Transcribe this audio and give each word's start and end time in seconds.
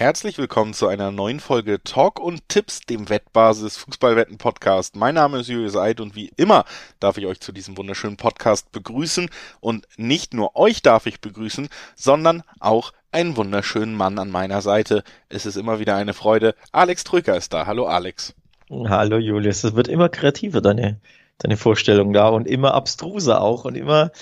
herzlich 0.00 0.38
willkommen 0.38 0.72
zu 0.72 0.88
einer 0.88 1.10
neuen 1.10 1.40
Folge 1.40 1.82
Talk 1.84 2.20
und 2.20 2.48
Tipps, 2.48 2.80
dem 2.80 3.10
Wettbasis 3.10 3.76
Fußballwetten 3.76 4.38
Podcast. 4.38 4.96
Mein 4.96 5.14
Name 5.14 5.40
ist 5.40 5.48
Julius 5.48 5.76
Eid 5.76 6.00
und 6.00 6.14
wie 6.14 6.32
immer 6.38 6.64
darf 7.00 7.18
ich 7.18 7.26
euch 7.26 7.38
zu 7.40 7.52
diesem 7.52 7.76
wunderschönen 7.76 8.16
Podcast 8.16 8.72
begrüßen 8.72 9.28
und 9.60 9.86
nicht 9.98 10.32
nur 10.32 10.56
euch 10.56 10.80
darf 10.80 11.04
ich 11.04 11.20
begrüßen, 11.20 11.68
sondern 11.96 12.42
auch 12.60 12.94
einen 13.12 13.36
wunderschönen 13.36 13.94
Mann 13.94 14.18
an 14.18 14.30
meiner 14.30 14.62
Seite. 14.62 15.04
Es 15.28 15.44
ist 15.44 15.56
immer 15.56 15.80
wieder 15.80 15.96
eine 15.96 16.14
Freude. 16.14 16.54
Alex 16.72 17.04
Trücker 17.04 17.36
ist 17.36 17.52
da. 17.52 17.66
Hallo 17.66 17.84
Alex. 17.84 18.34
Hallo 18.70 19.18
Julius. 19.18 19.64
Es 19.64 19.74
wird 19.74 19.88
immer 19.88 20.08
kreativer, 20.08 20.62
deine, 20.62 20.98
deine 21.36 21.58
Vorstellung 21.58 22.14
da 22.14 22.30
und 22.30 22.48
immer 22.48 22.72
abstruser 22.72 23.42
auch 23.42 23.66
und 23.66 23.76
immer, 23.76 24.12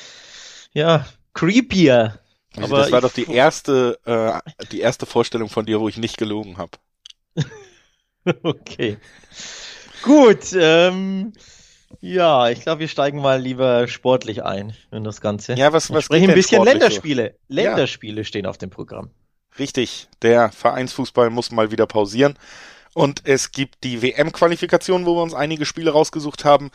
ja, 0.72 1.06
creepier. 1.34 2.18
Aber 2.64 2.78
das 2.78 2.92
war 2.92 3.00
doch 3.00 3.12
die 3.12 3.30
erste, 3.30 3.98
äh, 4.04 4.64
die 4.72 4.80
erste 4.80 5.06
Vorstellung 5.06 5.48
von 5.48 5.66
dir, 5.66 5.80
wo 5.80 5.88
ich 5.88 5.98
nicht 5.98 6.16
gelogen 6.16 6.58
habe. 6.58 6.72
okay. 8.42 8.98
Gut, 10.02 10.52
ähm, 10.54 11.32
ja, 12.00 12.48
ich 12.50 12.60
glaube, 12.60 12.80
wir 12.80 12.88
steigen 12.88 13.20
mal 13.20 13.40
lieber 13.40 13.88
sportlich 13.88 14.44
ein 14.44 14.74
in 14.92 15.04
das 15.04 15.20
Ganze. 15.20 15.54
Ja, 15.54 15.72
was, 15.72 15.90
was 15.90 16.04
sprechen 16.04 16.30
ein 16.30 16.34
bisschen 16.34 16.62
Länderspiele. 16.64 17.34
So? 17.48 17.54
Länderspiele 17.54 18.18
ja. 18.18 18.24
stehen 18.24 18.46
auf 18.46 18.58
dem 18.58 18.70
Programm. 18.70 19.10
Richtig, 19.58 20.08
der 20.22 20.52
Vereinsfußball 20.52 21.30
muss 21.30 21.50
mal 21.50 21.70
wieder 21.70 21.86
pausieren. 21.86 22.38
Und 22.94 23.22
es 23.24 23.52
gibt 23.52 23.84
die 23.84 24.02
WM-Qualifikation, 24.02 25.06
wo 25.06 25.16
wir 25.16 25.22
uns 25.22 25.34
einige 25.34 25.64
Spiele 25.64 25.90
rausgesucht 25.90 26.44
haben. 26.44 26.70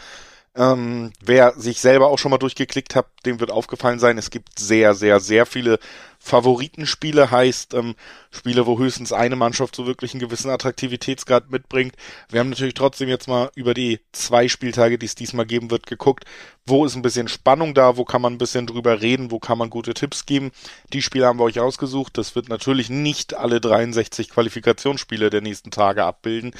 Ähm, 0.55 1.11
wer 1.19 1.53
sich 1.59 1.81
selber 1.81 2.09
auch 2.09 2.19
schon 2.19 2.29
mal 2.29 2.37
durchgeklickt 2.37 2.95
hat, 2.95 3.07
dem 3.25 3.39
wird 3.39 3.49
aufgefallen 3.49 3.97
sein, 3.97 4.19
es 4.19 4.29
gibt 4.29 4.59
sehr, 4.59 4.93
sehr, 4.93 5.19
sehr 5.19 5.47
viele 5.47 5.79
Favoritenspiele, 6.19 7.31
heißt 7.31 7.73
ähm, 7.73 7.95
Spiele, 8.29 8.67
wo 8.67 8.77
höchstens 8.77 9.11
eine 9.13 9.35
Mannschaft 9.35 9.75
so 9.75 9.87
wirklich 9.87 10.13
einen 10.13 10.21
gewissen 10.21 10.51
Attraktivitätsgrad 10.51 11.49
mitbringt. 11.49 11.95
Wir 12.29 12.39
haben 12.39 12.51
natürlich 12.51 12.75
trotzdem 12.75 13.09
jetzt 13.09 13.27
mal 13.27 13.49
über 13.55 13.73
die 13.73 13.99
zwei 14.11 14.47
Spieltage, 14.47 14.99
die 14.99 15.07
es 15.07 15.15
diesmal 15.15 15.47
geben 15.47 15.71
wird, 15.71 15.87
geguckt, 15.87 16.25
wo 16.67 16.85
ist 16.85 16.95
ein 16.95 17.01
bisschen 17.01 17.27
Spannung 17.29 17.73
da, 17.73 17.97
wo 17.97 18.05
kann 18.05 18.21
man 18.21 18.33
ein 18.33 18.37
bisschen 18.37 18.67
drüber 18.67 19.01
reden, 19.01 19.31
wo 19.31 19.39
kann 19.39 19.57
man 19.57 19.71
gute 19.71 19.95
Tipps 19.95 20.27
geben. 20.27 20.51
Die 20.93 21.01
Spiele 21.01 21.25
haben 21.25 21.39
wir 21.39 21.45
euch 21.45 21.59
ausgesucht. 21.59 22.15
Das 22.17 22.35
wird 22.35 22.47
natürlich 22.47 22.91
nicht 22.91 23.33
alle 23.33 23.59
63 23.59 24.29
Qualifikationsspiele 24.29 25.31
der 25.31 25.41
nächsten 25.41 25.71
Tage 25.71 26.03
abbilden. 26.03 26.51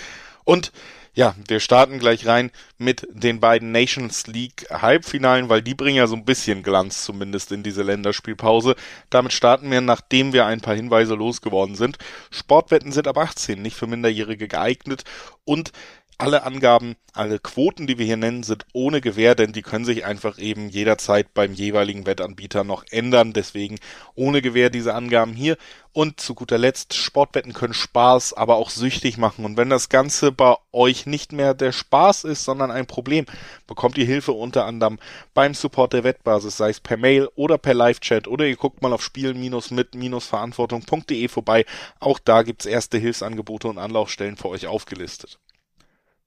Und 0.46 0.72
ja, 1.16 1.36
wir 1.48 1.60
starten 1.60 2.00
gleich 2.00 2.26
rein 2.26 2.52
mit 2.78 3.08
den 3.12 3.40
beiden 3.40 3.72
Nations 3.72 4.26
League 4.26 4.66
Halbfinalen, 4.72 5.48
weil 5.48 5.62
die 5.62 5.76
bringen 5.76 5.98
ja 5.98 6.08
so 6.08 6.16
ein 6.16 6.26
bisschen 6.26 6.64
Glanz 6.64 7.06
zumindest 7.06 7.52
in 7.52 7.62
diese 7.62 7.84
Länderspielpause. 7.84 8.76
Damit 9.12 9.32
starten 9.32 9.70
wir, 9.70 9.82
nachdem 9.82 10.34
wir 10.34 10.46
ein 10.48 10.62
paar 10.62 10.76
Hinweise 10.76 11.14
losgeworden 11.14 11.76
sind. 11.76 11.98
Sportwetten 12.32 12.92
sind 12.92 13.08
ab 13.08 13.18
18 13.18 13.62
nicht 13.62 13.78
für 13.78 13.86
Minderjährige 13.86 14.48
geeignet 14.48 15.04
und 15.46 15.72
alle 16.18 16.44
Angaben, 16.44 16.96
alle 17.14 17.40
Quoten, 17.40 17.88
die 17.88 17.98
wir 17.98 18.06
hier 18.06 18.18
nennen, 18.18 18.44
sind 18.44 18.66
ohne 18.74 19.00
Gewähr, 19.02 19.36
denn 19.36 19.54
die 19.54 19.62
können 19.62 19.86
sich 19.86 20.06
einfach 20.06 20.40
eben 20.40 20.70
jederzeit 20.70 21.34
beim 21.34 21.54
jeweiligen 21.54 22.06
Wettanbieter 22.06 22.64
noch 22.64 22.84
ändern. 22.90 23.34
Deswegen 23.34 23.80
ohne 24.16 24.42
Gewähr 24.42 24.70
diese 24.70 24.94
Angaben 24.94 25.34
hier. 25.34 25.58
Und 25.92 26.20
zu 26.20 26.34
guter 26.34 26.58
Letzt, 26.58 26.96
Sportwetten 26.96 27.54
können 27.54 27.76
Spaß, 27.76 28.34
aber 28.34 28.56
auch 28.56 28.72
süchtig 28.72 29.18
machen. 29.18 29.46
Und 29.46 29.58
wenn 29.58 29.70
das 29.70 29.90
Ganze 29.90 30.32
bei 30.32 30.56
euch 30.72 31.06
nicht 31.06 31.34
mehr 31.34 31.54
der 31.54 31.72
Spaß 31.72 32.24
ist, 32.24 32.44
sondern 32.44 32.72
ein 32.72 32.88
Problem, 32.88 33.28
bekommt 33.68 34.00
ihr 34.00 34.06
Hilfe 34.06 34.32
unter 34.32 34.66
anderem 34.66 34.98
beim 35.36 35.54
Support 35.54 35.94
der 35.94 36.04
Wettbasis, 36.04 36.58
sei 36.58 36.72
es 36.72 36.80
per 36.80 36.98
Mail 36.98 37.30
oder 37.36 37.60
per 37.60 37.76
Live-Chat 37.76 38.28
oder 38.28 38.48
ihr 38.48 38.56
guckt 38.56 38.82
mal 38.82 38.92
auf 38.92 39.04
spielen-mit-verantwortung.de 39.04 41.28
vorbei. 41.28 41.66
Auch 42.00 42.18
da 42.18 42.42
gibt's 42.42 42.66
erste 42.66 42.98
Hilfsangebote 42.98 43.68
und 43.68 43.78
Anlaufstellen 43.78 44.38
für 44.38 44.50
euch 44.50 44.66
aufgelistet. 44.66 45.38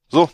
So, 0.08 0.30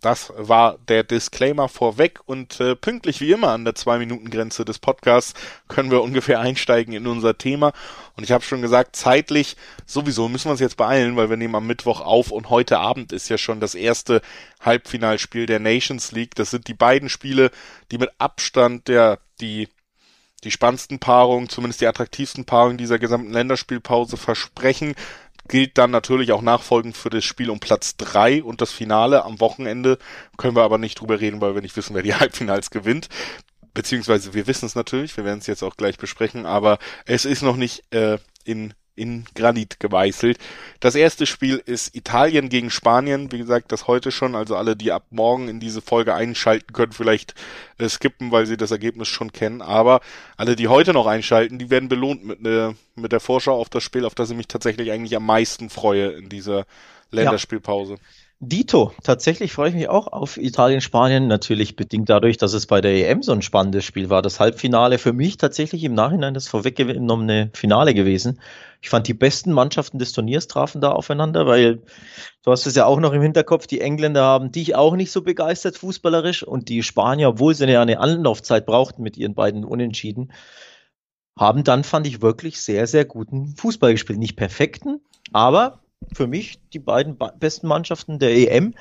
das 0.00 0.32
war 0.36 0.78
der 0.88 1.02
Disclaimer 1.02 1.68
vorweg 1.68 2.20
und 2.26 2.60
äh, 2.60 2.76
pünktlich 2.76 3.20
wie 3.20 3.32
immer 3.32 3.48
an 3.48 3.64
der 3.64 3.74
Zwei-Minuten-Grenze 3.74 4.64
des 4.64 4.78
Podcasts 4.78 5.34
können 5.68 5.90
wir 5.90 6.02
ungefähr 6.02 6.38
einsteigen 6.40 6.94
in 6.94 7.06
unser 7.06 7.36
Thema. 7.36 7.72
Und 8.14 8.22
ich 8.22 8.30
habe 8.30 8.44
schon 8.44 8.62
gesagt, 8.62 8.94
zeitlich 8.94 9.56
sowieso 9.84 10.28
müssen 10.28 10.46
wir 10.46 10.52
uns 10.52 10.60
jetzt 10.60 10.76
beeilen, 10.76 11.16
weil 11.16 11.30
wir 11.30 11.36
nehmen 11.36 11.56
am 11.56 11.66
Mittwoch 11.66 12.00
auf 12.02 12.30
und 12.30 12.50
heute 12.50 12.78
Abend 12.78 13.12
ist 13.12 13.28
ja 13.28 13.38
schon 13.38 13.58
das 13.58 13.74
erste 13.74 14.20
Halbfinalspiel 14.60 15.46
der 15.46 15.58
Nations 15.58 16.12
League. 16.12 16.34
Das 16.36 16.50
sind 16.50 16.68
die 16.68 16.74
beiden 16.74 17.08
Spiele, 17.08 17.50
die 17.90 17.98
mit 17.98 18.10
Abstand 18.18 18.86
der 18.88 19.18
die 19.40 19.68
die 20.44 20.50
spannendsten 20.50 21.00
Paarungen, 21.00 21.48
zumindest 21.48 21.80
die 21.80 21.86
attraktivsten 21.86 22.44
Paarungen 22.44 22.78
dieser 22.78 22.98
gesamten 22.98 23.32
Länderspielpause 23.32 24.16
versprechen 24.16 24.94
gilt 25.48 25.78
dann 25.78 25.90
natürlich 25.90 26.32
auch 26.32 26.42
nachfolgend 26.42 26.96
für 26.96 27.10
das 27.10 27.24
Spiel 27.24 27.50
um 27.50 27.60
Platz 27.60 27.96
drei 27.96 28.42
und 28.42 28.60
das 28.60 28.72
Finale 28.72 29.24
am 29.24 29.40
Wochenende. 29.40 29.98
Können 30.36 30.56
wir 30.56 30.62
aber 30.62 30.78
nicht 30.78 31.00
drüber 31.00 31.20
reden, 31.20 31.40
weil 31.40 31.54
wir 31.54 31.62
nicht 31.62 31.76
wissen, 31.76 31.94
wer 31.94 32.02
die 32.02 32.14
Halbfinals 32.20 32.70
gewinnt. 32.70 33.08
Beziehungsweise 33.74 34.32
wir 34.32 34.46
wissen 34.46 34.66
es 34.66 34.74
natürlich, 34.74 35.16
wir 35.16 35.24
werden 35.24 35.40
es 35.40 35.46
jetzt 35.46 35.62
auch 35.62 35.76
gleich 35.76 35.98
besprechen, 35.98 36.46
aber 36.46 36.78
es 37.04 37.26
ist 37.26 37.42
noch 37.42 37.56
nicht 37.56 37.92
äh, 37.92 38.18
in 38.44 38.72
in 38.96 39.24
Granit 39.34 39.78
geweißelt. 39.78 40.38
Das 40.80 40.94
erste 40.94 41.26
Spiel 41.26 41.62
ist 41.64 41.94
Italien 41.94 42.48
gegen 42.48 42.70
Spanien. 42.70 43.30
Wie 43.30 43.38
gesagt, 43.38 43.70
das 43.70 43.86
heute 43.86 44.10
schon. 44.10 44.34
Also 44.34 44.56
alle, 44.56 44.74
die 44.74 44.90
ab 44.90 45.04
morgen 45.10 45.48
in 45.48 45.60
diese 45.60 45.82
Folge 45.82 46.14
einschalten 46.14 46.72
können, 46.72 46.92
vielleicht 46.92 47.34
äh, 47.78 47.88
skippen, 47.88 48.32
weil 48.32 48.46
sie 48.46 48.56
das 48.56 48.70
Ergebnis 48.70 49.08
schon 49.08 49.32
kennen. 49.32 49.62
Aber 49.62 50.00
alle, 50.36 50.56
die 50.56 50.68
heute 50.68 50.92
noch 50.92 51.06
einschalten, 51.06 51.58
die 51.58 51.70
werden 51.70 51.88
belohnt 51.88 52.24
mit, 52.24 52.40
ne, 52.40 52.74
mit 52.94 53.12
der 53.12 53.20
Vorschau 53.20 53.60
auf 53.60 53.68
das 53.68 53.82
Spiel, 53.82 54.04
auf 54.04 54.14
das 54.14 54.30
ich 54.30 54.36
mich 54.36 54.48
tatsächlich 54.48 54.90
eigentlich 54.90 55.16
am 55.16 55.26
meisten 55.26 55.70
freue 55.70 56.08
in 56.08 56.28
dieser 56.28 56.66
Länderspielpause. 57.10 57.94
Ja. 57.94 58.00
Dito, 58.38 58.92
tatsächlich 59.02 59.54
freue 59.54 59.70
ich 59.70 59.74
mich 59.74 59.88
auch 59.88 60.08
auf 60.08 60.36
Italien-Spanien, 60.36 61.26
natürlich 61.26 61.74
bedingt 61.74 62.10
dadurch, 62.10 62.36
dass 62.36 62.52
es 62.52 62.66
bei 62.66 62.82
der 62.82 62.92
EM 63.08 63.22
so 63.22 63.32
ein 63.32 63.40
spannendes 63.40 63.86
Spiel 63.86 64.10
war. 64.10 64.20
Das 64.20 64.40
Halbfinale 64.40 64.98
für 64.98 65.14
mich 65.14 65.38
tatsächlich 65.38 65.82
im 65.84 65.94
Nachhinein 65.94 66.34
das 66.34 66.46
vorweggenommene 66.46 67.48
Finale 67.54 67.94
gewesen. 67.94 68.38
Ich 68.82 68.90
fand 68.90 69.08
die 69.08 69.14
besten 69.14 69.52
Mannschaften 69.52 69.98
des 69.98 70.12
Turniers 70.12 70.48
trafen 70.48 70.82
da 70.82 70.92
aufeinander, 70.92 71.46
weil 71.46 71.80
du 72.42 72.50
hast 72.50 72.66
es 72.66 72.74
ja 72.74 72.84
auch 72.84 73.00
noch 73.00 73.14
im 73.14 73.22
Hinterkopf, 73.22 73.66
die 73.66 73.80
Engländer 73.80 74.24
haben 74.24 74.52
dich 74.52 74.74
auch 74.74 74.96
nicht 74.96 75.12
so 75.12 75.22
begeistert 75.22 75.78
fußballerisch 75.78 76.42
und 76.42 76.68
die 76.68 76.82
Spanier, 76.82 77.30
obwohl 77.30 77.54
sie 77.54 77.64
ja 77.64 77.80
eine 77.80 78.00
Anlaufzeit 78.00 78.66
brauchten 78.66 79.02
mit 79.02 79.16
ihren 79.16 79.34
beiden 79.34 79.64
Unentschieden, 79.64 80.30
haben 81.38 81.64
dann, 81.64 81.84
fand 81.84 82.06
ich, 82.06 82.20
wirklich 82.20 82.60
sehr, 82.60 82.86
sehr 82.86 83.06
guten 83.06 83.56
Fußball 83.56 83.92
gespielt. 83.92 84.18
Nicht 84.18 84.36
perfekten, 84.36 85.00
aber 85.32 85.80
für 86.12 86.26
mich 86.26 86.58
die 86.72 86.78
beiden 86.78 87.16
besten 87.38 87.66
Mannschaften 87.68 88.18
der 88.18 88.30
EM, 88.30 88.74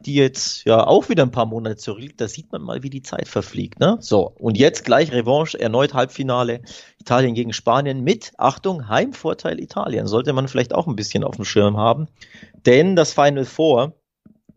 die 0.00 0.14
jetzt 0.14 0.64
ja 0.64 0.86
auch 0.86 1.08
wieder 1.08 1.22
ein 1.22 1.30
paar 1.30 1.46
Monate 1.46 1.76
zurückliegt. 1.76 2.20
Da 2.20 2.28
sieht 2.28 2.50
man 2.52 2.62
mal, 2.62 2.82
wie 2.82 2.90
die 2.90 3.02
Zeit 3.02 3.28
verfliegt. 3.28 3.80
Ne? 3.80 3.98
So, 4.00 4.32
und 4.38 4.56
jetzt 4.56 4.84
gleich 4.84 5.12
Revanche, 5.12 5.58
erneut 5.58 5.94
Halbfinale. 5.94 6.62
Italien 6.98 7.34
gegen 7.34 7.52
Spanien 7.52 8.02
mit, 8.02 8.32
Achtung, 8.38 8.88
Heimvorteil 8.88 9.60
Italien. 9.60 10.06
Sollte 10.06 10.32
man 10.32 10.48
vielleicht 10.48 10.74
auch 10.74 10.86
ein 10.86 10.96
bisschen 10.96 11.24
auf 11.24 11.36
dem 11.36 11.44
Schirm 11.44 11.76
haben. 11.76 12.08
Denn 12.66 12.96
das 12.96 13.12
Final 13.12 13.44
Four 13.44 13.94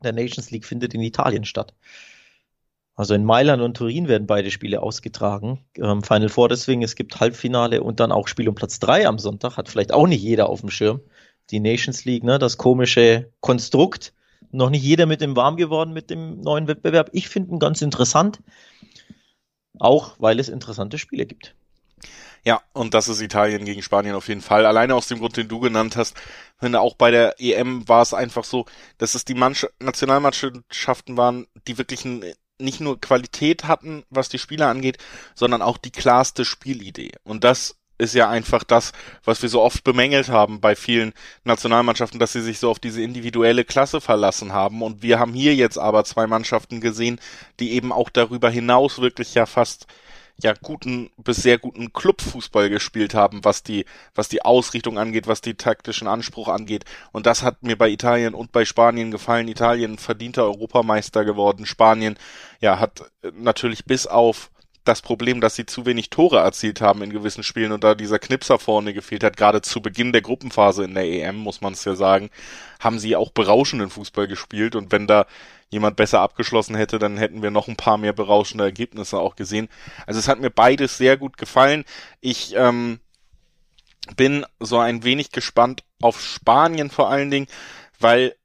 der 0.04 0.14
Nations 0.14 0.52
League 0.52 0.66
findet 0.66 0.94
in 0.94 1.02
Italien 1.02 1.46
statt. 1.46 1.74
Also 2.96 3.16
in 3.16 3.26
Mailand 3.26 3.64
und 3.64 3.76
Turin 3.76 4.08
werden 4.08 4.28
beide 4.28 4.52
Spiele 4.52 4.82
ausgetragen. 4.84 5.66
Ähm, 5.78 6.04
Final 6.04 6.30
Four 6.30 6.50
deswegen, 6.50 6.84
es 6.84 6.96
gibt 6.96 7.20
Halbfinale 7.20 7.82
und 7.82 8.00
dann 8.00 8.12
auch 8.12 8.28
Spiel 8.28 8.48
um 8.48 8.56
Platz 8.56 8.80
drei 8.80 9.08
am 9.08 9.18
Sonntag. 9.18 9.58
Hat 9.58 9.68
vielleicht 9.68 9.94
auch 9.94 10.06
nicht 10.06 10.22
jeder 10.22 10.48
auf 10.48 10.62
dem 10.62 10.70
Schirm 10.70 11.02
die 11.54 11.60
Nations 11.60 12.04
League, 12.04 12.24
ne, 12.24 12.40
das 12.40 12.58
komische 12.58 13.32
Konstrukt. 13.40 14.14
Noch 14.52 14.70
nicht 14.70 14.84
jeder 14.84 15.06
mit 15.06 15.22
dem 15.22 15.36
warm 15.36 15.56
geworden 15.56 15.94
mit 15.94 16.10
dem 16.10 16.42
neuen 16.42 16.68
Wettbewerb. 16.68 17.10
Ich 17.14 17.30
finde 17.30 17.52
ihn 17.52 17.60
ganz 17.60 17.82
interessant, 17.82 18.40
auch 19.80 20.16
weil 20.20 20.40
es 20.40 20.50
interessante 20.50 20.98
Spiele 20.98 21.26
gibt. 21.26 21.56
Ja, 22.46 22.62
und 22.74 22.94
das 22.94 23.08
ist 23.08 23.22
Italien 23.22 23.64
gegen 23.64 23.82
Spanien 23.82 24.16
auf 24.16 24.28
jeden 24.28 24.42
Fall. 24.42 24.66
Alleine 24.66 24.96
aus 24.96 25.08
dem 25.08 25.20
Grund, 25.20 25.38
den 25.38 25.48
du 25.48 25.60
genannt 25.60 25.96
hast. 25.96 26.18
Finde 26.60 26.82
auch 26.82 26.96
bei 26.96 27.10
der 27.10 27.40
EM 27.40 27.88
war 27.88 28.02
es 28.02 28.14
einfach 28.14 28.44
so, 28.44 28.66
dass 28.98 29.16
es 29.16 29.24
die 29.24 29.34
Mannschaft, 29.34 29.74
Nationalmannschaften 29.82 31.16
waren, 31.16 31.48
die 31.68 31.78
wirklich 31.78 32.04
ein, 32.04 32.26
nicht 32.60 32.82
nur 32.82 33.00
Qualität 33.00 33.64
hatten, 33.64 34.04
was 34.10 34.28
die 34.28 34.40
Spieler 34.40 34.68
angeht, 34.68 34.98
sondern 35.36 35.62
auch 35.62 35.78
die 35.78 35.92
klarste 35.92 36.44
Spielidee. 36.44 37.12
Und 37.24 37.46
das 37.46 37.78
ist 37.98 38.16
ja 38.16 38.30
einfach 38.30 38.64
das, 38.64 38.92
was 39.24 39.42
wir 39.42 39.50
so 39.50 39.62
oft 39.62 39.84
bemängelt 39.84 40.30
haben 40.30 40.60
bei 40.60 40.76
vielen 40.76 41.14
Nationalmannschaften, 41.44 42.20
dass 42.20 42.34
sie 42.34 42.42
sich 42.42 42.60
so 42.60 42.70
auf 42.70 42.80
diese 42.80 43.02
individuelle 43.02 43.66
Klasse 43.66 44.02
verlassen 44.02 44.54
haben. 44.54 44.82
Und 44.82 45.02
wir 45.02 45.20
haben 45.20 45.34
hier 45.34 45.56
jetzt 45.56 45.78
aber 45.78 46.04
zwei 46.04 46.28
Mannschaften 46.28 46.82
gesehen, 46.82 47.20
die 47.60 47.74
eben 47.74 47.92
auch 47.92 48.10
darüber 48.10 48.50
hinaus 48.50 49.00
wirklich 49.00 49.34
ja 49.36 49.46
fast 49.46 49.88
ja 50.42 50.54
guten 50.60 51.12
bis 51.18 51.38
sehr 51.38 51.60
guten 51.60 51.94
Clubfußball 51.94 52.70
gespielt 52.70 53.14
haben, 53.14 53.46
was 53.46 53.62
die 53.62 53.86
was 54.16 54.30
die 54.30 54.42
Ausrichtung 54.44 54.98
angeht, 54.98 55.28
was 55.28 55.42
die 55.42 55.54
taktischen 55.54 56.08
Anspruch 56.08 56.48
angeht 56.48 56.86
und 57.12 57.28
das 57.28 57.44
hat 57.44 57.62
mir 57.62 57.78
bei 57.78 57.90
Italien 57.90 58.34
und 58.34 58.52
bei 58.52 58.66
Spanien 58.66 59.12
gefallen. 59.12 59.48
Italien 59.48 60.00
verdienter 60.00 60.44
Europameister 60.46 61.24
geworden, 61.24 61.68
Spanien 61.68 62.18
ja 62.62 62.80
hat 62.80 63.12
natürlich 63.34 63.86
bis 63.86 64.08
auf 64.08 64.50
das 64.84 65.02
Problem, 65.02 65.42
dass 65.42 65.56
sie 65.56 65.66
zu 65.66 65.86
wenig 65.86 66.10
Tore 66.10 66.40
erzielt 66.40 66.82
haben 66.82 67.02
in 67.02 67.12
gewissen 67.12 67.44
Spielen 67.44 67.72
und 67.72 67.84
da 67.84 67.96
dieser 67.96 68.20
Knipser 68.20 68.60
vorne 68.60 68.94
gefehlt 68.94 69.24
hat, 69.24 69.38
gerade 69.38 69.62
zu 69.62 69.82
Beginn 69.82 70.12
der 70.12 70.22
Gruppenphase 70.22 70.84
in 70.84 70.94
der 70.94 71.06
EM, 71.06 71.38
muss 71.38 71.62
man 71.62 71.74
es 71.74 71.86
ja 71.86 71.96
sagen, 71.96 72.30
haben 72.80 73.00
sie 73.00 73.16
auch 73.16 73.32
berauschenden 73.32 73.90
Fußball 73.90 74.28
gespielt 74.28 74.76
und 74.76 74.92
wenn 74.92 75.08
da 75.08 75.26
jemand 75.70 75.96
besser 75.96 76.22
abgeschlossen 76.22 76.76
hätte, 76.76 77.00
dann 77.00 77.18
hätten 77.18 77.42
wir 77.42 77.52
noch 77.52 77.68
ein 77.68 77.76
paar 77.76 77.98
mehr 77.98 78.14
berauschende 78.14 78.64
Ergebnisse 78.64 79.20
auch 79.20 79.36
gesehen. 79.36 79.70
Also 80.06 80.20
es 80.20 80.28
hat 80.28 80.40
mir 80.40 80.52
beides 80.52 80.98
sehr 80.98 81.18
gut 81.18 81.38
gefallen. 81.38 81.84
Ich 82.22 82.54
ähm, 82.56 83.00
bin 84.16 84.46
so 84.60 84.80
ein 84.80 85.04
wenig 85.04 85.32
gespannt 85.32 85.84
auf 86.02 86.22
Spanien 86.22 86.90
vor 86.90 87.10
allen 87.10 87.32
Dingen, 87.32 87.48
weil 88.00 88.36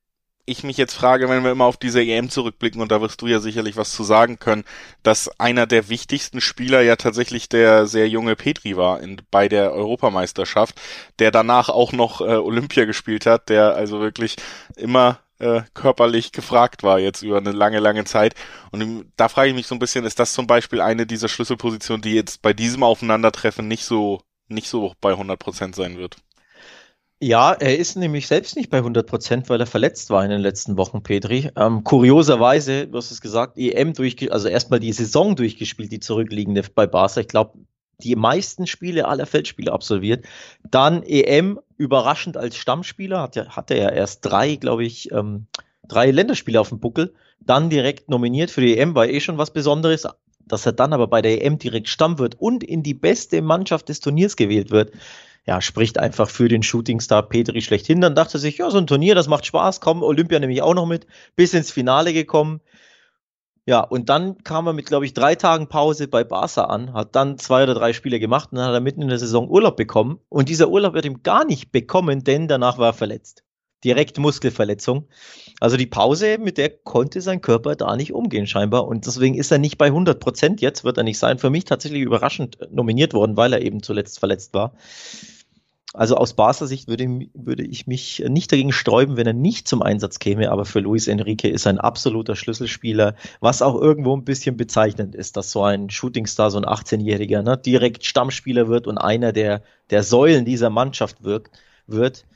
ich 0.48 0.64
mich 0.64 0.76
jetzt 0.76 0.94
frage, 0.94 1.28
wenn 1.28 1.44
wir 1.44 1.52
immer 1.52 1.66
auf 1.66 1.76
diese 1.76 2.02
EM 2.02 2.30
zurückblicken, 2.30 2.80
und 2.80 2.90
da 2.90 3.00
wirst 3.00 3.22
du 3.22 3.26
ja 3.26 3.40
sicherlich 3.40 3.76
was 3.76 3.92
zu 3.92 4.02
sagen 4.02 4.38
können, 4.38 4.64
dass 5.02 5.28
einer 5.38 5.66
der 5.66 5.88
wichtigsten 5.88 6.40
Spieler 6.40 6.82
ja 6.82 6.96
tatsächlich 6.96 7.48
der 7.48 7.86
sehr 7.86 8.08
junge 8.08 8.36
Petri 8.36 8.76
war 8.76 9.00
in, 9.00 9.20
bei 9.30 9.48
der 9.48 9.72
Europameisterschaft, 9.72 10.80
der 11.18 11.30
danach 11.30 11.68
auch 11.68 11.92
noch 11.92 12.20
äh, 12.20 12.36
Olympia 12.36 12.84
gespielt 12.84 13.26
hat, 13.26 13.48
der 13.48 13.74
also 13.74 14.00
wirklich 14.00 14.36
immer 14.76 15.20
äh, 15.38 15.62
körperlich 15.74 16.32
gefragt 16.32 16.82
war 16.82 16.98
jetzt 16.98 17.22
über 17.22 17.38
eine 17.38 17.52
lange, 17.52 17.80
lange 17.80 18.04
Zeit. 18.04 18.34
Und 18.70 19.06
da 19.16 19.28
frage 19.28 19.50
ich 19.50 19.54
mich 19.54 19.66
so 19.66 19.74
ein 19.74 19.78
bisschen, 19.78 20.04
ist 20.04 20.18
das 20.18 20.32
zum 20.32 20.46
Beispiel 20.46 20.80
eine 20.80 21.06
dieser 21.06 21.28
Schlüsselpositionen, 21.28 22.02
die 22.02 22.14
jetzt 22.14 22.42
bei 22.42 22.52
diesem 22.52 22.82
Aufeinandertreffen 22.82 23.68
nicht 23.68 23.84
so, 23.84 24.22
nicht 24.48 24.68
so 24.68 24.94
bei 25.00 25.10
100 25.10 25.38
Prozent 25.38 25.76
sein 25.76 25.96
wird? 25.98 26.16
Ja, 27.20 27.52
er 27.52 27.76
ist 27.76 27.96
nämlich 27.96 28.28
selbst 28.28 28.54
nicht 28.54 28.70
bei 28.70 28.78
100 28.78 29.04
Prozent, 29.04 29.48
weil 29.48 29.58
er 29.58 29.66
verletzt 29.66 30.10
war 30.10 30.24
in 30.24 30.30
den 30.30 30.40
letzten 30.40 30.76
Wochen, 30.76 31.02
Petri. 31.02 31.50
Ähm, 31.56 31.82
kurioserweise, 31.82 32.86
du 32.86 32.96
hast 32.96 33.10
es 33.10 33.20
gesagt, 33.20 33.58
EM 33.58 33.92
durchgespielt, 33.92 34.30
also 34.30 34.46
erstmal 34.46 34.78
die 34.78 34.92
Saison 34.92 35.34
durchgespielt, 35.34 35.90
die 35.90 35.98
zurückliegende 35.98 36.62
bei 36.72 36.86
Barca. 36.86 37.20
Ich 37.20 37.26
glaube, 37.26 37.58
die 38.04 38.14
meisten 38.14 38.68
Spiele 38.68 39.08
aller 39.08 39.26
Feldspiele 39.26 39.72
absolviert. 39.72 40.26
Dann 40.70 41.02
EM 41.02 41.58
überraschend 41.76 42.36
als 42.36 42.56
Stammspieler, 42.56 43.22
hat 43.22 43.36
er, 43.36 43.48
hatte 43.48 43.74
er 43.74 43.92
erst 43.94 44.24
drei, 44.24 44.54
glaube 44.54 44.84
ich, 44.84 45.10
ähm, 45.10 45.46
drei 45.88 46.12
Länderspiele 46.12 46.60
auf 46.60 46.68
dem 46.68 46.78
Buckel. 46.78 47.14
Dann 47.40 47.68
direkt 47.68 48.08
nominiert 48.08 48.52
für 48.52 48.60
die 48.60 48.78
EM, 48.78 48.94
war 48.94 49.08
eh 49.08 49.18
schon 49.18 49.38
was 49.38 49.52
Besonderes. 49.52 50.06
Dass 50.46 50.64
er 50.66 50.72
dann 50.72 50.92
aber 50.92 51.08
bei 51.08 51.20
der 51.20 51.44
EM 51.44 51.58
direkt 51.58 51.88
Stamm 51.88 52.20
wird 52.20 52.36
und 52.40 52.62
in 52.62 52.84
die 52.84 52.94
beste 52.94 53.42
Mannschaft 53.42 53.88
des 53.88 53.98
Turniers 53.98 54.36
gewählt 54.36 54.70
wird, 54.70 54.92
ja, 55.48 55.62
spricht 55.62 55.96
einfach 55.98 56.28
für 56.28 56.46
den 56.48 56.62
Shootingstar 56.62 57.22
Petri 57.22 57.62
schlechthin. 57.62 58.02
Dann 58.02 58.14
dachte 58.14 58.38
sich, 58.38 58.58
ja, 58.58 58.70
so 58.70 58.76
ein 58.76 58.86
Turnier, 58.86 59.14
das 59.14 59.28
macht 59.28 59.46
Spaß, 59.46 59.80
komm, 59.80 60.02
Olympia 60.02 60.38
nämlich 60.40 60.60
auch 60.60 60.74
noch 60.74 60.84
mit, 60.84 61.06
bis 61.36 61.54
ins 61.54 61.70
Finale 61.70 62.12
gekommen. 62.12 62.60
Ja, 63.64 63.80
und 63.80 64.10
dann 64.10 64.44
kam 64.44 64.66
er 64.66 64.74
mit, 64.74 64.84
glaube 64.84 65.06
ich, 65.06 65.14
drei 65.14 65.36
Tagen 65.36 65.68
Pause 65.68 66.06
bei 66.06 66.22
Barca 66.22 66.64
an, 66.64 66.92
hat 66.92 67.16
dann 67.16 67.38
zwei 67.38 67.62
oder 67.62 67.72
drei 67.72 67.94
Spiele 67.94 68.20
gemacht 68.20 68.50
und 68.52 68.58
dann 68.58 68.66
hat 68.66 68.74
er 68.74 68.80
mitten 68.80 69.00
in 69.00 69.08
der 69.08 69.18
Saison 69.18 69.48
Urlaub 69.48 69.78
bekommen. 69.78 70.20
Und 70.28 70.50
dieser 70.50 70.68
Urlaub 70.68 70.92
wird 70.92 71.06
ihm 71.06 71.22
gar 71.22 71.46
nicht 71.46 71.72
bekommen, 71.72 72.24
denn 72.24 72.46
danach 72.46 72.76
war 72.76 72.88
er 72.88 72.92
verletzt. 72.92 73.42
Direkt 73.84 74.18
Muskelverletzung. 74.18 75.08
Also 75.60 75.78
die 75.78 75.86
Pause, 75.86 76.36
mit 76.38 76.58
der 76.58 76.68
konnte 76.68 77.22
sein 77.22 77.40
Körper 77.40 77.74
da 77.74 77.96
nicht 77.96 78.12
umgehen 78.12 78.46
scheinbar. 78.46 78.86
Und 78.86 79.06
deswegen 79.06 79.34
ist 79.34 79.50
er 79.50 79.58
nicht 79.58 79.78
bei 79.78 79.86
100 79.86 80.20
Prozent 80.20 80.60
jetzt, 80.60 80.84
wird 80.84 80.98
er 80.98 81.04
nicht 81.04 81.18
sein. 81.18 81.38
Für 81.38 81.48
mich 81.48 81.64
tatsächlich 81.64 82.02
überraschend 82.02 82.58
nominiert 82.70 83.14
worden, 83.14 83.36
weil 83.38 83.54
er 83.54 83.62
eben 83.62 83.82
zuletzt 83.82 84.18
verletzt 84.18 84.52
war. 84.52 84.74
Also 85.94 86.16
aus 86.16 86.34
Basler 86.34 86.66
Sicht 86.66 86.86
würde, 86.86 87.06
würde 87.32 87.64
ich 87.64 87.86
mich 87.86 88.22
nicht 88.28 88.52
dagegen 88.52 88.72
sträuben, 88.72 89.16
wenn 89.16 89.26
er 89.26 89.32
nicht 89.32 89.66
zum 89.66 89.82
Einsatz 89.82 90.18
käme, 90.18 90.50
aber 90.50 90.66
für 90.66 90.80
Luis 90.80 91.08
Enrique 91.08 91.48
ist 91.48 91.64
er 91.64 91.70
ein 91.70 91.78
absoluter 91.78 92.36
Schlüsselspieler, 92.36 93.14
was 93.40 93.62
auch 93.62 93.74
irgendwo 93.80 94.14
ein 94.14 94.24
bisschen 94.24 94.58
bezeichnend 94.58 95.14
ist, 95.14 95.38
dass 95.38 95.50
so 95.50 95.62
ein 95.62 95.88
Shootingstar, 95.88 96.50
so 96.50 96.58
ein 96.58 96.66
18-Jähriger, 96.66 97.42
ne, 97.42 97.56
direkt 97.56 98.04
Stammspieler 98.04 98.68
wird 98.68 98.86
und 98.86 98.98
einer 98.98 99.32
der, 99.32 99.62
der 99.88 100.02
Säulen 100.02 100.44
dieser 100.44 100.68
Mannschaft 100.68 101.24
wirkt, 101.24 101.58
wird. 101.86 102.26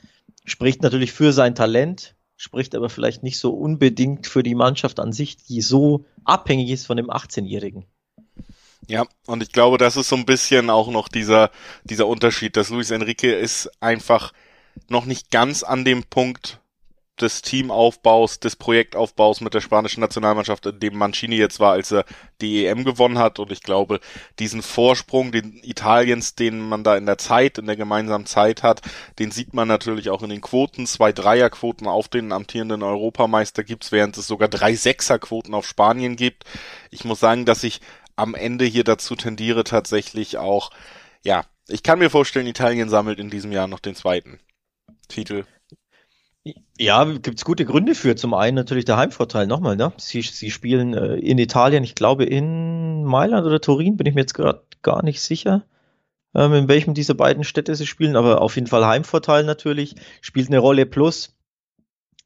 Spricht 0.45 0.81
natürlich 0.81 1.11
für 1.11 1.31
sein 1.31 1.53
Talent, 1.53 2.15
spricht 2.35 2.73
aber 2.73 2.89
vielleicht 2.89 3.21
nicht 3.21 3.37
so 3.37 3.53
unbedingt 3.53 4.25
für 4.25 4.41
die 4.41 4.55
Mannschaft 4.55 4.99
an 4.99 5.13
sich, 5.13 5.37
die 5.37 5.61
so 5.61 6.05
abhängig 6.25 6.71
ist 6.71 6.87
von 6.87 6.97
dem 6.97 7.11
18-Jährigen. 7.11 7.85
Ja, 8.87 9.05
und 9.27 9.41
ich 9.41 9.51
glaube, 9.51 9.77
das 9.77 9.95
ist 9.95 10.09
so 10.09 10.15
ein 10.15 10.25
bisschen 10.25 10.69
auch 10.69 10.89
noch 10.89 11.07
dieser, 11.07 11.51
dieser 11.83 12.07
Unterschied, 12.07 12.57
dass 12.57 12.69
Luis 12.69 12.91
Enrique 12.91 13.31
ist 13.31 13.71
einfach 13.79 14.33
noch 14.89 15.05
nicht 15.05 15.31
ganz 15.31 15.63
an 15.63 15.85
dem 15.85 16.03
Punkt 16.03 16.59
des 17.21 17.43
Teamaufbaus, 17.43 18.39
des 18.39 18.55
Projektaufbaus 18.55 19.39
mit 19.39 19.53
der 19.53 19.61
spanischen 19.61 20.01
Nationalmannschaft, 20.01 20.65
in 20.65 20.79
dem 20.79 20.97
Mancini 20.97 21.35
jetzt 21.35 21.59
war, 21.59 21.73
als 21.73 21.91
er 21.91 22.05
die 22.41 22.65
EM 22.65 22.83
gewonnen 22.83 23.19
hat. 23.19 23.37
Und 23.37 23.51
ich 23.51 23.61
glaube, 23.61 23.99
diesen 24.39 24.63
Vorsprung, 24.63 25.31
den 25.31 25.59
Italiens, 25.63 26.33
den 26.33 26.59
man 26.59 26.83
da 26.83 26.97
in 26.97 27.05
der 27.05 27.19
Zeit, 27.19 27.59
in 27.59 27.67
der 27.67 27.75
gemeinsamen 27.75 28.25
Zeit 28.25 28.63
hat, 28.63 28.81
den 29.19 29.29
sieht 29.29 29.53
man 29.53 29.67
natürlich 29.67 30.09
auch 30.09 30.23
in 30.23 30.29
den 30.29 30.41
Quoten. 30.41 30.87
Zwei 30.87 31.11
Dreierquoten 31.11 31.87
auf 31.87 32.07
den 32.07 32.31
amtierenden 32.31 32.81
Europameister 32.81 33.63
gibt's, 33.63 33.91
während 33.91 34.17
es 34.17 34.25
sogar 34.25 34.47
drei 34.47 34.73
Sechserquoten 34.73 35.53
auf 35.53 35.67
Spanien 35.67 36.15
gibt. 36.15 36.45
Ich 36.89 37.05
muss 37.05 37.19
sagen, 37.19 37.45
dass 37.45 37.63
ich 37.63 37.79
am 38.15 38.35
Ende 38.35 38.65
hier 38.65 38.83
dazu 38.83 39.15
tendiere 39.15 39.63
tatsächlich 39.63 40.37
auch, 40.37 40.71
ja, 41.23 41.45
ich 41.67 41.83
kann 41.83 41.99
mir 41.99 42.09
vorstellen, 42.09 42.47
Italien 42.47 42.89
sammelt 42.89 43.19
in 43.19 43.29
diesem 43.29 43.51
Jahr 43.51 43.67
noch 43.67 43.79
den 43.79 43.95
zweiten 43.95 44.39
Titel. 45.07 45.45
Ja, 46.77 47.05
gibt's 47.05 47.45
gute 47.45 47.65
Gründe 47.65 47.95
für. 47.95 48.15
Zum 48.15 48.33
einen 48.33 48.55
natürlich 48.55 48.83
der 48.83 48.97
Heimvorteil 48.97 49.47
nochmal, 49.47 49.77
ne? 49.77 49.93
Sie, 49.97 50.21
sie 50.21 50.51
spielen 50.51 50.93
äh, 50.93 51.15
in 51.15 51.37
Italien, 51.37 51.83
ich 51.83 51.95
glaube 51.95 52.25
in 52.25 53.03
Mailand 53.05 53.45
oder 53.45 53.61
Turin, 53.61 53.95
bin 53.95 54.07
ich 54.07 54.13
mir 54.13 54.21
jetzt 54.21 54.33
gerade 54.33 54.63
gar 54.81 55.03
nicht 55.03 55.21
sicher, 55.21 55.65
ähm, 56.35 56.53
in 56.53 56.67
welchem 56.67 56.93
dieser 56.93 57.13
beiden 57.13 57.45
Städte 57.45 57.75
sie 57.75 57.87
spielen, 57.87 58.17
aber 58.17 58.41
auf 58.41 58.55
jeden 58.55 58.67
Fall 58.67 58.85
Heimvorteil 58.85 59.45
natürlich, 59.45 59.95
spielt 60.19 60.49
eine 60.49 60.59
Rolle 60.59 60.85
plus. 60.85 61.33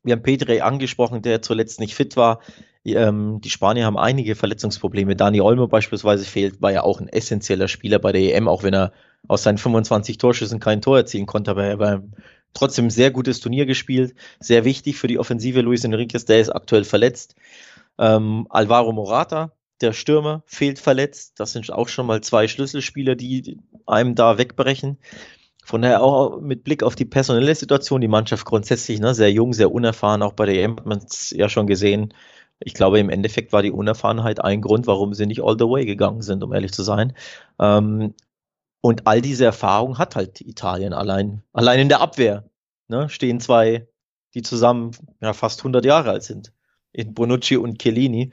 Wir 0.04 0.14
haben 0.14 0.24
Petre 0.24 0.64
angesprochen, 0.64 1.22
der 1.22 1.44
zuletzt 1.44 1.80
nicht 1.80 1.94
fit 1.94 2.18
war. 2.18 2.40
Ähm, 2.96 3.42
die 3.42 3.50
Spanier 3.50 3.86
haben 3.86 3.98
einige 3.98 4.36
Verletzungsprobleme. 4.36 5.16
Dani 5.16 5.42
Olmo 5.42 5.68
beispielsweise 5.68 6.26
fehlt, 6.26 6.62
war 6.62 6.72
ja 6.72 6.84
auch 6.84 7.00
ein 7.02 7.10
essentieller 7.10 7.68
Spieler 7.68 8.00
bei 8.00 8.12
der 8.12 8.36
EM, 8.36 8.48
auch 8.48 8.64
wenn 8.64 8.74
er 8.74 8.94
aus 9.28 9.44
seinen 9.44 9.58
25 9.58 10.18
Torschüssen 10.18 10.60
kein 10.60 10.82
Tor 10.82 10.98
erzielen 10.98 11.26
konnte, 11.26 11.52
aber 11.52 11.66
er 11.66 11.80
war 11.80 12.04
trotzdem 12.54 12.90
sehr 12.90 13.12
gutes 13.12 13.40
Turnier 13.40 13.66
gespielt. 13.66 14.16
Sehr 14.40 14.66
wichtig 14.66 14.98
für 14.98 15.08
die 15.08 15.20
Offensive. 15.20 15.62
Luis 15.62 15.84
Enriquez, 15.84 16.26
der 16.26 16.40
ist 16.40 16.50
aktuell 16.50 16.84
verletzt. 16.84 17.36
Ähm, 17.98 18.48
Alvaro 18.50 18.94
Morata, 18.94 19.52
der 19.82 19.94
Stürmer, 19.94 20.44
fehlt 20.46 20.80
verletzt. 20.80 21.40
Das 21.40 21.54
sind 21.54 21.72
auch 21.72 21.88
schon 21.88 22.06
mal 22.06 22.22
zwei 22.22 22.48
Schlüsselspieler, 22.48 23.16
die 23.16 23.60
einem 23.86 24.16
da 24.16 24.38
wegbrechen. 24.38 24.98
Von 25.64 25.82
daher 25.82 26.02
auch 26.02 26.40
mit 26.40 26.64
Blick 26.64 26.82
auf 26.82 26.96
die 26.96 27.04
personelle 27.04 27.54
Situation, 27.54 28.00
die 28.00 28.08
Mannschaft 28.08 28.46
grundsätzlich 28.46 29.02
ne, 29.02 29.14
sehr 29.14 29.32
jung, 29.32 29.52
sehr 29.52 29.70
unerfahren, 29.70 30.22
auch 30.22 30.32
bei 30.32 30.46
der 30.46 30.56
EM 30.56 30.78
hat 30.78 30.86
man 30.86 31.00
es 31.00 31.32
ja 31.32 31.50
schon 31.50 31.68
gesehen. 31.68 32.14
Ich 32.60 32.74
glaube, 32.74 33.00
im 33.00 33.10
Endeffekt 33.10 33.54
war 33.54 33.62
die 33.62 33.72
Unerfahrenheit 33.72 34.44
ein 34.44 34.62
Grund, 34.62 34.88
warum 34.88 35.14
sie 35.14 35.26
nicht 35.26 35.44
all 35.44 35.58
the 35.60 35.66
way 35.66 35.86
gegangen 35.86 36.22
sind, 36.22 36.44
um 36.44 36.54
ehrlich 36.54 36.74
zu 36.74 36.84
sein. 36.84 37.14
Ähm, 37.60 38.14
und 38.82 39.06
all 39.08 39.22
diese 39.22 39.46
Erfahrung 39.46 39.98
hat 39.98 40.16
halt 40.16 40.42
Italien 40.42 40.94
allein, 40.94 41.44
allein 41.54 41.80
in 41.80 41.90
der 41.90 42.02
Abwehr. 42.02 42.50
Ne, 42.90 43.10
stehen 43.10 43.42
zwei, 43.42 43.88
die 44.34 44.42
zusammen 44.42 44.92
ja, 45.20 45.34
fast 45.34 45.60
100 45.60 45.84
Jahre 45.84 46.12
alt 46.12 46.24
sind, 46.24 46.54
in 46.94 47.14
Bonucci 47.14 47.58
und 47.58 47.80
Chiellini. 47.82 48.32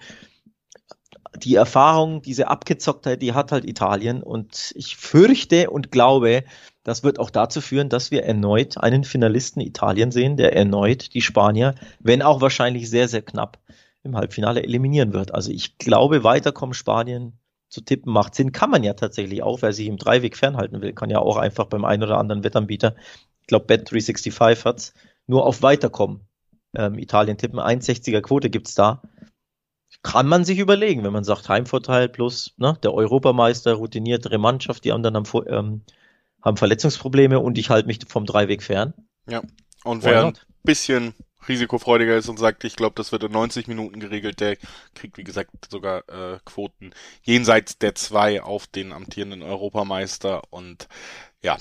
Die 1.36 1.56
Erfahrung, 1.56 2.22
diese 2.22 2.46
Abgezocktheit, 2.46 3.20
die 3.20 3.32
hat 3.32 3.50
halt 3.50 3.64
Italien 3.64 4.22
und 4.22 4.72
ich 4.76 4.96
fürchte 4.96 5.70
und 5.70 5.90
glaube, 5.90 6.44
das 6.84 7.02
wird 7.02 7.18
auch 7.18 7.30
dazu 7.30 7.60
führen, 7.60 7.88
dass 7.88 8.12
wir 8.12 8.22
erneut 8.22 8.78
einen 8.78 9.02
Finalisten 9.02 9.60
Italien 9.60 10.12
sehen, 10.12 10.36
der 10.36 10.54
erneut 10.54 11.14
die 11.14 11.22
Spanier, 11.22 11.74
wenn 11.98 12.22
auch 12.22 12.40
wahrscheinlich 12.40 12.88
sehr, 12.88 13.08
sehr 13.08 13.22
knapp, 13.22 13.58
im 14.04 14.16
Halbfinale 14.16 14.62
eliminieren 14.62 15.12
wird. 15.12 15.34
Also 15.34 15.50
ich 15.50 15.78
glaube, 15.78 16.24
weiterkommen 16.24 16.74
Spanien 16.74 17.38
zu 17.68 17.80
tippen 17.80 18.12
macht 18.12 18.34
Sinn. 18.34 18.52
Kann 18.52 18.70
man 18.70 18.84
ja 18.84 18.94
tatsächlich 18.94 19.42
auch, 19.42 19.62
wer 19.62 19.72
sich 19.72 19.86
im 19.86 19.96
Dreiweg 19.96 20.36
fernhalten 20.36 20.80
will, 20.80 20.92
kann 20.92 21.10
ja 21.10 21.18
auch 21.18 21.36
einfach 21.36 21.66
beim 21.66 21.84
einen 21.84 22.04
oder 22.04 22.18
anderen 22.18 22.44
Wettanbieter, 22.44 22.94
ich 23.40 23.48
glaube 23.48 23.66
Bet365 23.66 24.64
hat's, 24.64 24.94
nur 25.26 25.44
auf 25.44 25.62
Weiterkommen 25.62 26.20
ähm, 26.74 26.98
Italien 26.98 27.36
tippen. 27.36 27.58
1,60er 27.58 28.20
Quote 28.20 28.50
gibt's 28.50 28.74
da. 28.74 29.02
Kann 30.02 30.26
man 30.26 30.44
sich 30.44 30.58
überlegen, 30.58 31.04
wenn 31.04 31.12
man 31.12 31.24
sagt 31.24 31.48
Heimvorteil 31.48 32.08
plus 32.08 32.54
ne, 32.56 32.78
der 32.82 32.92
Europameister, 32.92 33.74
routiniertere 33.74 34.38
Mannschaft, 34.38 34.84
die 34.84 34.92
anderen 34.92 35.16
haben, 35.16 35.26
ähm, 35.46 35.82
haben 36.42 36.56
Verletzungsprobleme 36.56 37.38
und 37.40 37.56
ich 37.58 37.70
halte 37.70 37.86
mich 37.86 38.00
vom 38.06 38.26
Dreiweg 38.26 38.62
fern. 38.62 38.92
Ja, 39.28 39.42
und 39.84 40.04
wer 40.04 40.26
ein 40.26 40.38
bisschen 40.62 41.14
risikofreudiger 41.48 42.16
ist 42.16 42.28
und 42.28 42.38
sagt, 42.38 42.64
ich 42.64 42.76
glaube, 42.76 42.94
das 42.96 43.12
wird 43.12 43.24
in 43.24 43.32
90 43.32 43.68
Minuten 43.68 44.00
geregelt, 44.00 44.40
der 44.40 44.56
kriegt, 44.94 45.16
wie 45.18 45.24
gesagt, 45.24 45.50
sogar 45.70 46.08
äh, 46.08 46.38
Quoten 46.44 46.92
jenseits 47.22 47.78
der 47.78 47.94
zwei 47.94 48.42
auf 48.42 48.66
den 48.66 48.92
amtierenden 48.92 49.42
Europameister. 49.42 50.42
Und 50.50 50.88
ja, 51.42 51.58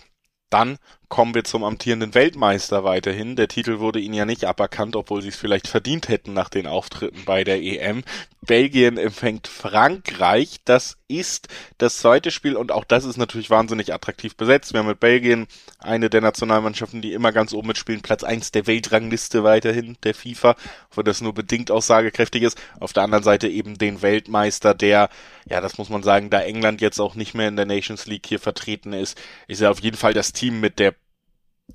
dann 0.50 0.78
kommen 1.13 1.36
wir 1.36 1.43
zum 1.43 1.63
amtierenden 1.63 2.15
Weltmeister 2.15 2.84
weiterhin. 2.84 3.36
Der 3.36 3.48
Titel 3.48 3.77
wurde 3.77 4.00
ihnen 4.00 4.15
ja 4.15 4.25
nicht 4.25 4.46
aberkannt, 4.46 4.96
obwohl 4.96 5.22
sie 5.22 5.27
es 5.27 5.36
vielleicht 5.36 5.67
verdient 5.67 6.10
hätten 6.10 6.34
nach 6.34 6.50
den 6.50 6.65
Auftritten 6.65 7.24
bei 7.24 7.43
der 7.43 7.62
EM. 7.62 8.03
Belgien 8.41 8.98
empfängt 8.98 9.48
Frankreich. 9.48 10.62
Das 10.65 10.98
ist 11.08 11.50
das 11.77 12.00
zweite 12.00 12.32
Spiel 12.32 12.55
und 12.55 12.72
auch 12.72 12.84
das 12.84 13.05
ist 13.05 13.17
natürlich 13.17 13.51
wahnsinnig 13.51 13.93
attraktiv 13.93 14.36
besetzt. 14.36 14.74
Wir 14.74 14.79
haben 14.79 14.88
mit 14.88 15.00
Belgien 15.00 15.46
eine 15.77 16.10
der 16.10 16.22
Nationalmannschaften, 16.22 17.03
die 17.03 17.13
immer 17.13 17.32
ganz 17.32 17.53
oben 17.53 17.67
mitspielen, 17.67 18.01
Platz 18.01 18.24
eins 18.24 18.51
der 18.51 18.65
Weltrangliste 18.65 19.43
weiterhin 19.43 19.98
der 20.03 20.15
FIFA, 20.15 20.55
wo 20.91 21.03
das 21.03 21.22
nur 21.22 21.34
bedingt 21.36 21.70
aussagekräftig 21.70 22.41
ist. 22.41 22.60
Auf 22.79 22.91
der 22.91 23.03
anderen 23.03 23.24
Seite 23.24 23.48
eben 23.48 23.77
den 23.77 24.01
Weltmeister, 24.01 24.74
der, 24.74 25.10
ja, 25.46 25.62
das 25.62 25.77
muss 25.77 25.89
man 25.89 26.01
sagen, 26.01 26.32
da 26.32 26.41
England 26.41 26.82
jetzt 26.82 27.00
auch 27.00 27.13
nicht 27.13 27.36
mehr 27.36 27.50
in 27.50 27.55
der 27.55 27.67
Nations 27.67 28.08
League 28.08 28.25
hier 28.25 28.39
vertreten 28.39 28.93
ist, 28.93 29.22
ist 29.48 29.62
ja 29.62 29.70
auf 29.70 29.79
jeden 29.79 29.98
Fall 29.98 30.15
das 30.15 30.34
Team 30.34 30.60
mit 30.60 30.79
der 30.79 30.96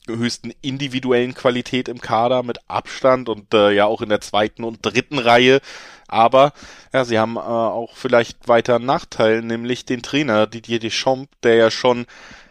höchsten 0.07 0.53
individuellen 0.63 1.35
Qualität 1.35 1.89
im 1.89 2.01
Kader 2.01 2.43
mit 2.43 2.59
Abstand 2.69 3.29
und 3.29 3.53
äh, 3.55 3.73
ja 3.73 3.87
auch 3.87 4.03
in 4.03 4.09
der 4.09 4.21
zweiten 4.21 4.65
und 4.65 4.85
dritten 4.85 5.19
Reihe. 5.19 5.61
Aber 6.07 6.53
ja, 6.93 7.05
sie 7.05 7.19
haben 7.19 7.37
äh, 7.37 7.41
auch 7.41 7.95
vielleicht 7.95 8.49
weiter 8.49 8.77
einen 8.77 8.87
Nachteil, 8.87 9.43
nämlich 9.43 9.85
den 9.85 10.03
Trainer 10.03 10.47
Didier 10.47 10.79
Deschamps, 10.79 11.31
der 11.43 11.55
ja 11.57 11.71
schon 11.71 12.07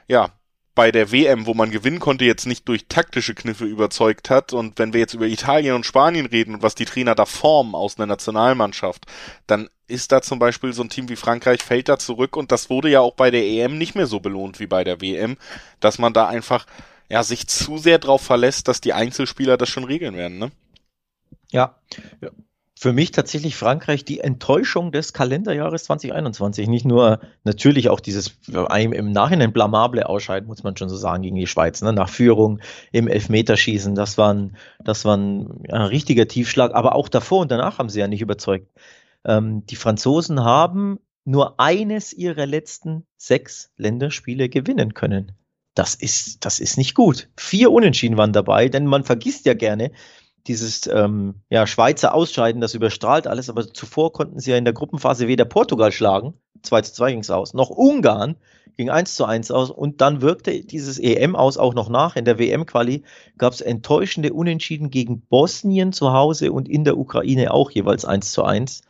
ja 0.07 0.29
bei 0.77 0.91
der 0.91 1.11
WM, 1.11 1.47
wo 1.47 1.55
man 1.55 1.71
gewinnen 1.71 1.99
konnte, 1.99 2.23
jetzt 2.23 2.45
nicht 2.45 2.67
durch 2.67 2.85
taktische 2.87 3.33
Kniffe 3.33 3.65
überzeugt 3.65 4.29
hat. 4.29 4.53
Und 4.53 4.77
wenn 4.77 4.93
wir 4.93 4.99
jetzt 4.99 5.15
über 5.15 5.25
Italien 5.25 5.73
und 5.73 5.87
Spanien 5.87 6.27
reden 6.27 6.53
und 6.53 6.61
was 6.61 6.75
die 6.75 6.85
Trainer 6.85 7.15
da 7.15 7.25
formen 7.25 7.73
aus 7.73 7.97
einer 7.97 8.05
Nationalmannschaft, 8.05 9.07
dann 9.47 9.69
ist 9.87 10.11
da 10.11 10.21
zum 10.21 10.37
Beispiel 10.37 10.73
so 10.73 10.83
ein 10.83 10.89
Team 10.89 11.09
wie 11.09 11.15
Frankreich 11.15 11.63
fällt 11.63 11.89
da 11.89 11.97
zurück 11.97 12.37
und 12.37 12.51
das 12.51 12.69
wurde 12.69 12.89
ja 12.89 12.99
auch 12.99 13.15
bei 13.15 13.31
der 13.31 13.43
EM 13.43 13.79
nicht 13.79 13.95
mehr 13.95 14.05
so 14.05 14.19
belohnt 14.19 14.59
wie 14.59 14.67
bei 14.67 14.83
der 14.83 15.01
WM, 15.01 15.37
dass 15.79 15.97
man 15.97 16.13
da 16.13 16.27
einfach 16.27 16.67
ja, 17.09 17.23
sich 17.23 17.47
zu 17.47 17.77
sehr 17.77 17.99
darauf 17.99 18.21
verlässt, 18.21 18.67
dass 18.67 18.81
die 18.81 18.93
Einzelspieler 18.93 19.57
das 19.57 19.69
schon 19.69 19.85
regeln 19.85 20.15
werden, 20.15 20.37
ne? 20.37 20.51
Ja. 21.51 21.75
Für 22.79 22.93
mich 22.93 23.09
tatsächlich 23.09 23.55
Frankreich 23.55 24.05
die 24.05 24.19
Enttäuschung 24.19 24.91
des 24.91 25.11
Kalenderjahres 25.11 25.85
2021. 25.85 26.67
Nicht 26.67 26.85
nur 26.85 27.21
natürlich 27.43 27.89
auch 27.89 27.99
dieses 27.99 28.37
im 28.47 29.11
Nachhinein 29.11 29.51
blamable 29.51 30.07
Ausscheiden, 30.07 30.47
muss 30.47 30.61
man 30.61 30.77
schon 30.77 30.89
so 30.89 30.95
sagen, 30.95 31.23
gegen 31.23 31.37
die 31.37 31.47
Schweiz, 31.47 31.81
ne? 31.81 31.91
nach 31.91 32.09
Führung 32.09 32.59
im 32.91 33.07
Elfmeterschießen. 33.07 33.95
Das 33.95 34.19
war 34.19 34.31
ein, 34.31 34.57
das 34.83 35.05
war 35.05 35.17
ein, 35.17 35.63
ein 35.71 35.81
richtiger 35.81 36.27
Tiefschlag. 36.27 36.75
Aber 36.75 36.93
auch 36.93 37.09
davor 37.09 37.41
und 37.41 37.49
danach 37.49 37.79
haben 37.79 37.89
sie 37.89 37.99
ja 37.99 38.07
nicht 38.07 38.21
überzeugt. 38.21 38.69
Ähm, 39.25 39.65
die 39.65 39.75
Franzosen 39.75 40.43
haben 40.43 40.99
nur 41.25 41.59
eines 41.59 42.13
ihrer 42.13 42.45
letzten 42.45 43.07
sechs 43.17 43.71
Länderspiele 43.77 44.49
gewinnen 44.49 44.93
können 44.93 45.31
das 45.77 45.95
ist, 45.95 46.43
das 46.45 46.59
ist 46.59 46.77
nicht 46.77 46.95
gut. 46.95 47.29
Vier 47.37 47.71
Unentschieden 47.71 48.17
waren 48.17 48.33
dabei, 48.33 48.69
denn 48.69 48.85
man 48.85 49.03
vergisst 49.03 49.45
ja 49.45 49.53
gerne 49.53 49.91
dieses 50.47 50.87
ähm, 50.87 51.35
ja, 51.49 51.67
Schweizer 51.67 52.13
Ausscheiden, 52.13 52.61
das 52.61 52.73
überstrahlt 52.73 53.27
alles, 53.27 53.49
aber 53.49 53.71
zuvor 53.71 54.13
konnten 54.13 54.39
sie 54.39 54.51
ja 54.51 54.57
in 54.57 54.65
der 54.65 54.73
Gruppenphase 54.73 55.27
weder 55.27 55.45
Portugal 55.45 55.91
schlagen, 55.91 56.33
2 56.63 56.81
zu 56.81 56.93
2 56.93 57.11
ging 57.11 57.19
es 57.19 57.29
aus, 57.29 57.53
noch 57.53 57.69
Ungarn 57.69 58.37
ging 58.77 58.89
1 58.89 59.15
zu 59.15 59.25
1 59.25 59.51
aus 59.51 59.71
und 59.71 60.01
dann 60.01 60.21
wirkte 60.21 60.63
dieses 60.63 60.99
EM 60.99 61.35
aus 61.35 61.57
auch 61.57 61.73
noch 61.73 61.89
nach. 61.89 62.15
In 62.15 62.25
der 62.25 62.37
WM-Quali 62.37 63.03
gab 63.37 63.53
es 63.53 63.61
enttäuschende 63.61 64.33
Unentschieden 64.33 64.91
gegen 64.91 65.21
Bosnien 65.21 65.93
zu 65.93 66.13
Hause 66.13 66.51
und 66.51 66.69
in 66.69 66.83
der 66.83 66.97
Ukraine 66.97 67.51
auch 67.53 67.71
jeweils 67.71 68.05
1 68.05 68.31
zu 68.31 68.43
1, 68.43 68.83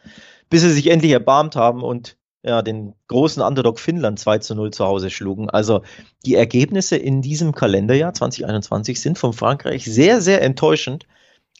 bis 0.49 0.61
sie 0.61 0.71
sich 0.71 0.87
endlich 0.87 1.13
erbarmt 1.13 1.55
haben 1.55 1.83
und 1.83 2.16
ja, 2.47 2.61
den 2.61 2.93
großen 3.07 3.43
Underdog 3.43 3.79
Finnland 3.79 4.19
2 4.19 4.39
zu 4.39 4.55
0 4.55 4.71
zu 4.71 4.85
Hause 4.85 5.09
schlugen. 5.09 5.49
Also 5.49 5.81
die 6.25 6.35
Ergebnisse 6.35 6.95
in 6.95 7.21
diesem 7.21 7.53
Kalenderjahr 7.53 8.13
2021 8.13 9.01
sind 9.01 9.17
von 9.17 9.33
Frankreich 9.33 9.85
sehr, 9.85 10.21
sehr 10.21 10.41
enttäuschend. 10.41 11.05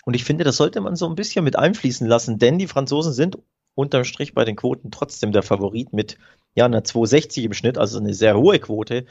Und 0.05 0.13
ich 0.13 0.23
finde, 0.23 0.45
das 0.45 0.55
sollte 0.55 0.79
man 0.79 0.95
so 0.95 1.05
ein 1.07 1.15
bisschen 1.15 1.43
mit 1.43 1.57
einfließen 1.57 2.07
lassen, 2.07 2.39
denn 2.39 2.57
die 2.57 2.67
Franzosen 2.67 3.11
sind 3.11 3.37
unterm 3.75 4.05
Strich 4.05 4.33
bei 4.33 4.45
den 4.45 4.55
Quoten 4.55 4.89
trotzdem 4.89 5.33
der 5.33 5.43
Favorit 5.43 5.91
mit 5.91 6.17
ja, 6.55 6.65
einer 6.65 6.83
260 6.83 7.43
im 7.43 7.53
Schnitt, 7.53 7.77
also 7.77 7.99
eine 7.99 8.13
sehr 8.13 8.37
hohe 8.37 8.59
Quote. 8.59 9.05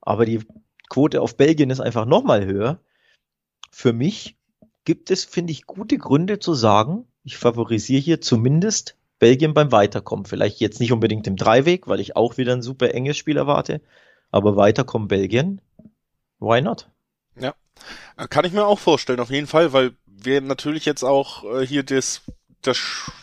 Aber 0.00 0.24
die 0.24 0.40
Quote 0.88 1.20
auf 1.20 1.36
Belgien 1.36 1.70
ist 1.70 1.80
einfach 1.80 2.06
nochmal 2.06 2.46
höher. 2.46 2.80
Für 3.70 3.92
mich 3.92 4.38
gibt 4.84 5.10
es, 5.10 5.24
finde 5.24 5.52
ich, 5.52 5.66
gute 5.66 5.98
Gründe 5.98 6.38
zu 6.38 6.54
sagen, 6.54 7.06
ich 7.22 7.36
favorisiere 7.36 8.00
hier 8.00 8.20
zumindest 8.22 8.96
Belgien 9.20 9.54
beim 9.54 9.70
Weiterkommen. 9.70 10.24
Vielleicht 10.24 10.58
jetzt 10.58 10.80
nicht 10.80 10.90
unbedingt 10.90 11.28
im 11.28 11.36
Dreiweg, 11.36 11.86
weil 11.86 12.00
ich 12.00 12.16
auch 12.16 12.36
wieder 12.36 12.52
ein 12.52 12.62
super 12.62 12.92
enges 12.92 13.16
Spiel 13.16 13.36
erwarte. 13.36 13.80
Aber 14.32 14.56
Weiterkommen 14.56 15.06
Belgien, 15.06 15.60
why 16.40 16.60
not? 16.60 16.88
Ja, 17.38 17.54
kann 18.28 18.44
ich 18.44 18.52
mir 18.52 18.66
auch 18.66 18.78
vorstellen, 18.78 19.20
auf 19.20 19.30
jeden 19.30 19.46
Fall, 19.46 19.72
weil 19.72 19.92
wir 20.06 20.40
natürlich 20.40 20.84
jetzt 20.84 21.04
auch 21.04 21.44
äh, 21.44 21.66
hier 21.66 21.84
das 21.84 22.22
das, 22.62 22.78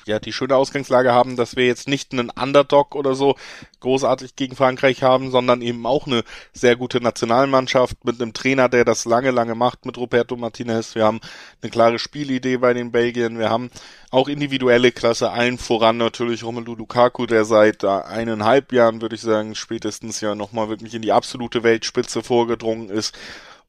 ja, 0.05 0.19
die 0.19 0.33
schöne 0.33 0.55
Ausgangslage 0.55 1.13
haben, 1.13 1.35
dass 1.35 1.55
wir 1.55 1.65
jetzt 1.65 1.87
nicht 1.87 2.11
einen 2.11 2.29
Underdog 2.29 2.95
oder 2.95 3.15
so 3.15 3.35
großartig 3.79 4.35
gegen 4.35 4.55
Frankreich 4.55 5.03
haben, 5.03 5.31
sondern 5.31 5.61
eben 5.61 5.85
auch 5.85 6.07
eine 6.07 6.23
sehr 6.53 6.75
gute 6.75 7.01
Nationalmannschaft 7.01 8.03
mit 8.03 8.21
einem 8.21 8.33
Trainer, 8.33 8.69
der 8.69 8.85
das 8.85 9.05
lange, 9.05 9.31
lange 9.31 9.55
macht 9.55 9.85
mit 9.85 9.97
Roberto 9.97 10.35
Martinez. 10.35 10.95
Wir 10.95 11.05
haben 11.05 11.19
eine 11.61 11.69
klare 11.69 11.99
Spielidee 11.99 12.57
bei 12.57 12.73
den 12.73 12.91
Belgiern. 12.91 13.37
Wir 13.37 13.49
haben 13.49 13.69
auch 14.09 14.27
individuelle 14.27 14.91
Klasse, 14.91 15.31
allen 15.31 15.57
voran 15.57 15.97
natürlich 15.97 16.43
Romelu 16.43 16.75
Lukaku, 16.75 17.25
der 17.25 17.45
seit 17.45 17.83
eineinhalb 17.83 18.71
Jahren, 18.71 19.01
würde 19.01 19.15
ich 19.15 19.21
sagen, 19.21 19.53
spätestens 19.53 20.21
ja 20.21 20.33
nochmal 20.33 20.69
wirklich 20.69 20.95
in 20.95 21.01
die 21.01 21.11
absolute 21.11 21.63
Weltspitze 21.63 22.23
vorgedrungen 22.23 22.89
ist 22.89 23.17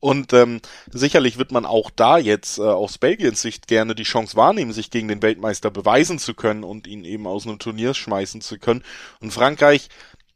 und 0.01 0.33
ähm, 0.33 0.61
sicherlich 0.91 1.39
wird 1.39 1.51
man 1.51 1.67
auch 1.67 1.91
da 1.91 2.19
jetzt 2.19 2.59
äh, 2.59 2.63
aus 2.63 2.99
Belgiens 2.99 3.43
Sicht 3.43 3.67
gerne 3.67 3.95
die 3.95 4.05
Chance 4.05 4.37
wahrnehmen, 4.37 4.73
sich 4.73 4.91
gegen 4.91 5.09
den 5.09 5.23
Weltmeister 5.23 5.71
beweisen 5.71 6.19
zu 6.19 6.35
können 6.35 6.63
und 6.63 6.87
ihn 6.87 7.05
eben 7.05 7.27
aus 7.27 7.47
einem 7.47 7.59
Turnier 7.59 7.95
schmeißen 7.95 8.41
zu 8.41 8.59
können. 8.59 8.85
Und 9.21 9.33
Frankreich, 9.33 9.89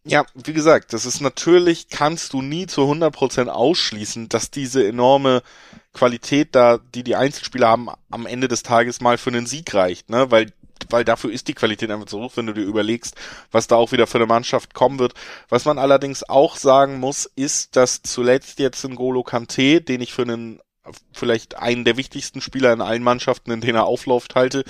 ja, 0.05 0.25
wie 0.35 0.53
gesagt, 0.53 0.93
das 0.93 1.07
ist 1.07 1.21
natürlich, 1.21 1.89
kannst 1.89 2.33
du 2.33 2.43
nie 2.43 2.67
zu 2.67 2.83
100% 2.83 3.47
ausschließen, 3.47 4.29
dass 4.29 4.51
diese 4.51 4.85
enorme 4.87 5.43
Qualität 5.93 6.57
da, 6.57 6.81
die 6.95 7.05
die 7.05 7.15
Einzelspieler 7.15 7.69
haben, 7.69 7.89
am 8.11 8.27
Ende 8.27 8.49
des 8.49 8.65
Tages 8.65 9.01
mal 9.01 9.17
für 9.17 9.31
einen 9.31 9.47
Sieg 9.47 9.73
reicht, 9.75 10.11
ne? 10.11 10.31
Weil 10.33 10.53
weil 10.91 11.05
dafür 11.05 11.33
ist 11.33 11.49
die 11.49 11.55
Qualität 11.55 11.91
einfach 11.91 12.07
zu 12.07 12.21
hoch, 12.21 12.33
wenn 12.37 12.47
du 12.47 12.55
dir 12.55 12.63
überlegst, 12.63 13.15
was 13.51 13.67
da 13.67 13.77
auch 13.77 13.93
wieder 13.93 14.07
für 14.07 14.19
eine 14.19 14.27
Mannschaft 14.27 14.75
kommen 14.75 14.99
wird. 14.99 15.15
Was 15.49 15.65
man 15.65 15.79
allerdings 15.79 16.29
auch 16.29 16.57
sagen 16.57 17.01
muss, 17.01 17.27
ist, 17.37 17.77
dass 17.77 18.03
zuletzt 18.03 18.59
jetzt 18.59 18.85
ein 18.85 18.97
Golo 18.97 19.23
Kante, 19.23 19.81
den 19.81 20.01
ich 20.01 20.13
für 20.13 20.23
einen 20.23 20.61
vielleicht 21.13 21.57
einen 21.59 21.85
der 21.85 21.97
wichtigsten 21.97 22.41
Spieler 22.41 22.73
in 22.73 22.81
allen 22.81 23.05
Mannschaften, 23.05 23.53
in 23.53 23.61
denen 23.61 23.77
er 23.77 23.87
aufläuft, 23.87 24.35
halte, 24.35 24.65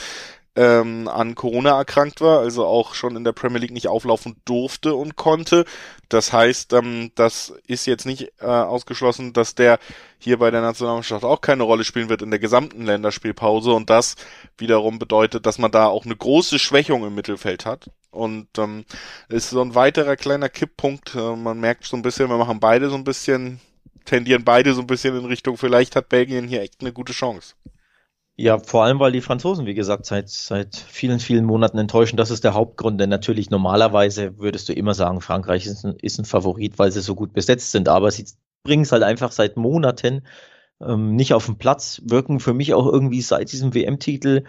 ähm, 0.54 1.08
an 1.08 1.34
Corona 1.34 1.78
erkrankt 1.78 2.20
war, 2.20 2.40
also 2.40 2.66
auch 2.66 2.94
schon 2.94 3.16
in 3.16 3.24
der 3.24 3.32
Premier 3.32 3.58
League 3.58 3.70
nicht 3.70 3.88
auflaufen 3.88 4.36
durfte 4.44 4.94
und 4.94 5.16
konnte. 5.16 5.64
Das 6.08 6.32
heißt, 6.32 6.74
ähm, 6.74 7.10
das 7.14 7.54
ist 7.66 7.86
jetzt 7.86 8.04
nicht 8.04 8.32
äh, 8.40 8.46
ausgeschlossen, 8.46 9.32
dass 9.32 9.54
der 9.54 9.78
hier 10.18 10.38
bei 10.38 10.50
der 10.50 10.60
Nationalmannschaft 10.60 11.24
auch 11.24 11.40
keine 11.40 11.62
Rolle 11.62 11.84
spielen 11.84 12.10
wird 12.10 12.22
in 12.22 12.30
der 12.30 12.38
gesamten 12.38 12.84
Länderspielpause 12.84 13.72
und 13.72 13.88
das 13.88 14.16
wiederum 14.58 14.98
bedeutet, 14.98 15.46
dass 15.46 15.58
man 15.58 15.70
da 15.70 15.86
auch 15.86 16.04
eine 16.04 16.16
große 16.16 16.58
Schwächung 16.58 17.04
im 17.06 17.14
Mittelfeld 17.14 17.64
hat. 17.64 17.90
Und 18.10 18.48
ähm, 18.58 18.84
ist 19.30 19.48
so 19.48 19.62
ein 19.62 19.74
weiterer 19.74 20.16
kleiner 20.16 20.50
Kipppunkt. 20.50 21.14
Äh, 21.14 21.34
man 21.34 21.60
merkt 21.60 21.84
so 21.86 21.96
ein 21.96 22.02
bisschen, 22.02 22.28
wir 22.28 22.36
machen 22.36 22.60
beide 22.60 22.90
so 22.90 22.96
ein 22.96 23.04
bisschen, 23.04 23.58
tendieren 24.04 24.44
beide 24.44 24.74
so 24.74 24.82
ein 24.82 24.86
bisschen 24.86 25.16
in 25.16 25.24
Richtung, 25.24 25.56
vielleicht 25.56 25.96
hat 25.96 26.10
Belgien 26.10 26.46
hier 26.46 26.60
echt 26.60 26.82
eine 26.82 26.92
gute 26.92 27.14
Chance. 27.14 27.54
Ja, 28.42 28.58
vor 28.58 28.82
allem, 28.82 28.98
weil 28.98 29.12
die 29.12 29.20
Franzosen, 29.20 29.66
wie 29.66 29.74
gesagt, 29.74 30.04
seit, 30.04 30.28
seit 30.28 30.74
vielen, 30.74 31.20
vielen 31.20 31.44
Monaten 31.44 31.78
enttäuschen. 31.78 32.16
Das 32.16 32.32
ist 32.32 32.42
der 32.42 32.54
Hauptgrund, 32.54 33.00
denn 33.00 33.08
natürlich 33.08 33.50
normalerweise 33.50 34.36
würdest 34.36 34.68
du 34.68 34.72
immer 34.72 34.94
sagen, 34.94 35.20
Frankreich 35.20 35.64
ist 35.64 35.84
ein, 35.84 35.94
ist 36.02 36.18
ein 36.18 36.24
Favorit, 36.24 36.76
weil 36.76 36.90
sie 36.90 37.02
so 37.02 37.14
gut 37.14 37.34
besetzt 37.34 37.70
sind. 37.70 37.88
Aber 37.88 38.10
sie 38.10 38.26
bringen 38.64 38.82
es 38.82 38.90
halt 38.90 39.04
einfach 39.04 39.30
seit 39.30 39.56
Monaten 39.56 40.26
ähm, 40.80 41.14
nicht 41.14 41.34
auf 41.34 41.46
den 41.46 41.56
Platz, 41.56 42.02
wirken 42.04 42.40
für 42.40 42.52
mich 42.52 42.74
auch 42.74 42.86
irgendwie 42.86 43.22
seit 43.22 43.52
diesem 43.52 43.74
WM-Titel 43.74 44.42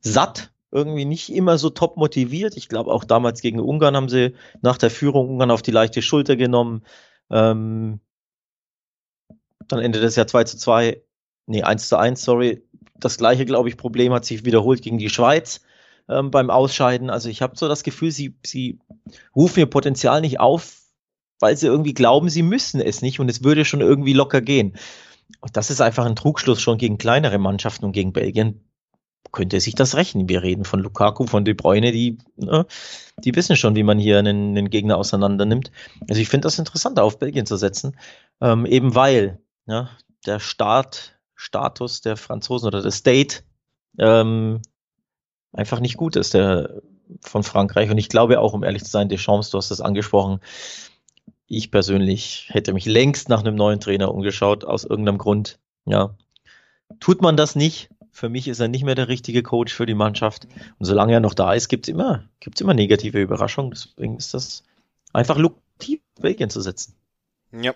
satt, 0.00 0.52
irgendwie 0.70 1.06
nicht 1.06 1.32
immer 1.32 1.56
so 1.56 1.70
top 1.70 1.96
motiviert. 1.96 2.54
Ich 2.54 2.68
glaube, 2.68 2.92
auch 2.92 3.04
damals 3.04 3.40
gegen 3.40 3.60
Ungarn 3.60 3.96
haben 3.96 4.10
sie 4.10 4.34
nach 4.60 4.76
der 4.76 4.90
Führung 4.90 5.30
Ungarn 5.30 5.50
auf 5.50 5.62
die 5.62 5.70
leichte 5.70 6.02
Schulter 6.02 6.36
genommen. 6.36 6.82
Ähm, 7.30 8.00
dann 9.68 9.78
endet 9.78 10.02
das 10.02 10.16
ja 10.16 10.26
2 10.26 10.44
zu 10.44 10.58
2, 10.58 11.02
nee, 11.46 11.62
1 11.62 11.88
zu 11.88 11.96
1, 11.96 12.22
sorry 12.22 12.67
das 12.98 13.18
gleiche, 13.18 13.44
glaube 13.44 13.68
ich, 13.68 13.76
Problem 13.76 14.12
hat 14.12 14.24
sich 14.24 14.44
wiederholt 14.44 14.82
gegen 14.82 14.98
die 14.98 15.10
Schweiz 15.10 15.60
ähm, 16.08 16.30
beim 16.30 16.50
Ausscheiden. 16.50 17.10
Also 17.10 17.28
ich 17.28 17.42
habe 17.42 17.56
so 17.56 17.68
das 17.68 17.82
Gefühl, 17.82 18.10
sie, 18.10 18.34
sie 18.44 18.78
rufen 19.34 19.60
ihr 19.60 19.66
Potenzial 19.66 20.20
nicht 20.20 20.40
auf, 20.40 20.78
weil 21.40 21.56
sie 21.56 21.66
irgendwie 21.66 21.94
glauben, 21.94 22.28
sie 22.28 22.42
müssen 22.42 22.80
es 22.80 23.02
nicht 23.02 23.20
und 23.20 23.28
es 23.28 23.44
würde 23.44 23.64
schon 23.64 23.80
irgendwie 23.80 24.12
locker 24.12 24.40
gehen. 24.40 24.76
Und 25.40 25.56
das 25.56 25.70
ist 25.70 25.80
einfach 25.80 26.06
ein 26.06 26.16
Trugschluss 26.16 26.60
schon 26.60 26.78
gegen 26.78 26.98
kleinere 26.98 27.38
Mannschaften 27.38 27.84
und 27.84 27.92
gegen 27.92 28.12
Belgien 28.12 28.64
könnte 29.30 29.60
sich 29.60 29.74
das 29.74 29.94
rechnen. 29.94 30.28
Wir 30.28 30.42
reden 30.42 30.64
von 30.64 30.80
Lukaku, 30.80 31.26
von 31.26 31.44
De 31.44 31.54
Bruyne, 31.54 31.92
die, 31.92 32.18
ne, 32.36 32.66
die 33.18 33.34
wissen 33.34 33.56
schon, 33.56 33.76
wie 33.76 33.82
man 33.82 33.98
hier 33.98 34.18
einen, 34.18 34.56
einen 34.56 34.70
Gegner 34.70 34.96
auseinander 34.96 35.44
nimmt. 35.44 35.70
Also 36.08 36.20
ich 36.20 36.28
finde 36.28 36.46
das 36.46 36.58
interessant, 36.58 36.98
auf 36.98 37.18
Belgien 37.18 37.46
zu 37.46 37.56
setzen, 37.56 37.96
ähm, 38.40 38.64
eben 38.64 38.94
weil 38.94 39.38
ja, 39.66 39.90
der 40.26 40.40
Staat, 40.40 41.17
Status 41.38 42.00
der 42.00 42.16
Franzosen 42.16 42.66
oder 42.66 42.82
der 42.82 42.90
State 42.90 43.42
ähm, 43.98 44.60
einfach 45.52 45.78
nicht 45.78 45.96
gut 45.96 46.16
ist, 46.16 46.34
der 46.34 46.82
von 47.20 47.44
Frankreich. 47.44 47.90
Und 47.90 47.96
ich 47.96 48.08
glaube 48.08 48.40
auch, 48.40 48.52
um 48.52 48.64
ehrlich 48.64 48.84
zu 48.84 48.90
sein, 48.90 49.08
Deschamps, 49.08 49.50
du 49.50 49.58
hast 49.58 49.70
es 49.70 49.80
angesprochen, 49.80 50.40
ich 51.46 51.70
persönlich 51.70 52.48
hätte 52.50 52.74
mich 52.74 52.86
längst 52.86 53.28
nach 53.28 53.40
einem 53.40 53.54
neuen 53.54 53.80
Trainer 53.80 54.12
umgeschaut, 54.12 54.64
aus 54.64 54.84
irgendeinem 54.84 55.16
Grund. 55.16 55.60
Ja. 55.86 56.14
Tut 56.98 57.22
man 57.22 57.36
das 57.36 57.54
nicht, 57.54 57.88
für 58.10 58.28
mich 58.28 58.48
ist 58.48 58.58
er 58.58 58.68
nicht 58.68 58.84
mehr 58.84 58.96
der 58.96 59.08
richtige 59.08 59.44
Coach 59.44 59.72
für 59.72 59.86
die 59.86 59.94
Mannschaft. 59.94 60.48
Und 60.78 60.86
solange 60.86 61.12
er 61.12 61.20
noch 61.20 61.34
da 61.34 61.54
ist, 61.54 61.68
gibt 61.68 61.86
es 61.86 61.94
immer, 61.94 62.24
gibt's 62.40 62.60
immer 62.60 62.74
negative 62.74 63.20
Überraschungen. 63.20 63.70
Deswegen 63.70 64.16
ist 64.16 64.34
das 64.34 64.64
einfach 65.12 65.38
lukrativ, 65.38 66.00
Belgien 66.20 66.50
zu 66.50 66.60
setzen. 66.60 66.97
Ja, 67.50 67.72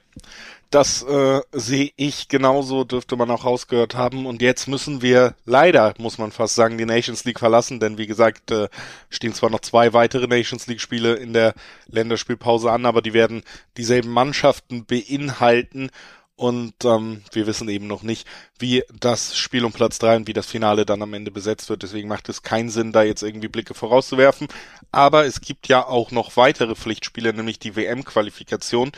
das 0.71 1.03
äh, 1.03 1.41
sehe 1.53 1.93
ich 1.97 2.29
genauso, 2.29 2.85
dürfte 2.85 3.17
man 3.17 3.31
auch 3.31 3.45
rausgehört 3.47 3.95
haben. 3.95 4.27
Und 4.27 4.43
jetzt 4.43 4.69
müssen 4.69 5.01
wir 5.01 5.35
leider, 5.47 5.95
muss 5.99 6.19
man 6.19 6.31
fast 6.31 6.55
sagen, 6.55 6.77
die 6.77 6.85
Nations 6.85 7.25
League 7.25 7.39
verlassen, 7.39 7.81
denn 7.81 7.97
wie 7.97 8.07
gesagt, 8.07 8.51
äh, 8.51 8.69
stehen 9.09 9.33
zwar 9.33 9.51
noch 9.51 9.61
zwei 9.61 9.95
weitere 9.95 10.27
Nations 10.27 10.67
League 10.67 10.81
Spiele 10.81 11.15
in 11.15 11.33
der 11.33 11.55
Länderspielpause 11.87 12.71
an, 12.71 12.85
aber 12.85 13.01
die 13.01 13.15
werden 13.15 13.43
dieselben 13.79 14.11
Mannschaften 14.11 14.85
beinhalten. 14.85 15.91
Und 16.37 16.75
ähm, 16.85 17.23
wir 17.33 17.47
wissen 17.47 17.69
eben 17.69 17.87
noch 17.87 18.03
nicht, 18.03 18.27
wie 18.59 18.83
das 18.99 19.37
Spiel 19.37 19.65
um 19.65 19.73
Platz 19.73 19.99
drei 19.99 20.17
und 20.17 20.27
wie 20.27 20.33
das 20.33 20.47
Finale 20.47 20.85
dann 20.85 21.03
am 21.03 21.15
Ende 21.15 21.31
besetzt 21.31 21.71
wird. 21.71 21.83
Deswegen 21.83 22.09
macht 22.09 22.29
es 22.29 22.43
keinen 22.43 22.69
Sinn, 22.71 22.93
da 22.93 23.03
jetzt 23.03 23.23
irgendwie 23.23 23.49
Blicke 23.49 23.75
vorauszuwerfen. 23.75 24.49
Aber 24.91 25.25
es 25.25 25.41
gibt 25.41 25.69
ja 25.69 25.87
auch 25.87 26.11
noch 26.11 26.37
weitere 26.37 26.75
Pflichtspiele, 26.75 27.33
nämlich 27.33 27.59
die 27.59 27.77
WM-Qualifikation. 27.77 28.93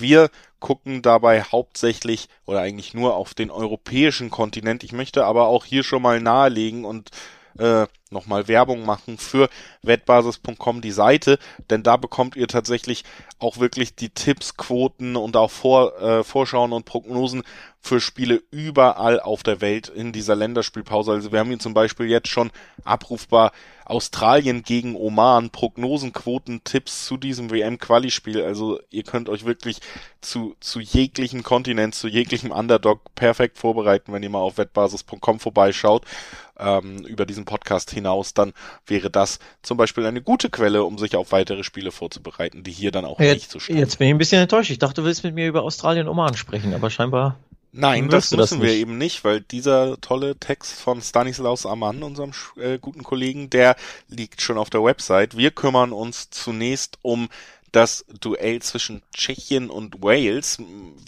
Wir 0.00 0.30
gucken 0.60 1.02
dabei 1.02 1.42
hauptsächlich 1.42 2.28
oder 2.46 2.60
eigentlich 2.60 2.94
nur 2.94 3.14
auf 3.14 3.34
den 3.34 3.50
europäischen 3.50 4.30
Kontinent. 4.30 4.84
Ich 4.84 4.92
möchte 4.92 5.24
aber 5.24 5.46
auch 5.46 5.64
hier 5.64 5.82
schon 5.82 6.02
mal 6.02 6.20
nahelegen 6.20 6.84
und 6.84 7.10
äh, 7.58 7.86
nochmal 8.10 8.48
Werbung 8.48 8.84
machen 8.84 9.18
für 9.18 9.48
wettbasis.com 9.82 10.80
die 10.80 10.90
Seite, 10.90 11.38
denn 11.70 11.82
da 11.82 11.96
bekommt 11.96 12.36
ihr 12.36 12.48
tatsächlich 12.48 13.04
auch 13.38 13.58
wirklich 13.58 13.94
die 13.94 14.10
Tipps, 14.10 14.56
Quoten 14.56 15.16
und 15.16 15.36
auch 15.36 15.50
Vor, 15.50 16.00
äh, 16.00 16.24
Vorschauen 16.24 16.72
und 16.72 16.84
Prognosen 16.84 17.42
für 17.80 18.00
Spiele 18.00 18.42
überall 18.50 19.20
auf 19.20 19.42
der 19.42 19.60
Welt 19.60 19.88
in 19.88 20.12
dieser 20.12 20.36
Länderspielpause. 20.36 21.12
Also 21.12 21.32
wir 21.32 21.38
haben 21.38 21.48
hier 21.48 21.58
zum 21.58 21.74
Beispiel 21.74 22.06
jetzt 22.06 22.28
schon 22.28 22.50
abrufbar 22.84 23.52
Australien 23.84 24.62
gegen 24.62 24.94
Oman, 24.94 25.50
Prognosenquoten, 25.50 26.62
Tipps 26.64 27.06
zu 27.06 27.16
diesem 27.16 27.50
WM-Quali-Spiel. 27.50 28.42
Also 28.42 28.80
ihr 28.90 29.04
könnt 29.04 29.30
euch 29.30 29.46
wirklich 29.46 29.80
zu, 30.20 30.56
zu 30.60 30.80
jeglichem 30.80 31.42
Kontinent, 31.42 31.94
zu 31.94 32.08
jeglichem 32.08 32.50
Underdog 32.50 33.14
perfekt 33.14 33.56
vorbereiten, 33.56 34.12
wenn 34.12 34.22
ihr 34.22 34.30
mal 34.30 34.40
auf 34.40 34.58
wettbasis.com 34.58 35.40
vorbeischaut 35.40 36.04
ähm, 36.58 36.98
über 37.06 37.24
diesen 37.24 37.46
Podcast 37.46 37.90
hinaus, 37.98 38.34
dann 38.34 38.52
wäre 38.86 39.10
das 39.10 39.38
zum 39.62 39.76
Beispiel 39.76 40.06
eine 40.06 40.22
gute 40.22 40.50
Quelle, 40.50 40.84
um 40.84 40.98
sich 40.98 41.16
auf 41.16 41.32
weitere 41.32 41.64
Spiele 41.64 41.92
vorzubereiten, 41.92 42.62
die 42.62 42.72
hier 42.72 42.90
dann 42.90 43.04
auch 43.04 43.20
jetzt, 43.20 43.34
nicht 43.34 43.50
so 43.50 43.58
stehen. 43.58 43.78
Jetzt 43.78 43.98
bin 43.98 44.08
ich 44.08 44.14
ein 44.14 44.18
bisschen 44.18 44.40
enttäuscht. 44.42 44.70
Ich 44.70 44.78
dachte, 44.78 45.02
du 45.02 45.06
willst 45.06 45.24
mit 45.24 45.34
mir 45.34 45.46
über 45.46 45.62
Australien 45.62 46.08
Oman 46.08 46.34
sprechen, 46.34 46.74
aber 46.74 46.90
scheinbar. 46.90 47.36
Nein, 47.70 48.08
das 48.08 48.30
müssen 48.30 48.60
das 48.60 48.66
wir 48.66 48.72
eben 48.72 48.96
nicht, 48.96 49.24
weil 49.24 49.42
dieser 49.42 50.00
tolle 50.00 50.36
Text 50.36 50.80
von 50.80 51.02
Stanislaus 51.02 51.66
Amann, 51.66 52.02
unserem 52.02 52.32
äh, 52.56 52.78
guten 52.78 53.02
Kollegen, 53.02 53.50
der 53.50 53.76
liegt 54.08 54.40
schon 54.40 54.56
auf 54.56 54.70
der 54.70 54.82
Website. 54.82 55.36
Wir 55.36 55.50
kümmern 55.50 55.92
uns 55.92 56.30
zunächst 56.30 56.98
um 57.02 57.28
das 57.72 58.04
Duell 58.20 58.60
zwischen 58.62 59.02
Tschechien 59.14 59.70
und 59.70 60.02
Wales. 60.02 60.58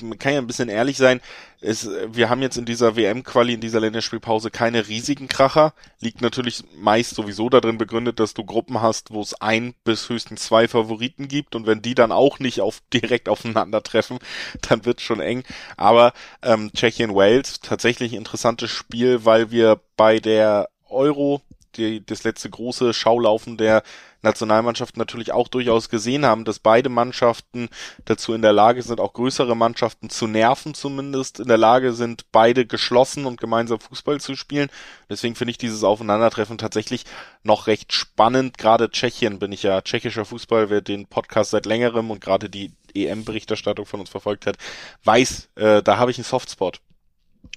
Man 0.03 0.19
kann 0.19 0.35
ja 0.35 0.39
ein 0.39 0.47
bisschen 0.47 0.69
ehrlich 0.69 0.97
sein, 0.97 1.21
es, 1.63 1.89
wir 2.09 2.31
haben 2.31 2.41
jetzt 2.41 2.57
in 2.57 2.65
dieser 2.65 2.97
WM-Quali, 2.97 3.53
in 3.53 3.61
dieser 3.61 3.81
Länderspielpause 3.81 4.51
keine 4.51 4.89
riesigen 4.89 5.29
Kracher. 5.29 5.75
Liegt 6.01 6.23
natürlich 6.23 6.65
meist 6.77 7.15
sowieso 7.15 7.51
darin 7.51 7.77
begründet, 7.77 8.19
dass 8.19 8.33
du 8.33 8.45
Gruppen 8.45 8.81
hast, 8.81 9.11
wo 9.11 9.21
es 9.21 9.35
ein 9.41 9.75
bis 9.85 10.09
höchstens 10.09 10.45
zwei 10.45 10.69
Favoriten 10.69 11.29
gibt 11.29 11.55
und 11.55 11.67
wenn 11.67 11.83
die 11.83 11.95
dann 11.95 12.13
auch 12.13 12.39
nicht 12.39 12.63
auf, 12.63 12.81
direkt 12.93 13.29
aufeinandertreffen, 13.29 14.19
dann 14.69 14.87
wird 14.87 15.01
schon 15.01 15.21
eng. 15.21 15.45
Aber 15.77 16.13
ähm, 16.43 16.73
Tschechien-Wales, 16.73 17.61
tatsächlich 17.61 18.15
interessantes 18.15 18.71
Spiel, 18.71 19.25
weil 19.25 19.51
wir 19.51 19.81
bei 19.97 20.19
der 20.19 20.71
Euro 20.89 21.43
die, 21.77 22.05
das 22.05 22.25
letzte 22.25 22.51
große 22.51 22.95
Schaulaufen 22.95 23.57
der 23.57 23.83
Nationalmannschaft 24.23 24.97
natürlich 24.97 25.33
auch 25.33 25.49
durchaus 25.49 25.89
gesehen 25.89 26.27
haben, 26.27 26.45
dass 26.45 26.59
beide 26.59 26.89
Mannschaften 26.89 27.69
dazu 28.05 28.35
in 28.35 28.43
der 28.43 28.53
Lage 28.53 28.83
sind, 28.83 29.01
auch 29.01 29.13
größere 29.13 29.57
Mannschaften 29.57 30.11
zu 30.11 30.27
nerven 30.27 30.75
zumindest, 30.75 31.41
in 31.41 31.49
der 31.49 31.59
Lage 31.59 31.93
sind, 31.93 32.27
beide 32.33 32.67
geschlossen 32.67 33.27
und 33.27 33.41
gemeinsam 33.41 33.81
Fußball 33.81 34.21
zu 34.21 34.37
spielen. 34.37 34.69
Deswegen 35.09 35.35
finde 35.35 35.51
ich 35.53 35.59
dieses 35.59 35.85
Aufeinandertreffen 35.85 36.59
tatsächlich 36.59 37.05
noch 37.43 37.67
recht 37.67 37.93
spannend. 37.93 38.59
Gerade 38.59 38.91
Tschechien 38.91 39.39
bin 39.39 39.53
ich 39.53 39.63
ja 39.63 39.81
tschechischer 39.83 40.25
Fußball, 40.25 40.71
wer 40.71 40.81
den 40.81 41.07
Podcast 41.07 41.51
seit 41.51 41.67
längerem 41.67 42.11
und 42.11 42.21
gerade 42.21 42.51
die 42.51 42.73
EM-Berichterstattung 42.95 43.87
von 43.87 44.01
uns 44.01 44.11
verfolgt 44.11 44.47
hat, 44.47 44.57
weiß, 45.05 45.51
äh, 45.57 45.83
da 45.83 45.97
habe 45.99 46.11
ich 46.11 46.19
einen 46.19 46.25
Softspot. 46.25 46.81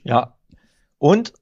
Ja. 0.04 0.38
Und 0.98 1.34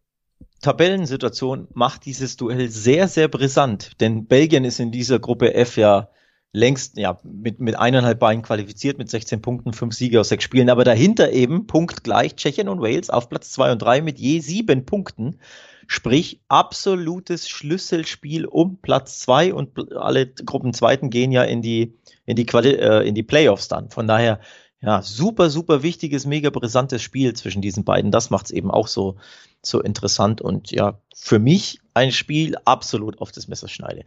Tabellensituation 0.62 1.67
macht 1.74 2.06
dieses 2.06 2.38
Duell 2.38 2.69
sehr, 2.69 3.08
sehr 3.08 3.28
brisant, 3.28 4.00
denn 4.00 4.28
Belgien 4.28 4.63
ist 4.63 4.80
in 4.80 4.91
dieser 4.91 5.19
Gruppe 5.19 5.54
F 5.54 5.78
ja 5.78 6.10
längst 6.54 6.97
ja, 6.97 7.19
mit, 7.24 7.60
mit 7.60 7.78
eineinhalb 7.78 8.19
Beinen 8.19 8.43
qualifiziert, 8.43 8.97
mit 8.97 9.10
16 9.10 9.41
Punkten, 9.41 9.74
fünf 9.74 9.95
Siege 9.95 10.19
aus 10.19 10.30
sechs 10.30 10.43
Spielen, 10.43 10.69
aber 10.69 10.84
dahinter 10.84 11.32
eben 11.32 11.65
punktgleich 11.65 12.36
Tschechien 12.36 12.67
und 12.67 12.82
Wales 12.82 13.10
auf 13.10 13.30
Platz 13.30 13.52
zwei 13.52 13.71
und 13.71 13.82
drei 13.82 14.02
mit 14.02 14.19
je 14.19 14.39
sieben 14.39 14.86
Punkten. 14.86 15.39
Sprich, 15.88 16.41
absolutes 16.47 17.50
Schlüsselspiel 17.50 18.45
um 18.45 18.78
Platz 18.82 19.19
zwei 19.19 19.54
und 19.54 19.93
alle 19.95 20.28
Gruppenzweiten 20.28 21.10
gehen 21.10 21.32
ja 21.32 21.43
in 21.43 21.62
die, 21.62 21.97
in 22.26 22.36
die, 22.36 22.45
Quali 22.45 22.71
äh, 22.71 23.08
in 23.08 23.15
die 23.15 23.24
Playoffs 23.24 23.67
dann. 23.67 23.89
Von 23.89 24.08
daher, 24.08 24.39
ja, 24.82 25.04
super, 25.04 25.50
super 25.50 25.84
wichtiges, 25.84 26.26
mega 26.26 26.50
brisantes 26.50 27.02
Spiel 27.04 27.34
zwischen 27.34 27.62
diesen 27.62 27.84
beiden. 27.84 28.12
Das 28.12 28.32
macht 28.32 28.48
es 28.48 28.52
eben 28.52 28.72
auch 28.72 28.88
so, 28.88 29.17
so 29.62 29.80
interessant 29.80 30.41
und 30.41 30.72
ja, 30.72 31.00
für 31.13 31.38
mich 31.38 31.80
ein 31.94 32.12
Spiel 32.12 32.56
absolut 32.65 33.22
auf 33.22 33.32
das 33.32 33.48
Messerschneide. 33.48 34.06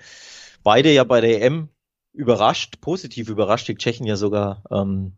Beide 0.64 0.92
ja 0.92 1.04
bei 1.04 1.20
der 1.20 1.42
EM 1.42 1.68
überrascht, 2.12 2.80
positiv 2.80 3.28
überrascht, 3.28 3.68
die 3.68 3.76
Tschechen 3.76 4.06
ja 4.06 4.16
sogar 4.16 4.64
ähm, 4.70 5.12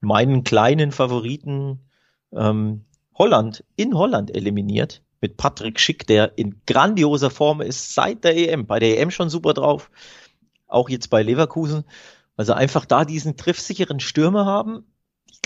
meinen 0.00 0.42
kleinen 0.42 0.90
Favoriten 0.90 1.80
ähm, 2.32 2.84
Holland 3.14 3.64
in 3.76 3.94
Holland 3.94 4.34
eliminiert 4.34 5.02
mit 5.20 5.36
Patrick 5.36 5.80
Schick, 5.80 6.06
der 6.06 6.36
in 6.36 6.62
grandioser 6.66 7.30
Form 7.30 7.60
ist 7.60 7.94
seit 7.94 8.24
der 8.24 8.36
EM. 8.36 8.66
Bei 8.66 8.78
der 8.78 8.98
EM 8.98 9.10
schon 9.10 9.30
super 9.30 9.54
drauf, 9.54 9.90
auch 10.66 10.88
jetzt 10.88 11.08
bei 11.10 11.22
Leverkusen. 11.22 11.84
Also 12.36 12.52
einfach 12.52 12.84
da 12.84 13.04
diesen 13.04 13.36
treffsicheren 13.36 14.00
Stürmer 14.00 14.44
haben. 14.44 14.84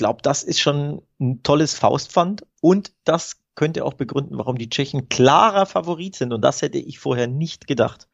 Ich 0.01 0.03
glaube, 0.03 0.23
das 0.23 0.45
ist 0.45 0.61
schon 0.61 1.03
ein 1.21 1.43
tolles 1.43 1.75
Faustpfand 1.75 2.47
und 2.63 2.91
das 3.05 3.43
könnte 3.55 3.85
auch 3.85 3.93
begründen, 3.93 4.39
warum 4.39 4.57
die 4.57 4.71
Tschechen 4.71 5.11
klarer 5.11 5.67
Favorit 5.67 6.17
sind. 6.17 6.33
Und 6.33 6.41
das 6.41 6.63
hätte 6.63 6.79
ich 6.79 6.99
vorher 6.99 7.27
nicht 7.27 7.67
gedacht. 7.67 8.09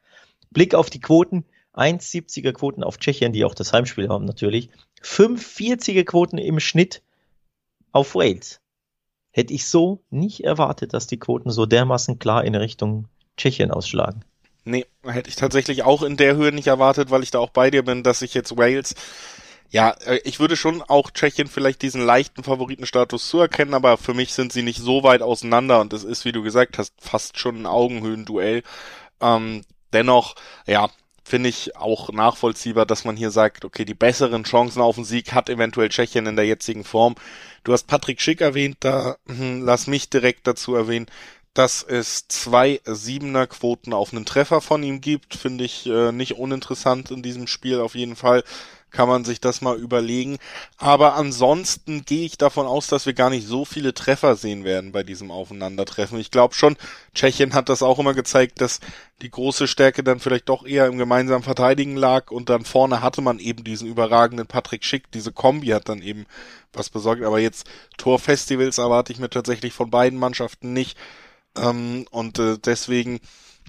Blick 0.51 0.75
auf 0.75 0.90
die 0.90 0.99
Quoten. 0.99 1.44
1,70er 1.75 2.51
Quoten 2.55 2.83
auf 2.83 2.99
Tschechien, 2.99 3.33
die 3.33 3.44
auch 3.44 3.55
das 3.55 3.72
Heimspiel 3.72 4.09
haben 4.09 4.25
natürlich. 4.25 4.68
5,40er 5.01 6.03
Quoten 6.03 6.38
im 6.38 6.59
Schnitt 6.59 7.03
auf 7.92 8.16
Wales. 8.16 8.61
Hätte 9.31 9.55
ich 9.55 9.68
so 9.68 10.03
nicht 10.11 10.42
erwartet, 10.42 10.92
dass 10.92 11.07
die 11.07 11.20
Quoten 11.20 11.53
so 11.53 11.66
dermaßen 11.66 12.18
klar 12.18 12.44
in 12.44 12.57
Richtung 12.57 13.07
Tschechien 13.37 13.70
ausschlagen. 13.70 14.25
Nee, 14.64 14.87
hätte 15.05 15.31
ich 15.31 15.37
tatsächlich 15.37 15.85
auch 15.85 16.03
in 16.03 16.16
der 16.16 16.35
Höhe 16.35 16.51
nicht 16.51 16.66
erwartet, 16.66 17.12
weil 17.12 17.22
ich 17.22 17.31
da 17.31 17.38
auch 17.38 17.51
bei 17.51 17.70
dir 17.70 17.85
bin, 17.85 18.03
dass 18.03 18.22
ich 18.22 18.35
jetzt 18.35 18.57
Wales 18.57 18.96
ja, 19.71 19.91
äh, 20.07 20.21
ich 20.25 20.41
würde 20.41 20.57
schon 20.57 20.83
auch 20.83 21.11
Tschechien 21.11 21.49
vielleicht 21.49 21.83
diesen 21.83 22.05
leichten 22.05 22.45
Favoritenstatus 22.45 23.29
zuerkennen, 23.29 23.75
aber 23.75 23.99
für 23.99 24.15
mich 24.15 24.33
sind 24.33 24.53
sie 24.53 24.63
nicht 24.63 24.81
so 24.81 25.03
weit 25.03 25.23
auseinander 25.23 25.81
und 25.81 25.93
es 25.93 26.05
ist, 26.05 26.25
wie 26.25 26.33
du 26.33 26.43
gesagt 26.43 26.79
hast, 26.79 26.95
fast 26.99 27.39
schon 27.39 27.63
ein 27.63 27.67
Augenhöhenduell. 27.67 28.63
Ähm, 29.21 29.63
dennoch, 29.93 30.35
ja, 30.67 30.91
finde 31.25 31.49
ich 31.49 31.77
auch 31.77 32.13
nachvollziehbar, 32.13 32.87
dass 32.87 33.05
man 33.05 33.17
hier 33.17 33.33
sagt, 33.33 33.65
okay, 33.65 33.85
die 33.85 33.95
besseren 33.95 34.45
Chancen 34.45 34.81
auf 34.81 34.95
den 34.95 35.05
Sieg 35.05 35.33
hat 35.33 35.49
eventuell 35.49 35.89
Tschechien 35.89 36.27
in 36.27 36.37
der 36.37 36.47
jetzigen 36.47 36.85
Form. 36.85 37.17
Du 37.65 37.73
hast 37.73 37.89
Patrick 37.89 38.21
Schick 38.21 38.41
erwähnt, 38.41 38.77
da 38.81 39.17
hm, 39.27 39.63
lass 39.65 39.89
mich 39.89 40.09
direkt 40.09 40.47
dazu 40.47 40.77
erwähnen, 40.77 41.07
dass 41.53 41.83
es 41.83 42.29
zwei 42.29 42.81
Siebener 42.85 43.47
Quoten 43.47 43.93
auf 43.93 44.13
einen 44.13 44.27
Treffer 44.27 44.61
von 44.61 44.83
ihm 44.83 45.01
gibt, 45.01 45.35
finde 45.35 45.65
ich 45.65 45.87
äh, 45.87 46.13
nicht 46.13 46.35
uninteressant 46.35 47.11
in 47.11 47.23
diesem 47.23 47.47
Spiel 47.47 47.81
auf 47.81 47.95
jeden 47.95 48.15
Fall. 48.15 48.45
Kann 48.90 49.09
man 49.09 49.25
sich 49.25 49.40
das 49.40 49.61
mal 49.61 49.77
überlegen. 49.77 50.38
Aber 50.79 51.14
ansonsten 51.14 52.05
gehe 52.05 52.25
ich 52.25 52.38
davon 52.38 52.66
aus, 52.66 52.87
dass 52.87 53.07
wir 53.07 53.14
gar 53.14 53.31
nicht 53.31 53.46
so 53.46 53.64
viele 53.64 53.94
Treffer 53.94 54.37
sehen 54.37 54.64
werden 54.64 54.92
bei 54.92 55.03
diesem 55.03 55.31
Aufeinandertreffen. 55.31 56.18
Ich 56.18 56.31
glaube 56.31 56.55
schon, 56.55 56.77
Tschechien 57.14 57.55
hat 57.55 57.68
das 57.68 57.83
auch 57.83 57.99
immer 57.99 58.14
gezeigt, 58.14 58.61
dass 58.61 58.81
die 59.22 59.31
große 59.31 59.66
Stärke 59.68 60.03
dann 60.03 60.20
vielleicht 60.20 60.49
doch 60.49 60.66
eher 60.66 60.87
im 60.87 60.99
gemeinsamen 60.99 61.42
Verteidigen 61.42 61.96
lag 61.96 62.31
und 62.31 62.49
dann 62.49 62.64
vorne 62.64 63.03
hatte 63.03 63.22
man 63.22 63.38
eben 63.38 63.64
diesen 63.64 63.88
überragenden 63.88 64.46
Patrick 64.46 64.85
Schick. 64.85 65.11
Diese 65.12 65.33
Kombi 65.33 65.68
hat 65.68 65.88
dann 65.88 66.03
eben 66.03 66.27
was 66.72 66.90
besorgt. 66.90 67.22
Aber 67.22 67.38
jetzt 67.38 67.66
Torfestivals 67.96 68.79
erwarte 68.79 69.12
ich 69.12 69.18
mir 69.18 69.31
tatsächlich 69.31 69.72
von 69.72 69.90
beiden 69.90 70.18
Mannschaften 70.18 70.72
nicht. 70.72 70.96
Ähm, 71.57 72.07
und 72.11 72.38
äh, 72.38 72.59
deswegen 72.59 73.20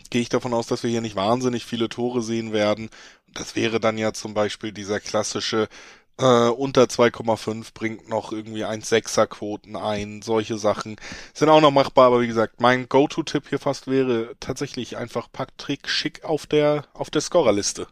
gehe 0.10 0.22
ich 0.22 0.30
davon 0.30 0.54
aus, 0.54 0.68
dass 0.68 0.84
wir 0.84 0.90
hier 0.90 1.02
nicht 1.02 1.16
wahnsinnig 1.16 1.66
viele 1.66 1.90
Tore 1.90 2.22
sehen 2.22 2.54
werden. 2.54 2.90
Das 3.34 3.56
wäre 3.56 3.80
dann 3.80 3.98
ja 3.98 4.14
zum 4.14 4.34
Beispiel 4.34 4.72
dieser 4.72 5.00
klassische 5.00 5.68
äh, 6.20 6.50
unter 6.50 6.84
2,5 6.84 7.74
bringt 7.74 8.10
noch 8.10 8.32
irgendwie 8.32 8.66
1,6er 8.66 9.28
Quoten 9.28 9.76
ein. 9.76 10.22
Solche 10.22 10.58
Sachen 10.58 10.96
sind 11.34 11.50
auch 11.50 11.62
noch 11.62 11.72
machbar, 11.72 12.08
aber 12.08 12.22
wie 12.22 12.28
gesagt, 12.28 12.60
mein 12.60 12.90
Go-To-Tipp 12.90 13.50
hier 13.50 13.60
fast 13.60 13.88
wäre 13.88 14.36
tatsächlich 14.40 14.98
einfach 14.98 15.32
Patrick 15.32 15.88
Schick 15.88 16.24
auf 16.26 16.48
der, 16.48 16.86
auf 16.94 17.10
der 17.10 17.22
Scorerliste. 17.22 17.88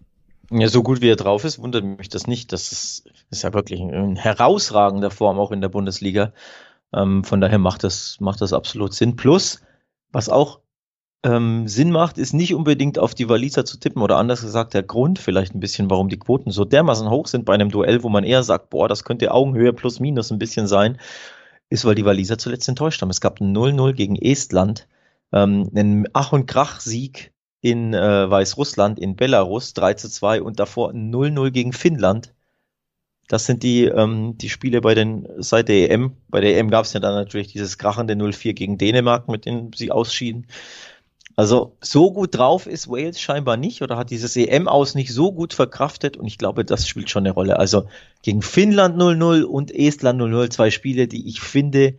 Ja, 0.52 0.68
so 0.68 0.84
gut 0.84 1.02
wie 1.02 1.10
er 1.10 1.16
drauf 1.16 1.44
ist, 1.44 1.60
wundert 1.60 1.84
mich 1.84 2.10
das 2.10 2.28
nicht. 2.28 2.52
Das 2.52 2.72
ist, 2.72 3.10
ist 3.30 3.44
ja 3.44 3.54
wirklich 3.54 3.80
in 3.80 4.16
herausragender 4.16 5.12
Form 5.12 5.40
auch 5.40 5.52
in 5.52 5.62
der 5.62 5.70
Bundesliga. 5.70 6.34
Ähm, 6.94 7.24
von 7.24 7.42
daher 7.42 7.60
macht 7.60 7.84
das, 7.84 8.18
macht 8.20 8.42
das 8.42 8.54
absolut 8.54 8.94
Sinn. 8.94 9.16
Plus, 9.16 9.62
was 10.12 10.30
auch 10.30 10.60
ähm, 11.26 11.68
Sinn 11.68 11.92
macht, 11.92 12.20
ist 12.20 12.34
nicht 12.34 12.54
unbedingt 12.54 13.00
auf 13.00 13.16
die 13.16 13.28
Waliser 13.28 13.66
zu 13.66 13.78
tippen 13.78 14.02
oder 14.02 14.18
anders 14.18 14.42
gesagt 14.42 14.76
der 14.76 14.84
Grund 14.84 15.18
vielleicht 15.18 15.56
ein 15.56 15.60
bisschen, 15.60 15.90
warum 15.90 16.08
die 16.08 16.20
Quoten 16.20 16.52
so 16.52 16.66
dermaßen 16.66 17.10
hoch 17.10 17.26
sind 17.28 17.46
bei 17.46 17.56
einem 17.56 17.72
Duell, 17.72 18.04
wo 18.04 18.10
man 18.10 18.24
eher 18.24 18.44
sagt, 18.44 18.70
boah, 18.70 18.88
das 18.88 19.04
könnte 19.04 19.32
Augenhöhe 19.32 19.74
plus 19.74 20.00
minus 20.00 20.32
ein 20.32 20.38
bisschen 20.38 20.68
sein, 20.68 21.00
ist, 21.70 21.84
weil 21.84 21.96
die 21.96 22.06
Waliser 22.06 22.38
zuletzt 22.38 22.70
enttäuscht 22.70 23.02
haben. 23.02 23.10
Es 23.10 23.22
gab 23.22 23.42
ein 23.42 23.56
0-0 23.56 23.94
gegen 23.94 24.16
Estland, 24.16 24.88
ähm, 25.34 25.70
einen 25.76 26.06
Ach- 26.14 26.32
und 26.32 26.46
Krach-Sieg 26.46 27.34
in 27.62 27.96
äh, 27.96 28.30
Weißrussland, 28.30 29.00
in 29.00 29.16
Belarus 29.16 29.74
3 29.74 29.96
2 29.96 30.44
und 30.44 30.60
davor 30.60 30.92
0-0 30.92 31.50
gegen 31.50 31.74
Finnland. 31.74 32.36
Das 33.28 33.48
sind 33.48 33.64
die, 33.64 33.86
ähm, 33.86 34.38
die 34.38 34.50
Spiele 34.50 34.82
bei 34.82 34.94
den, 34.94 35.28
seit 35.38 35.70
der 35.70 35.90
EM. 35.90 36.18
Bei 36.28 36.42
der 36.42 36.56
EM 36.60 36.70
gab 36.70 36.86
es 36.86 36.94
ja 36.94 37.00
dann 37.00 37.16
natürlich 37.16 37.48
dieses 37.48 37.80
krachende 37.80 38.14
0-4 38.14 38.54
gegen 38.54 38.78
Dänemark, 38.78 39.28
mit 39.28 39.48
dem 39.48 39.74
sie 39.74 39.90
ausschieden. 39.90 40.46
Also 41.36 41.76
so 41.82 42.12
gut 42.14 42.36
drauf 42.36 42.66
ist 42.66 42.88
Wales 42.88 43.20
scheinbar 43.20 43.58
nicht 43.58 43.82
oder 43.82 43.98
hat 43.98 44.10
dieses 44.10 44.38
EM 44.38 44.68
aus 44.68 44.96
nicht 44.96 45.14
so 45.14 45.34
gut 45.34 45.54
verkraftet 45.54 46.16
und 46.16 46.28
ich 46.28 46.38
glaube, 46.38 46.64
das 46.64 46.88
spielt 46.88 47.10
schon 47.10 47.26
eine 47.26 47.34
Rolle. 47.34 47.60
Also 47.60 47.88
gegen 48.22 48.42
Finnland 48.42 48.98
0-0 48.98 49.44
und 49.44 49.72
Estland 49.76 50.22
0-0, 50.22 50.50
zwei 50.50 50.72
Spiele, 50.72 51.08
die 51.08 51.28
ich 51.28 51.42
finde, 51.42 51.96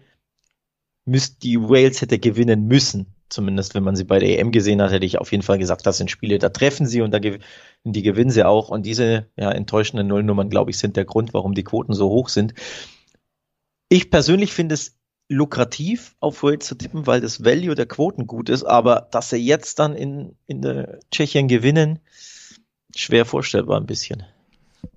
müsst 1.04 1.42
die 1.42 1.60
Wales 1.60 2.00
hätte 2.00 2.18
gewinnen 2.18 2.66
müssen. 2.66 3.14
Zumindest 3.28 3.74
wenn 3.74 3.82
man 3.82 3.96
sie 3.96 4.04
bei 4.04 4.20
der 4.20 4.38
EM 4.38 4.52
gesehen 4.52 4.80
hat, 4.80 4.92
hätte 4.92 5.04
ich 5.04 5.18
auf 5.18 5.32
jeden 5.32 5.42
Fall 5.42 5.58
gesagt, 5.58 5.84
das 5.84 5.98
sind 5.98 6.10
Spiele, 6.10 6.38
da 6.38 6.48
treffen 6.48 6.86
sie 6.86 7.02
und 7.02 7.10
da 7.10 7.18
die 7.18 8.02
gewinnen 8.02 8.30
sie 8.30 8.44
auch. 8.44 8.68
Und 8.68 8.86
diese 8.86 9.26
ja, 9.36 9.50
enttäuschenden 9.50 10.06
Nullnummern, 10.06 10.48
glaube 10.48 10.70
ich, 10.70 10.78
sind 10.78 10.96
der 10.96 11.04
Grund, 11.04 11.34
warum 11.34 11.54
die 11.54 11.64
Quoten 11.64 11.92
so 11.92 12.08
hoch 12.08 12.28
sind. 12.28 12.54
Ich 13.88 14.10
persönlich 14.10 14.52
finde 14.52 14.74
es 14.74 14.95
lukrativ, 15.28 16.14
auf 16.20 16.42
Wales 16.42 16.66
zu 16.66 16.76
tippen, 16.76 17.06
weil 17.06 17.20
das 17.20 17.44
Value 17.44 17.74
der 17.74 17.86
Quoten 17.86 18.26
gut 18.26 18.48
ist, 18.48 18.64
aber 18.64 19.08
dass 19.10 19.30
sie 19.30 19.36
jetzt 19.36 19.78
dann 19.78 19.94
in, 19.94 20.36
in 20.46 20.62
der 20.62 21.00
Tschechien 21.10 21.48
gewinnen, 21.48 21.98
schwer 22.94 23.24
vorstellbar 23.24 23.80
ein 23.80 23.86
bisschen. 23.86 24.24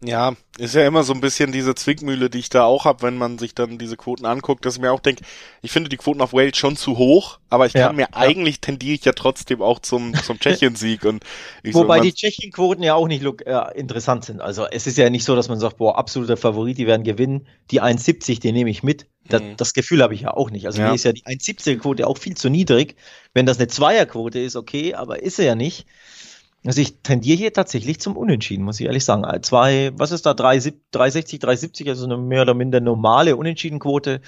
Ja, 0.01 0.35
ist 0.57 0.75
ja 0.75 0.85
immer 0.85 1.03
so 1.03 1.13
ein 1.13 1.21
bisschen 1.21 1.51
diese 1.51 1.75
Zwickmühle, 1.75 2.29
die 2.29 2.39
ich 2.39 2.49
da 2.49 2.63
auch 2.63 2.85
habe, 2.85 3.01
wenn 3.01 3.17
man 3.17 3.37
sich 3.37 3.55
dann 3.55 3.77
diese 3.77 3.97
Quoten 3.97 4.25
anguckt, 4.25 4.65
dass 4.65 4.75
ich 4.75 4.81
mir 4.81 4.91
auch 4.91 4.99
denke, 4.99 5.23
ich 5.61 5.71
finde 5.71 5.89
die 5.89 5.97
Quoten 5.97 6.21
auf 6.21 6.31
Wales 6.31 6.57
schon 6.57 6.77
zu 6.77 6.97
hoch, 6.97 7.39
aber 7.49 7.65
ich 7.65 7.73
kann 7.73 7.81
ja, 7.81 7.93
mir 7.93 8.01
ja. 8.03 8.07
eigentlich 8.13 8.61
tendiere 8.61 8.93
ich 8.93 9.05
ja 9.05 9.11
trotzdem 9.11 9.61
auch 9.61 9.79
zum, 9.79 10.13
zum 10.13 10.39
Tschechien-Sieg 10.39 11.05
und 11.05 11.23
Wobei 11.71 11.97
so, 11.97 12.03
die 12.03 12.13
Tschechien-Quoten 12.13 12.83
ja 12.83 12.95
auch 12.95 13.07
nicht 13.07 13.23
äh, 13.23 13.77
interessant 13.77 14.25
sind. 14.25 14.41
Also 14.41 14.65
es 14.69 14.87
ist 14.87 14.97
ja 14.97 15.09
nicht 15.09 15.25
so, 15.25 15.35
dass 15.35 15.49
man 15.49 15.59
sagt, 15.59 15.77
boah, 15.77 15.97
absoluter 15.97 16.37
Favorit, 16.37 16.77
die 16.77 16.87
werden 16.87 17.03
gewinnen. 17.03 17.47
Die 17.71 17.81
1,70, 17.81 18.39
die 18.39 18.51
nehme 18.51 18.69
ich 18.69 18.83
mit. 18.83 19.07
Das, 19.29 19.41
mhm. 19.41 19.57
das 19.57 19.73
Gefühl 19.73 20.01
habe 20.01 20.13
ich 20.13 20.21
ja 20.21 20.33
auch 20.33 20.49
nicht. 20.51 20.65
Also 20.65 20.81
ja. 20.81 20.89
mir 20.89 20.95
ist 20.95 21.05
ja 21.05 21.13
die 21.13 21.23
1,70er-Quote 21.23 22.05
auch 22.07 22.17
viel 22.17 22.35
zu 22.35 22.49
niedrig. 22.49 22.95
Wenn 23.33 23.45
das 23.45 23.57
eine 23.57 23.67
Zweierquote 23.67 24.39
ist, 24.39 24.55
okay, 24.55 24.95
aber 24.95 25.21
ist 25.21 25.37
sie 25.37 25.45
ja 25.45 25.55
nicht. 25.55 25.85
Also 26.65 26.81
ich 26.81 27.01
tendiere 27.03 27.37
hier 27.37 27.53
tatsächlich 27.53 27.99
zum 27.99 28.17
Unentschieden, 28.17 28.65
muss 28.65 28.79
ich 28.79 28.87
ehrlich 28.87 29.05
sagen. 29.05 29.25
Zwei, 29.43 29.91
was 29.95 30.11
ist 30.11 30.25
da, 30.25 30.33
360, 30.33 31.39
370, 31.39 31.87
also 31.87 32.05
eine 32.05 32.17
mehr 32.17 32.41
oder 32.41 32.53
minder 32.53 32.81
normale 32.81 33.37
Unentschiedenquote. 33.37 34.21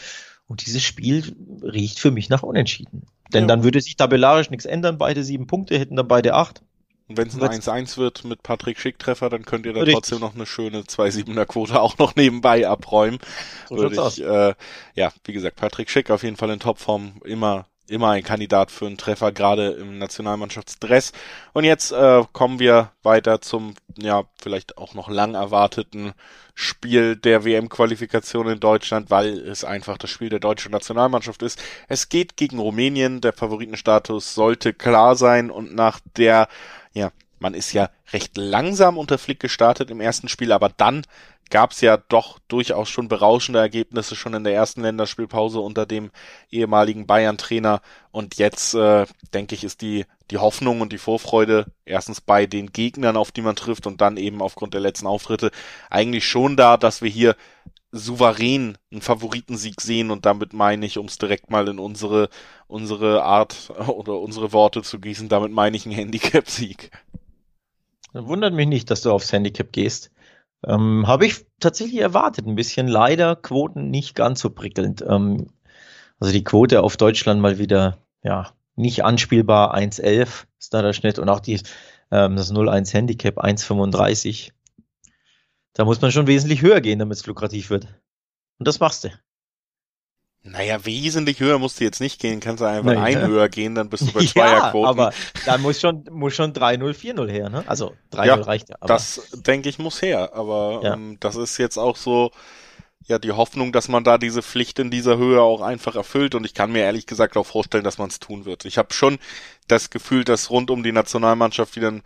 Und 0.48 0.66
dieses 0.66 0.82
Spiel 0.82 1.36
riecht 1.62 2.00
für 2.00 2.12
mich 2.12 2.30
nach 2.30 2.44
Unentschieden. 2.44 3.04
Denn 3.34 3.44
ja. 3.44 3.48
dann 3.48 3.64
würde 3.64 3.82
sich 3.82 3.96
tabellarisch 3.96 4.50
nichts 4.50 4.66
ändern. 4.66 4.98
Beide 4.98 5.24
sieben 5.24 5.48
Punkte 5.48 5.78
hätten 5.78 5.96
dann 5.96 6.08
beide 6.08 6.34
acht. 6.34 6.62
Und 7.12 7.18
wenn 7.18 7.28
es 7.28 7.68
ein 7.68 7.86
1-1 7.86 7.98
wird 7.98 8.24
mit 8.24 8.42
Patrick 8.42 8.80
Schick-Treffer, 8.80 9.30
dann 9.30 9.44
könnt 9.44 9.66
ihr 9.66 9.74
da 9.74 9.82
Richtig. 9.82 9.96
trotzdem 9.96 10.20
noch 10.20 10.34
eine 10.34 10.46
schöne 10.46 10.82
2-7er-Quote 10.82 11.82
auch 11.82 11.98
noch 11.98 12.16
nebenbei 12.16 12.68
abräumen. 12.68 13.20
So 13.68 13.78
Würde 13.78 14.02
ich, 14.08 14.24
äh, 14.24 14.54
ja, 14.96 15.12
wie 15.26 15.34
gesagt, 15.34 15.58
Patrick 15.58 15.90
Schick 15.90 16.10
auf 16.10 16.24
jeden 16.24 16.38
Fall 16.38 16.50
in 16.52 16.60
Topform, 16.60 17.22
immer 17.26 17.66
immer 17.92 18.12
ein 18.12 18.24
Kandidat 18.24 18.72
für 18.72 18.88
einen 18.88 18.98
Treffer, 18.98 19.32
gerade 19.32 19.72
im 19.72 19.98
Nationalmannschaftsdress. 19.98 21.12
Und 21.54 21.66
jetzt 21.66 21.92
äh, 21.92 22.24
kommen 22.32 22.60
wir 22.60 22.92
weiter 23.04 23.42
zum, 23.42 23.74
ja, 23.98 24.24
vielleicht 24.42 24.78
auch 24.78 24.94
noch 24.94 25.10
lang 25.10 25.36
erwarteten 25.36 26.14
Spiel 26.54 27.16
der 27.16 27.44
WM-Qualifikation 27.44 28.48
in 28.48 28.60
Deutschland, 28.60 29.10
weil 29.10 29.40
es 29.40 29.64
einfach 29.64 29.98
das 29.98 30.10
Spiel 30.10 30.30
der 30.30 30.40
deutschen 30.40 30.72
Nationalmannschaft 30.72 31.44
ist. 31.44 31.62
Es 31.88 32.10
geht 32.10 32.38
gegen 32.38 32.60
Rumänien, 32.60 33.20
der 33.20 33.34
Favoritenstatus 33.34 34.34
sollte 34.34 34.74
klar 34.74 35.16
sein 35.16 35.52
und 35.52 35.76
nach 35.76 36.00
der, 36.18 36.48
ja, 36.94 37.12
man 37.40 37.54
ist 37.54 37.74
ja 37.74 37.90
recht 38.14 38.38
langsam 38.38 38.98
unter 38.98 39.18
Flick 39.18 39.40
gestartet 39.40 39.90
im 39.90 40.00
ersten 40.00 40.28
Spiel, 40.28 40.52
aber 40.52 40.70
dann 40.70 41.04
gab 41.52 41.72
es 41.72 41.82
ja 41.82 41.98
doch 41.98 42.40
durchaus 42.48 42.90
schon 42.90 43.08
berauschende 43.08 43.60
Ergebnisse 43.60 44.16
schon 44.16 44.34
in 44.34 44.44
der 44.44 44.54
ersten 44.54 44.82
Länderspielpause 44.82 45.60
unter 45.60 45.86
dem 45.86 46.10
ehemaligen 46.50 47.06
Bayern-Trainer. 47.06 47.82
Und 48.12 48.38
jetzt, 48.38 48.74
äh, 48.74 49.06
denke 49.34 49.54
ich, 49.54 49.64
ist 49.64 49.82
die, 49.82 50.06
die 50.32 50.38
Hoffnung 50.38 50.82
und 50.82 50.94
die 50.94 50.98
Vorfreude 50.98 51.66
erstens 51.86 52.22
bei 52.22 52.46
den 52.46 52.72
Gegnern, 52.72 53.18
auf 53.18 53.32
die 53.32 53.42
man 53.42 53.56
trifft 53.56 53.86
und 53.86 54.02
dann 54.02 54.18
eben 54.18 54.42
aufgrund 54.42 54.74
der 54.74 54.82
letzten 54.82 55.08
Auftritte 55.08 55.52
eigentlich 55.90 56.26
schon 56.26 56.56
da, 56.56 56.78
dass 56.78 57.02
wir 57.02 57.10
hier 57.10 57.36
souverän 57.92 58.78
einen 58.90 59.02
Favoritensieg 59.02 59.82
sehen 59.82 60.12
und 60.12 60.26
damit 60.26 60.54
meine 60.54 60.86
ich, 60.86 60.98
um 60.98 61.08
es 61.08 61.18
direkt 61.18 61.50
mal 61.50 61.68
in 61.68 61.78
unsere, 61.78 62.30
unsere 62.72 63.24
Art 63.24 63.72
oder 63.88 64.20
unsere 64.20 64.54
Worte 64.54 64.82
zu 64.82 65.00
gießen, 65.00 65.30
damit 65.30 65.52
meine 65.52 65.76
ich 65.76 65.86
einen 65.86 65.96
Handicap-Sieg. 65.96 66.92
Wundert 68.14 68.54
mich 68.54 68.68
nicht, 68.68 68.90
dass 68.90 69.02
du 69.02 69.12
aufs 69.12 69.32
Handicap 69.32 69.72
gehst. 69.72 70.12
Ähm, 70.66 71.08
Habe 71.08 71.26
ich 71.26 71.46
tatsächlich 71.60 72.02
erwartet, 72.02 72.46
ein 72.46 72.56
bisschen. 72.56 72.88
Leider 72.88 73.36
Quoten 73.36 73.90
nicht 73.90 74.16
ganz 74.16 74.42
so 74.42 74.50
prickelnd. 74.50 75.04
Ähm, 75.08 75.48
also 76.20 76.34
die 76.34 76.44
Quote 76.44 76.84
auf 76.84 76.98
Deutschland 76.98 77.42
mal 77.42 77.58
wieder, 77.58 77.98
ja, 78.22 78.54
nicht 78.76 79.04
anspielbar. 79.04 79.76
1,11 79.76 80.46
ist 80.60 80.74
da 80.74 80.82
der 80.82 80.94
Schnitt 80.94 81.20
und 81.20 81.30
auch 81.30 81.40
die, 81.40 81.62
ähm, 82.12 82.36
das 82.36 82.54
0,1 82.54 82.94
Handicap 82.94 83.38
1,35. 83.38 84.52
Da 85.74 85.86
muss 85.86 86.02
man 86.02 86.12
schon 86.12 86.28
wesentlich 86.28 86.62
höher 86.62 86.82
gehen, 86.82 87.00
damit 87.00 87.18
es 87.18 87.26
lukrativ 87.26 87.70
wird. 87.70 87.88
Und 88.60 88.68
das 88.68 88.80
machst 88.80 89.06
du. 89.06 89.10
Naja, 90.44 90.84
wesentlich 90.86 91.40
höher 91.40 91.60
musst 91.60 91.80
du 91.80 91.84
jetzt 91.84 92.02
nicht 92.02 92.20
gehen, 92.20 92.40
kannst 92.40 92.62
du 92.62 92.66
einfach 92.66 92.94
naja. 92.96 93.20
ein 93.20 93.28
höher 93.28 93.48
gehen, 93.48 93.76
dann 93.76 93.90
bist 93.90 94.08
du 94.08 94.12
bei 94.14 94.26
Zweierquoten. 94.26 94.98
Ja, 94.98 95.06
aber 95.06 95.14
da 95.46 95.58
muss 95.60 95.80
schon, 95.80 96.04
muss 96.10 96.34
schon 96.34 96.54
3-0, 96.54 96.94
4-0 96.96 97.30
her, 97.30 97.50
ne? 97.50 97.64
Also 97.68 97.94
3-0 98.12 98.26
ja, 98.26 98.36
reicht 98.36 98.70
ja. 98.70 98.76
Aber. 98.80 98.88
Das, 98.88 99.30
denke 99.34 99.70
ich, 99.70 99.78
muss 99.78 100.02
her, 100.02 100.34
aber 100.34 100.82
ja. 100.84 100.94
ähm, 100.94 101.18
das 101.20 101.36
ist 101.36 101.60
jetzt 101.60 101.78
auch 101.78 101.96
so, 101.96 102.32
ja, 103.06 103.20
die 103.20 103.34
Hoffnung, 103.34 103.72
dass 103.72 103.88
man 103.88 104.04
da 104.04 104.18
diese 104.18 104.42
Pflicht 104.42 104.80
in 104.80 104.90
dieser 104.90 105.18
Höhe 105.18 105.42
auch 105.42 105.62
einfach 105.62 105.96
erfüllt 105.96 106.34
und 106.34 106.44
ich 106.44 106.56
kann 106.56 106.72
mir 106.72 106.84
ehrlich 106.84 107.06
gesagt 107.06 107.38
auch 107.38 107.46
vorstellen, 107.46 107.84
dass 107.84 108.00
man 108.00 108.10
es 108.10 108.20
tun 108.20 108.46
wird. 108.46 108.66
Ich 108.66 108.80
habe 108.80 108.94
schon 108.94 109.20
das 109.68 109.92
Gefühl, 109.92 110.24
dass 110.24 110.50
rund 110.50 110.72
um 110.72 110.82
die 110.82 110.92
Nationalmannschaft 110.92 111.76
wieder 111.76 111.92
ein 111.92 112.02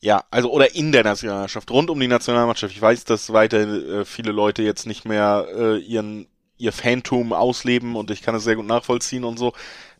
ja, 0.00 0.22
also 0.30 0.50
oder 0.50 0.74
in 0.74 0.92
der 0.92 1.02
Nationalmannschaft, 1.02 1.70
rund 1.70 1.88
um 1.88 1.98
die 1.98 2.08
Nationalmannschaft. 2.08 2.74
Ich 2.74 2.82
weiß, 2.82 3.04
dass 3.04 3.32
weiter 3.32 3.60
äh, 3.60 4.04
viele 4.04 4.32
Leute 4.32 4.62
jetzt 4.62 4.86
nicht 4.86 5.06
mehr 5.06 5.46
äh, 5.56 5.78
ihren 5.78 6.26
ihr 6.58 6.72
Phantom 6.72 7.32
ausleben 7.32 7.96
und 7.96 8.10
ich 8.10 8.22
kann 8.22 8.34
es 8.34 8.44
sehr 8.44 8.56
gut 8.56 8.66
nachvollziehen 8.66 9.24
und 9.24 9.38
so, 9.38 9.52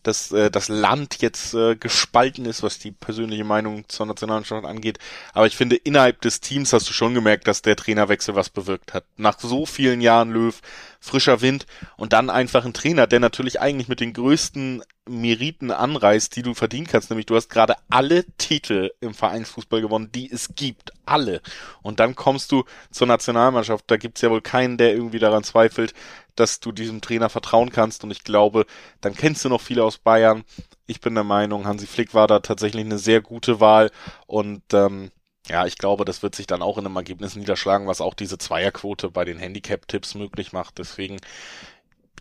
dass 0.04 0.32
äh, 0.32 0.50
das 0.50 0.68
Land 0.68 1.20
jetzt 1.20 1.54
äh, 1.54 1.74
gespalten 1.74 2.44
ist, 2.44 2.62
was 2.62 2.78
die 2.78 2.92
persönliche 2.92 3.44
Meinung 3.44 3.88
zur 3.88 4.06
Nationalmannschaft 4.06 4.64
angeht. 4.64 4.98
Aber 5.32 5.46
ich 5.46 5.56
finde, 5.56 5.76
innerhalb 5.76 6.20
des 6.20 6.40
Teams 6.40 6.72
hast 6.72 6.88
du 6.88 6.92
schon 6.92 7.14
gemerkt, 7.14 7.48
dass 7.48 7.62
der 7.62 7.74
Trainerwechsel 7.74 8.34
was 8.34 8.50
bewirkt 8.50 8.94
hat. 8.94 9.04
Nach 9.16 9.38
so 9.40 9.66
vielen 9.66 10.00
Jahren 10.00 10.30
Löw, 10.30 10.60
frischer 11.04 11.42
Wind 11.42 11.66
und 11.98 12.14
dann 12.14 12.30
einfach 12.30 12.64
ein 12.64 12.72
Trainer, 12.72 13.06
der 13.06 13.20
natürlich 13.20 13.60
eigentlich 13.60 13.88
mit 13.88 14.00
den 14.00 14.14
größten 14.14 14.82
Meriten 15.06 15.70
anreißt, 15.70 16.34
die 16.34 16.40
du 16.40 16.54
verdienen 16.54 16.86
kannst, 16.86 17.10
nämlich 17.10 17.26
du 17.26 17.36
hast 17.36 17.50
gerade 17.50 17.76
alle 17.90 18.24
Titel 18.38 18.90
im 19.00 19.12
Vereinsfußball 19.12 19.82
gewonnen, 19.82 20.10
die 20.14 20.32
es 20.32 20.54
gibt. 20.54 20.92
Alle. 21.04 21.42
Und 21.82 22.00
dann 22.00 22.14
kommst 22.14 22.50
du 22.52 22.64
zur 22.90 23.06
Nationalmannschaft. 23.06 23.84
Da 23.88 23.98
gibt's 23.98 24.22
ja 24.22 24.30
wohl 24.30 24.40
keinen, 24.40 24.78
der 24.78 24.94
irgendwie 24.94 25.18
daran 25.18 25.44
zweifelt, 25.44 25.92
dass 26.36 26.60
du 26.60 26.72
diesem 26.72 27.02
Trainer 27.02 27.28
vertrauen 27.28 27.70
kannst. 27.70 28.02
Und 28.02 28.10
ich 28.10 28.24
glaube, 28.24 28.64
dann 29.02 29.14
kennst 29.14 29.44
du 29.44 29.50
noch 29.50 29.60
viele 29.60 29.84
aus 29.84 29.98
Bayern. 29.98 30.44
Ich 30.86 31.02
bin 31.02 31.14
der 31.14 31.24
Meinung, 31.24 31.66
Hansi 31.66 31.86
Flick 31.86 32.14
war 32.14 32.26
da 32.26 32.38
tatsächlich 32.38 32.86
eine 32.86 32.98
sehr 32.98 33.20
gute 33.20 33.60
Wahl. 33.60 33.90
Und 34.26 34.62
ähm, 34.72 35.10
ja, 35.48 35.66
ich 35.66 35.78
glaube, 35.78 36.04
das 36.04 36.22
wird 36.22 36.34
sich 36.34 36.46
dann 36.46 36.62
auch 36.62 36.78
in 36.78 36.86
einem 36.86 36.96
Ergebnis 36.96 37.36
niederschlagen, 37.36 37.86
was 37.86 38.00
auch 38.00 38.14
diese 38.14 38.38
Zweierquote 38.38 39.10
bei 39.10 39.24
den 39.24 39.38
Handicap-Tipps 39.38 40.14
möglich 40.14 40.52
macht. 40.52 40.78
Deswegen, 40.78 41.18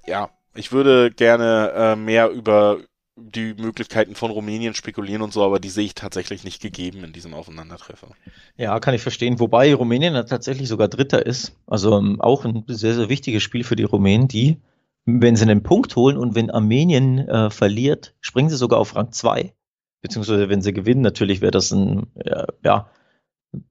ja, 0.05 0.29
ich 0.55 0.71
würde 0.71 1.12
gerne 1.12 1.71
äh, 1.75 1.95
mehr 1.95 2.29
über 2.29 2.79
die 3.15 3.53
Möglichkeiten 3.53 4.15
von 4.15 4.31
Rumänien 4.31 4.73
spekulieren 4.73 5.21
und 5.21 5.31
so, 5.31 5.43
aber 5.43 5.59
die 5.59 5.69
sehe 5.69 5.86
ich 5.86 5.93
tatsächlich 5.93 6.43
nicht 6.43 6.62
gegeben 6.62 7.03
in 7.03 7.13
diesem 7.13 7.33
Aufeinandertreffer. 7.33 8.09
Ja, 8.57 8.79
kann 8.79 8.95
ich 8.95 9.01
verstehen. 9.01 9.39
Wobei 9.39 9.73
Rumänien 9.73 10.13
tatsächlich 10.25 10.67
sogar 10.67 10.88
Dritter 10.88 11.25
ist. 11.25 11.55
Also 11.67 11.97
ähm, 11.97 12.19
auch 12.19 12.43
ein 12.43 12.63
sehr, 12.67 12.95
sehr 12.95 13.09
wichtiges 13.09 13.43
Spiel 13.43 13.63
für 13.63 13.75
die 13.75 13.83
Rumänen, 13.83 14.27
die, 14.27 14.57
wenn 15.05 15.36
sie 15.36 15.43
einen 15.43 15.63
Punkt 15.63 15.95
holen 15.95 16.17
und 16.17 16.33
wenn 16.33 16.49
Armenien 16.49 17.19
äh, 17.19 17.49
verliert, 17.51 18.15
springen 18.19 18.49
sie 18.49 18.57
sogar 18.57 18.79
auf 18.79 18.95
Rang 18.95 19.12
2. 19.12 19.53
Beziehungsweise 20.01 20.49
wenn 20.49 20.62
sie 20.62 20.73
gewinnen, 20.73 21.01
natürlich 21.01 21.41
wäre 21.41 21.51
das 21.51 21.71
ein, 21.71 22.07
äh, 22.15 22.45
ja, 22.63 22.89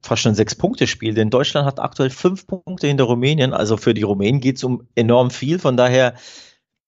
fast 0.01 0.21
schon 0.21 0.35
sechs 0.35 0.55
Punkte 0.55 0.87
Spiel, 0.87 1.13
denn 1.13 1.29
Deutschland 1.29 1.65
hat 1.65 1.79
aktuell 1.79 2.09
fünf 2.09 2.47
Punkte 2.47 2.87
hinter 2.87 3.05
Rumänien. 3.05 3.53
Also 3.53 3.77
für 3.77 3.93
die 3.93 4.03
Rumänen 4.03 4.41
geht 4.41 4.57
es 4.57 4.63
um 4.63 4.87
enorm 4.95 5.31
viel. 5.31 5.59
Von 5.59 5.77
daher 5.77 6.15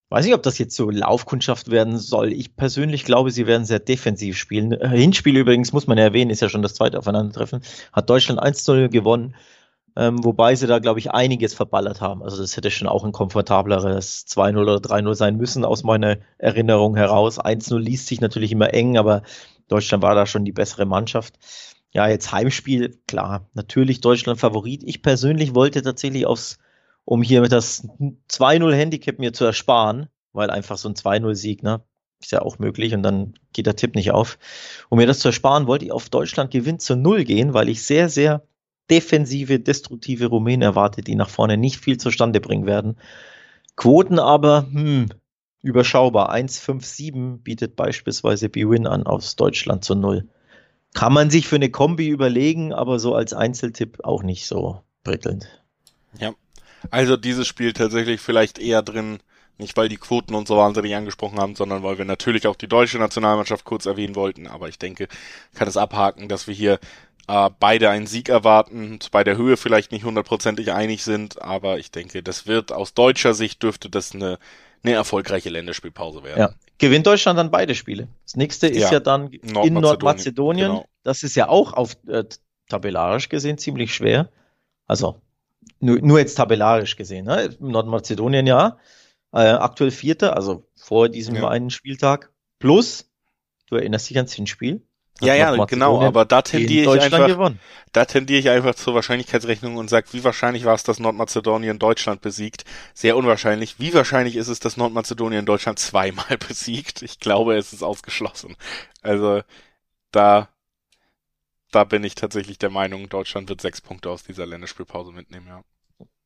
weiß 0.09 0.25
nicht, 0.25 0.35
ob 0.35 0.43
das 0.43 0.57
jetzt 0.57 0.75
so 0.75 0.89
Laufkundschaft 0.89 1.71
werden 1.71 1.97
soll. 1.97 2.31
Ich 2.31 2.55
persönlich 2.55 3.05
glaube, 3.05 3.31
sie 3.31 3.47
werden 3.47 3.65
sehr 3.65 3.79
defensiv 3.79 4.37
spielen. 4.37 4.71
Äh, 4.71 4.89
Hinspiel 4.89 5.37
übrigens, 5.37 5.73
muss 5.73 5.87
man 5.87 5.97
erwähnen, 5.97 6.31
ist 6.31 6.41
ja 6.41 6.49
schon 6.49 6.61
das 6.61 6.75
zweite 6.75 6.99
Aufeinandertreffen. 6.99 7.61
Hat 7.91 8.09
Deutschland 8.09 8.39
1 8.39 8.67
0 8.67 8.89
gewonnen. 8.89 9.35
Ähm, 9.97 10.23
wobei 10.25 10.55
sie 10.55 10.67
da, 10.67 10.79
glaube 10.79 10.99
ich, 10.99 11.11
einiges 11.11 11.53
verballert 11.53 12.01
haben. 12.01 12.21
Also 12.21 12.37
das 12.41 12.57
hätte 12.57 12.69
schon 12.69 12.87
auch 12.87 13.05
ein 13.05 13.13
komfortableres 13.13 14.25
2-0 14.27 14.61
oder 14.61 14.75
3-0 14.75 15.15
sein 15.15 15.37
müssen, 15.37 15.63
aus 15.63 15.83
meiner 15.83 16.17
Erinnerung 16.37 16.97
heraus. 16.97 17.39
1-0 17.39 17.77
liest 17.79 18.07
sich 18.07 18.19
natürlich 18.19 18.51
immer 18.51 18.73
eng, 18.73 18.97
aber 18.97 19.23
Deutschland 19.69 20.03
war 20.03 20.13
da 20.13 20.25
schon 20.25 20.43
die 20.43 20.51
bessere 20.51 20.85
Mannschaft. 20.85 21.35
Ja, 21.95 22.09
jetzt 22.09 22.33
Heimspiel, 22.33 22.99
klar, 23.07 23.49
natürlich 23.53 24.01
Deutschland 24.01 24.37
Favorit. 24.37 24.83
Ich 24.83 25.01
persönlich 25.01 25.55
wollte 25.55 25.81
tatsächlich 25.81 26.25
aufs, 26.25 26.57
um 27.05 27.21
hier 27.21 27.39
mit 27.39 27.53
das 27.53 27.87
2-0 28.27 28.75
Handicap 28.75 29.17
mir 29.17 29.31
zu 29.31 29.45
ersparen, 29.45 30.09
weil 30.33 30.49
einfach 30.49 30.77
so 30.77 30.89
ein 30.89 30.95
2-0-Sieg, 30.95 31.63
ne, 31.63 31.85
ist 32.19 32.33
ja 32.33 32.41
auch 32.41 32.59
möglich 32.59 32.93
und 32.93 33.01
dann 33.01 33.35
geht 33.53 33.65
der 33.65 33.77
Tipp 33.77 33.95
nicht 33.95 34.11
auf. 34.11 34.37
Um 34.89 34.97
mir 34.97 35.07
das 35.07 35.19
zu 35.19 35.29
ersparen, 35.29 35.67
wollte 35.67 35.85
ich 35.85 35.93
auf 35.93 36.09
Deutschland 36.09 36.51
gewinnt 36.51 36.81
zu 36.81 36.97
Null 36.97 37.23
gehen, 37.23 37.53
weil 37.53 37.69
ich 37.69 37.83
sehr, 37.83 38.09
sehr 38.09 38.43
defensive, 38.89 39.61
destruktive 39.61 40.25
Rumänen 40.25 40.63
erwarte, 40.63 41.01
die 41.01 41.15
nach 41.15 41.29
vorne 41.29 41.55
nicht 41.55 41.79
viel 41.79 41.95
zustande 41.97 42.41
bringen 42.41 42.65
werden. 42.65 42.97
Quoten 43.77 44.19
aber, 44.19 44.67
hm, 44.69 45.07
überschaubar. 45.61 46.29
1,57 46.33 47.37
bietet 47.41 47.77
beispielsweise 47.77 48.49
B-Win 48.49 48.85
an 48.85 49.03
aus 49.05 49.37
Deutschland 49.37 49.85
zu 49.85 49.95
Null. 49.95 50.27
Kann 50.95 51.13
man 51.13 51.29
sich 51.29 51.47
für 51.47 51.57
eine 51.57 51.69
Kombi 51.69 52.07
überlegen, 52.07 52.73
aber 52.73 52.99
so 52.99 53.13
als 53.13 53.33
Einzeltipp 53.33 54.03
auch 54.05 54.23
nicht 54.23 54.47
so 54.47 54.81
prickelnd. 55.03 55.61
Ja. 56.19 56.33
Also 56.89 57.17
dieses 57.17 57.47
Spiel 57.47 57.73
tatsächlich 57.73 58.21
vielleicht 58.21 58.57
eher 58.59 58.81
drin, 58.81 59.19
nicht 59.57 59.75
weil 59.75 59.89
die 59.89 59.97
Quoten 59.97 60.33
uns 60.35 60.47
so 60.47 60.55
wahnsinnig 60.55 60.95
angesprochen 60.95 61.37
haben, 61.37 61.55
sondern 61.55 61.83
weil 61.83 61.97
wir 61.97 62.05
natürlich 62.05 62.47
auch 62.47 62.55
die 62.55 62.69
deutsche 62.69 62.97
Nationalmannschaft 62.97 63.65
kurz 63.65 63.85
erwähnen 63.85 64.15
wollten. 64.15 64.47
Aber 64.47 64.69
ich 64.69 64.79
denke, 64.79 65.09
kann 65.53 65.67
es 65.67 65.75
abhaken, 65.75 66.29
dass 66.29 66.47
wir 66.47 66.53
hier 66.53 66.79
äh, 67.27 67.49
beide 67.59 67.89
einen 67.89 68.07
Sieg 68.07 68.29
erwarten, 68.29 68.99
bei 69.11 69.25
der 69.25 69.35
Höhe 69.35 69.57
vielleicht 69.57 69.91
nicht 69.91 70.05
hundertprozentig 70.05 70.71
einig 70.71 71.03
sind, 71.03 71.41
aber 71.41 71.77
ich 71.77 71.91
denke, 71.91 72.23
das 72.23 72.47
wird 72.47 72.71
aus 72.71 72.93
deutscher 72.93 73.33
Sicht 73.33 73.63
dürfte 73.63 73.89
das 73.89 74.13
eine, 74.13 74.39
eine 74.83 74.93
erfolgreiche 74.93 75.49
Länderspielpause 75.49 76.23
werden. 76.23 76.39
Ja, 76.39 76.53
gewinnt 76.77 77.07
Deutschland 77.07 77.39
dann 77.39 77.51
beide 77.51 77.75
Spiele. 77.75 78.07
Das 78.23 78.35
nächste 78.35 78.67
ist 78.67 78.83
ja, 78.83 78.93
ja 78.93 78.99
dann 78.99 79.23
Nordmazedonien. 79.23 79.67
in 79.67 79.73
Nordmazedonien. 79.81 80.71
Genau. 80.71 80.85
Das 81.03 81.23
ist 81.23 81.35
ja 81.35 81.49
auch 81.49 81.73
auf 81.73 81.97
äh, 82.07 82.23
tabellarisch 82.67 83.29
gesehen 83.29 83.57
ziemlich 83.57 83.93
schwer. 83.93 84.29
Also 84.85 85.21
nur, 85.79 85.99
nur 86.01 86.19
jetzt 86.19 86.35
tabellarisch 86.35 86.95
gesehen. 86.95 87.25
Ne? 87.25 87.55
Nordmazedonien 87.59 88.47
ja. 88.47 88.77
Äh, 89.31 89.49
aktuell 89.49 89.91
Vierter, 89.91 90.35
also 90.35 90.65
vor 90.75 91.09
diesem 91.09 91.35
ja. 91.35 91.49
einen 91.49 91.69
Spieltag. 91.69 92.31
Plus, 92.59 93.09
du 93.67 93.75
erinnerst 93.75 94.09
dich 94.09 94.17
ans 94.17 94.33
Hinspiel, 94.33 94.81
ja, 95.21 95.33
ja, 95.33 95.65
genau, 95.65 96.01
aber 96.01 96.25
da 96.25 96.41
tendiere 96.41 96.97
ich 96.97 97.03
einfach, 97.03 97.27
gewonnen. 97.27 97.59
da 97.93 98.03
tendiere 98.03 98.39
ich 98.39 98.49
einfach 98.49 98.75
zur 98.75 98.95
Wahrscheinlichkeitsrechnung 98.95 99.77
und 99.77 99.89
sage, 99.89 100.07
wie 100.11 100.23
wahrscheinlich 100.25 100.65
war 100.65 100.75
es, 100.75 100.83
dass 100.83 100.99
Nordmazedonien 100.99 101.79
Deutschland 101.79 102.21
besiegt? 102.21 102.65
Sehr 102.93 103.15
unwahrscheinlich. 103.15 103.79
Wie 103.79 103.93
wahrscheinlich 103.93 104.35
ist 104.35 104.49
es, 104.49 104.59
dass 104.59 104.75
Nordmazedonien 104.75 105.45
Deutschland 105.45 105.79
zweimal 105.79 106.37
besiegt? 106.47 107.01
Ich 107.01 107.19
glaube, 107.19 107.55
es 107.55 107.71
ist 107.71 107.81
ausgeschlossen. 107.81 108.57
Also, 109.01 109.41
da, 110.11 110.49
da 111.71 111.85
bin 111.85 112.03
ich 112.03 112.15
tatsächlich 112.15 112.57
der 112.57 112.69
Meinung, 112.69 113.07
Deutschland 113.07 113.47
wird 113.47 113.61
sechs 113.61 113.79
Punkte 113.79 114.09
aus 114.09 114.23
dieser 114.23 114.45
Länderspielpause 114.45 115.13
mitnehmen, 115.13 115.47
ja. 115.47 115.63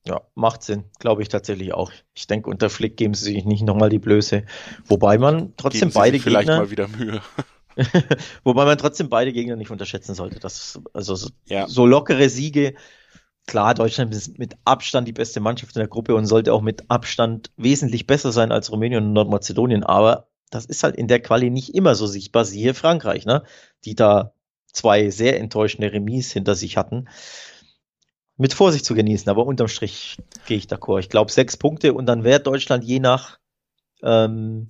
Ja, 0.07 0.21
macht 0.33 0.63
Sinn, 0.63 0.85
glaube 0.97 1.21
ich 1.21 1.27
tatsächlich 1.27 1.73
auch. 1.73 1.91
Ich 2.15 2.25
denke, 2.25 2.49
unter 2.49 2.69
Flick 2.69 2.97
geben 2.97 3.13
sie 3.13 3.33
sich 3.33 3.45
nicht 3.45 3.63
nochmal 3.63 3.89
die 3.89 3.99
Blöße. 3.99 4.45
Wobei 4.85 5.17
man 5.17 5.53
trotzdem 5.57 5.89
geben 5.89 5.93
beide 5.93 6.19
vielleicht 6.19 6.47
Gegner, 6.47 6.61
mal 6.61 6.71
wieder 6.71 6.87
Mühe. 6.87 7.21
Wobei 8.43 8.65
man 8.65 8.77
trotzdem 8.77 9.09
beide 9.09 9.33
Gegner 9.33 9.55
nicht 9.55 9.71
unterschätzen 9.71 10.15
sollte. 10.15 10.39
Das, 10.39 10.79
also 10.93 11.15
so, 11.15 11.29
ja. 11.45 11.67
so 11.67 11.85
lockere 11.85 12.29
Siege. 12.29 12.75
Klar, 13.47 13.73
Deutschland 13.73 14.13
ist 14.13 14.37
mit 14.37 14.55
Abstand 14.65 15.07
die 15.07 15.13
beste 15.13 15.39
Mannschaft 15.39 15.75
in 15.75 15.79
der 15.79 15.87
Gruppe 15.87 16.15
und 16.15 16.25
sollte 16.25 16.53
auch 16.53 16.61
mit 16.61 16.89
Abstand 16.89 17.51
wesentlich 17.57 18.05
besser 18.05 18.31
sein 18.31 18.51
als 18.51 18.71
Rumänien 18.71 19.05
und 19.05 19.13
Nordmazedonien. 19.13 19.83
Aber 19.83 20.27
das 20.51 20.65
ist 20.65 20.83
halt 20.83 20.95
in 20.95 21.07
der 21.07 21.21
Quali 21.21 21.49
nicht 21.49 21.73
immer 21.73 21.95
so 21.95 22.05
sichtbar. 22.05 22.45
Siehe 22.45 22.73
Frankreich, 22.73 23.25
ne? 23.25 23.43
Die 23.85 23.95
da 23.95 24.33
zwei 24.71 25.09
sehr 25.09 25.39
enttäuschende 25.39 25.91
Remis 25.91 26.31
hinter 26.31 26.55
sich 26.55 26.77
hatten. 26.77 27.07
Mit 28.37 28.53
Vorsicht 28.53 28.85
zu 28.85 28.95
genießen, 28.95 29.29
aber 29.29 29.45
unterm 29.45 29.67
Strich 29.67 30.17
gehe 30.45 30.57
ich 30.57 30.65
d'accord. 30.65 30.99
Ich 30.99 31.09
glaube 31.09 31.31
sechs 31.31 31.57
Punkte 31.57 31.93
und 31.93 32.05
dann 32.05 32.23
wäre 32.23 32.39
Deutschland 32.39 32.83
je 32.83 32.99
nach 32.99 33.37
ähm, 34.01 34.67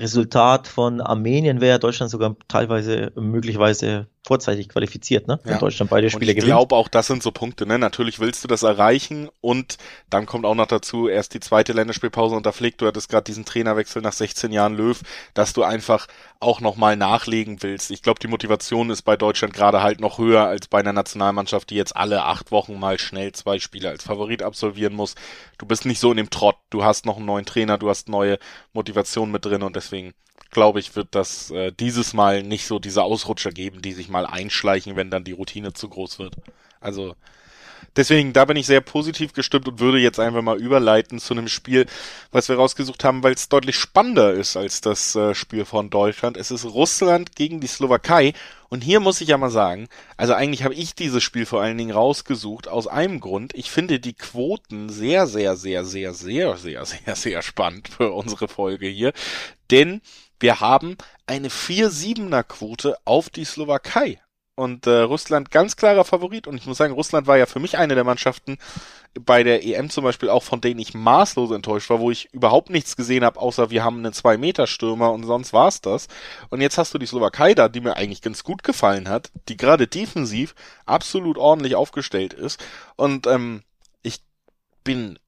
Resultat 0.00 0.68
von 0.68 1.00
Armenien 1.00 1.60
wäre 1.60 1.78
Deutschland 1.78 2.10
sogar 2.10 2.36
teilweise 2.48 3.12
möglicherweise 3.16 4.06
vorzeitig 4.26 4.68
qualifiziert, 4.68 5.28
ne? 5.28 5.38
Wenn 5.44 5.52
ja. 5.52 5.58
Deutschland 5.58 5.88
beide 5.88 6.10
Spiele 6.10 6.34
gewinnt. 6.34 6.38
Ich 6.38 6.46
glaube 6.46 6.74
auch, 6.74 6.88
das 6.88 7.06
sind 7.06 7.22
so 7.22 7.30
Punkte, 7.30 7.64
ne? 7.64 7.78
Natürlich 7.78 8.18
willst 8.18 8.42
du 8.42 8.48
das 8.48 8.64
erreichen 8.64 9.28
und 9.40 9.78
dann 10.10 10.26
kommt 10.26 10.44
auch 10.44 10.56
noch 10.56 10.66
dazu 10.66 11.08
erst 11.08 11.34
die 11.34 11.40
zweite 11.40 11.72
Länderspielpause 11.72 12.34
unter 12.34 12.52
Flick. 12.52 12.76
Du 12.78 12.86
hattest 12.86 13.08
gerade 13.08 13.22
diesen 13.22 13.44
Trainerwechsel 13.44 14.02
nach 14.02 14.12
16 14.12 14.50
Jahren 14.52 14.76
Löw, 14.76 15.00
dass 15.34 15.52
du 15.52 15.62
einfach 15.62 16.08
auch 16.40 16.60
nochmal 16.60 16.96
nachlegen 16.96 17.62
willst. 17.62 17.90
Ich 17.92 18.02
glaube, 18.02 18.18
die 18.18 18.26
Motivation 18.26 18.90
ist 18.90 19.02
bei 19.02 19.16
Deutschland 19.16 19.54
gerade 19.54 19.82
halt 19.82 20.00
noch 20.00 20.18
höher 20.18 20.44
als 20.44 20.66
bei 20.66 20.80
einer 20.80 20.92
Nationalmannschaft, 20.92 21.70
die 21.70 21.76
jetzt 21.76 21.96
alle 21.96 22.24
acht 22.24 22.50
Wochen 22.50 22.78
mal 22.78 22.98
schnell 22.98 23.32
zwei 23.32 23.60
Spiele 23.60 23.88
als 23.88 24.02
Favorit 24.02 24.42
absolvieren 24.42 24.94
muss. 24.94 25.14
Du 25.56 25.66
bist 25.66 25.86
nicht 25.86 26.00
so 26.00 26.10
in 26.10 26.16
dem 26.16 26.30
Trott. 26.30 26.56
Du 26.70 26.84
hast 26.84 27.06
noch 27.06 27.16
einen 27.16 27.26
neuen 27.26 27.46
Trainer, 27.46 27.78
du 27.78 27.88
hast 27.88 28.08
neue 28.08 28.38
Motivation 28.72 29.30
mit 29.30 29.44
drin 29.44 29.62
und 29.62 29.76
deswegen 29.86 30.14
glaube 30.50 30.80
ich, 30.80 30.96
wird 30.96 31.08
das 31.10 31.50
äh, 31.50 31.72
dieses 31.72 32.14
Mal 32.14 32.42
nicht 32.42 32.66
so 32.66 32.78
diese 32.78 33.02
Ausrutscher 33.02 33.50
geben, 33.50 33.82
die 33.82 33.92
sich 33.92 34.08
mal 34.08 34.26
einschleichen, 34.26 34.96
wenn 34.96 35.10
dann 35.10 35.24
die 35.24 35.32
Routine 35.32 35.72
zu 35.72 35.88
groß 35.88 36.18
wird. 36.18 36.36
Also 36.80 37.14
deswegen, 37.96 38.32
da 38.32 38.44
bin 38.44 38.56
ich 38.56 38.66
sehr 38.66 38.80
positiv 38.80 39.32
gestimmt 39.32 39.68
und 39.68 39.80
würde 39.80 39.98
jetzt 39.98 40.20
einfach 40.20 40.42
mal 40.42 40.58
überleiten 40.58 41.18
zu 41.18 41.34
einem 41.34 41.48
Spiel, 41.48 41.86
was 42.30 42.48
wir 42.48 42.56
rausgesucht 42.56 43.04
haben, 43.04 43.22
weil 43.22 43.34
es 43.34 43.48
deutlich 43.48 43.76
spannender 43.76 44.32
ist 44.32 44.56
als 44.56 44.80
das 44.80 45.14
äh, 45.14 45.34
Spiel 45.34 45.64
von 45.64 45.90
Deutschland. 45.90 46.36
Es 46.36 46.50
ist 46.50 46.64
Russland 46.64 47.36
gegen 47.36 47.60
die 47.60 47.66
Slowakei. 47.66 48.32
Und 48.68 48.82
hier 48.82 49.00
muss 49.00 49.20
ich 49.20 49.28
ja 49.28 49.38
mal 49.38 49.50
sagen, 49.50 49.88
also 50.16 50.34
eigentlich 50.34 50.64
habe 50.64 50.74
ich 50.74 50.94
dieses 50.94 51.22
Spiel 51.22 51.46
vor 51.46 51.62
allen 51.62 51.78
Dingen 51.78 51.92
rausgesucht 51.92 52.68
aus 52.68 52.86
einem 52.86 53.20
Grund. 53.20 53.54
Ich 53.54 53.70
finde 53.70 54.00
die 54.00 54.14
Quoten 54.14 54.88
sehr, 54.88 55.26
sehr, 55.26 55.56
sehr, 55.56 55.84
sehr, 55.84 56.14
sehr, 56.14 56.56
sehr, 56.56 56.84
sehr, 56.84 57.16
sehr 57.16 57.42
spannend 57.42 57.88
für 57.88 58.12
unsere 58.12 58.48
Folge 58.48 58.88
hier. 58.88 59.12
Denn 59.70 60.00
wir 60.40 60.60
haben 60.60 60.96
eine 61.26 61.48
4-7er 61.48 62.42
Quote 62.42 62.96
auf 63.04 63.30
die 63.30 63.44
Slowakei. 63.44 64.20
Und 64.54 64.86
äh, 64.86 65.00
Russland 65.00 65.50
ganz 65.50 65.76
klarer 65.76 66.04
Favorit. 66.04 66.46
Und 66.46 66.56
ich 66.56 66.66
muss 66.66 66.78
sagen, 66.78 66.94
Russland 66.94 67.26
war 67.26 67.36
ja 67.36 67.46
für 67.46 67.60
mich 67.60 67.76
eine 67.76 67.94
der 67.94 68.04
Mannschaften 68.04 68.56
bei 69.24 69.42
der 69.42 69.64
EM 69.64 69.90
zum 69.90 70.04
Beispiel 70.04 70.28
auch, 70.28 70.42
von 70.42 70.60
denen 70.60 70.80
ich 70.80 70.94
maßlos 70.94 71.50
enttäuscht 71.50 71.90
war, 71.90 72.00
wo 72.00 72.10
ich 72.10 72.32
überhaupt 72.32 72.70
nichts 72.70 72.96
gesehen 72.96 73.24
habe, 73.24 73.40
außer 73.40 73.70
wir 73.70 73.84
haben 73.84 73.98
einen 73.98 74.12
2-Meter-Stürmer 74.12 75.12
und 75.12 75.24
sonst 75.24 75.52
war's 75.52 75.80
das. 75.80 76.08
Und 76.50 76.60
jetzt 76.60 76.78
hast 76.78 76.92
du 76.94 76.98
die 76.98 77.06
Slowakei 77.06 77.54
da, 77.54 77.68
die 77.68 77.80
mir 77.80 77.96
eigentlich 77.96 78.22
ganz 78.22 78.44
gut 78.44 78.62
gefallen 78.62 79.08
hat, 79.08 79.30
die 79.48 79.56
gerade 79.56 79.86
defensiv 79.86 80.54
absolut 80.84 81.38
ordentlich 81.38 81.74
aufgestellt 81.74 82.32
ist. 82.34 82.62
Und 82.96 83.26
ähm, 83.26 83.62
ich 84.02 84.20
bin 84.84 85.18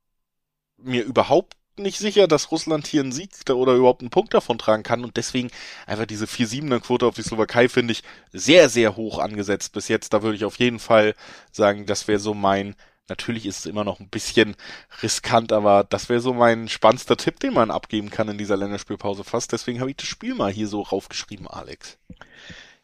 mir 0.76 1.02
überhaupt 1.04 1.54
nicht 1.78 1.98
sicher, 1.98 2.26
dass 2.26 2.50
Russland 2.50 2.86
hier 2.86 3.02
einen 3.02 3.12
Sieg 3.12 3.30
oder 3.50 3.74
überhaupt 3.74 4.02
einen 4.02 4.10
Punkt 4.10 4.34
davon 4.34 4.58
tragen 4.58 4.82
kann 4.82 5.04
und 5.04 5.16
deswegen 5.16 5.50
einfach 5.86 6.06
diese 6.06 6.26
4-7er 6.26 6.80
Quote 6.80 7.06
auf 7.06 7.14
die 7.14 7.22
Slowakei 7.22 7.68
finde 7.68 7.92
ich 7.92 8.02
sehr, 8.32 8.68
sehr 8.68 8.96
hoch 8.96 9.18
angesetzt 9.18 9.72
bis 9.72 9.88
jetzt. 9.88 10.12
Da 10.12 10.22
würde 10.22 10.36
ich 10.36 10.44
auf 10.44 10.58
jeden 10.58 10.80
Fall 10.80 11.14
sagen, 11.52 11.86
das 11.86 12.08
wäre 12.08 12.18
so 12.18 12.34
mein 12.34 12.74
Natürlich 13.08 13.46
ist 13.46 13.60
es 13.60 13.66
immer 13.66 13.84
noch 13.84 14.00
ein 14.00 14.08
bisschen 14.08 14.54
riskant, 15.02 15.52
aber 15.52 15.84
das 15.84 16.08
wäre 16.08 16.20
so 16.20 16.34
mein 16.34 16.68
spannendster 16.68 17.16
Tipp, 17.16 17.40
den 17.40 17.54
man 17.54 17.70
abgeben 17.70 18.10
kann 18.10 18.28
in 18.28 18.38
dieser 18.38 18.56
Länderspielpause 18.56 19.24
fast. 19.24 19.52
Deswegen 19.52 19.80
habe 19.80 19.90
ich 19.90 19.96
das 19.96 20.06
Spiel 20.06 20.34
mal 20.34 20.52
hier 20.52 20.68
so 20.68 20.82
raufgeschrieben, 20.82 21.48
Alex. 21.48 21.98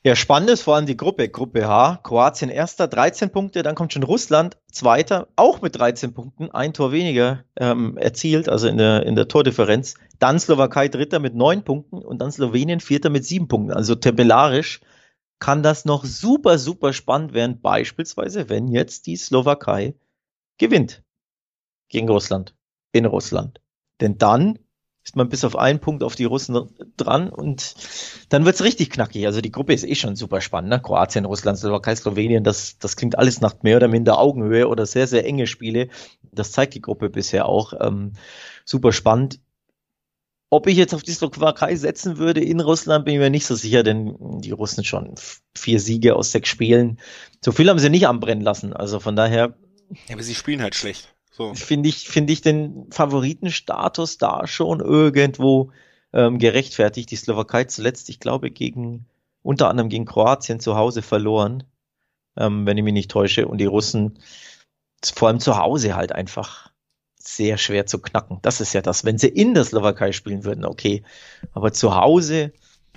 Ja, 0.07 0.15
spannend 0.17 0.51
ist 0.51 0.61
vor 0.61 0.77
allem 0.77 0.85
die 0.85 0.99
Gruppe. 0.99 1.31
Gruppe 1.31 1.67
H, 1.67 2.01
Kroatien 2.03 2.51
erster, 2.51 2.89
13 2.89 3.31
Punkte, 3.31 3.63
dann 3.63 3.75
kommt 3.75 3.95
schon 3.95 4.03
Russland, 4.03 4.59
zweiter, 4.71 5.29
auch 5.35 5.63
mit 5.63 5.79
13 5.79 6.13
Punkten, 6.13 6.51
ein 6.51 6.75
Tor 6.75 6.93
weniger 6.93 7.45
ähm, 7.57 7.97
erzielt, 7.97 8.51
also 8.51 8.69
in 8.69 8.77
der, 8.77 9.07
in 9.07 9.17
der 9.17 9.29
Tordifferenz. 9.29 9.95
Dann 10.19 10.39
Slowakei 10.39 10.89
dritter 10.89 11.21
mit 11.21 11.35
neun 11.35 11.65
Punkten 11.65 11.97
und 11.97 12.19
dann 12.19 12.31
Slowenien 12.31 12.81
vierter 12.81 13.09
mit 13.09 13.25
sieben 13.25 13.49
Punkten. 13.49 13.73
Also 13.73 13.95
tabellarisch 13.95 14.83
kann 15.39 15.63
das 15.63 15.87
noch 15.87 16.05
super, 16.05 16.59
super 16.59 16.93
spannend 16.93 17.33
werden, 17.33 17.63
beispielsweise 17.63 18.51
wenn 18.51 18.69
jetzt 18.69 19.07
die 19.07 19.17
Slowakei 19.17 19.95
gewinnt 20.59 21.03
gegen 21.89 22.09
Russland, 22.09 22.55
in 22.93 23.07
Russland. 23.07 23.61
Denn 24.01 24.19
dann 24.19 24.59
ist 25.05 25.17
man 25.17 25.29
bis 25.29 25.45
auf 25.45 25.57
einen 25.57 25.81
Punkt 25.81 26.03
auf 26.03 26.17
die 26.17 26.25
Russen 26.25 26.71
dran 26.97 27.29
und 27.29 27.75
dann 28.31 28.47
wird's 28.47 28.65
richtig 28.65 28.89
knackig. 28.89 29.27
Also 29.27 29.43
die 29.43 29.53
Gruppe 29.53 29.75
ist 29.75 29.85
eh 29.85 29.95
schon 29.95 30.17
super 30.17 30.41
spannend. 30.41 30.71
Ne? 30.71 30.81
Kroatien, 30.81 31.27
Russland, 31.27 31.59
Slowakei, 31.59 31.95
Slowenien, 31.95 32.43
das, 32.43 32.79
das 32.79 32.97
klingt 32.97 33.19
alles 33.19 33.43
nach 33.43 33.63
mehr 33.63 33.77
oder 33.77 33.89
minder 33.89 34.19
Augenhöhe 34.19 34.67
oder 34.67 34.87
sehr, 34.87 35.07
sehr 35.07 35.27
enge 35.27 35.47
Spiele. 35.47 35.89
Das 36.23 36.53
zeigt 36.53 36.75
die 36.75 36.81
Gruppe 36.81 37.11
bisher 37.11 37.47
auch. 37.47 37.75
Ähm, 37.79 38.15
super 38.65 38.93
spannend. 38.93 39.41
Ob 40.49 40.69
ich 40.69 40.77
jetzt 40.77 40.95
auf 40.95 41.03
die 41.03 41.13
Slowakei 41.13 41.77
setzen 41.77 42.17
würde 42.17 42.43
in 42.43 42.61
Russland, 42.61 43.05
bin 43.05 43.15
ich 43.15 43.21
mir 43.21 43.29
nicht 43.29 43.45
so 43.45 43.57
sicher, 43.57 43.83
denn 43.83 44.17
die 44.41 44.53
Russen 44.53 44.85
schon 44.85 45.17
vier 45.55 45.81
Siege 45.81 46.17
aus 46.17 46.31
sechs 46.31 46.49
Spielen. 46.49 46.99
So 47.45 47.53
viel 47.53 47.69
haben 47.69 47.79
sie 47.79 47.91
nicht 47.91 48.09
anbrennen 48.09 48.43
lassen. 48.43 48.73
Also 48.73 49.01
von 49.01 49.17
daher. 49.17 49.55
Ja, 50.09 50.15
aber 50.15 50.23
sie 50.23 50.35
spielen 50.35 50.63
halt 50.63 50.75
schlecht. 50.75 51.15
So. 51.31 51.55
Finde 51.55 51.89
ich, 51.89 52.09
finde 52.09 52.33
ich 52.33 52.43
den 52.43 52.87
Favoritenstatus 52.91 54.19
da 54.19 54.47
schon 54.47 54.81
irgendwo 54.81 55.73
ähm, 56.13 56.39
gerechtfertigt. 56.39 57.11
Die 57.11 57.17
Slowakei 57.17 57.65
zuletzt, 57.65 58.09
ich 58.09 58.21
glaube, 58.21 58.51
gegen, 58.51 59.07
unter 59.43 59.69
anderem 59.69 59.89
gegen 59.89 60.05
Kroatien 60.05 60.61
zu 60.61 60.77
Hause 60.77 61.03
verloren, 61.03 61.65
ähm, 62.37 62.67
wenn 62.67 62.79
ich 62.79 62.85
mich 62.85 62.93
nicht 62.93 63.11
täusche. 63.11 63.49
Und 63.49 63.59
die 63.59 63.67
Russen, 63.67 64.19
vor 65.03 65.29
allem 65.29 65.41
zu 65.41 65.59
Hause 65.59 65.97
halt 65.97 66.13
einfach 66.13 66.71
sehr 67.19 67.59
schwer 67.59 67.87
zu 67.87 67.99
knacken. 67.99 68.39
Das 68.43 68.61
ist 68.61 68.73
ja 68.73 68.83
das. 68.83 69.05
Wenn 69.05 69.19
sie 69.19 69.29
in 69.29 69.55
der 69.55 69.65
Slowakei 69.65 70.13
spielen 70.13 70.45
würden, 70.45 70.65
okay. 70.65 71.03
Aber 71.53 71.73
zu 71.73 71.97
Hause, 71.97 72.53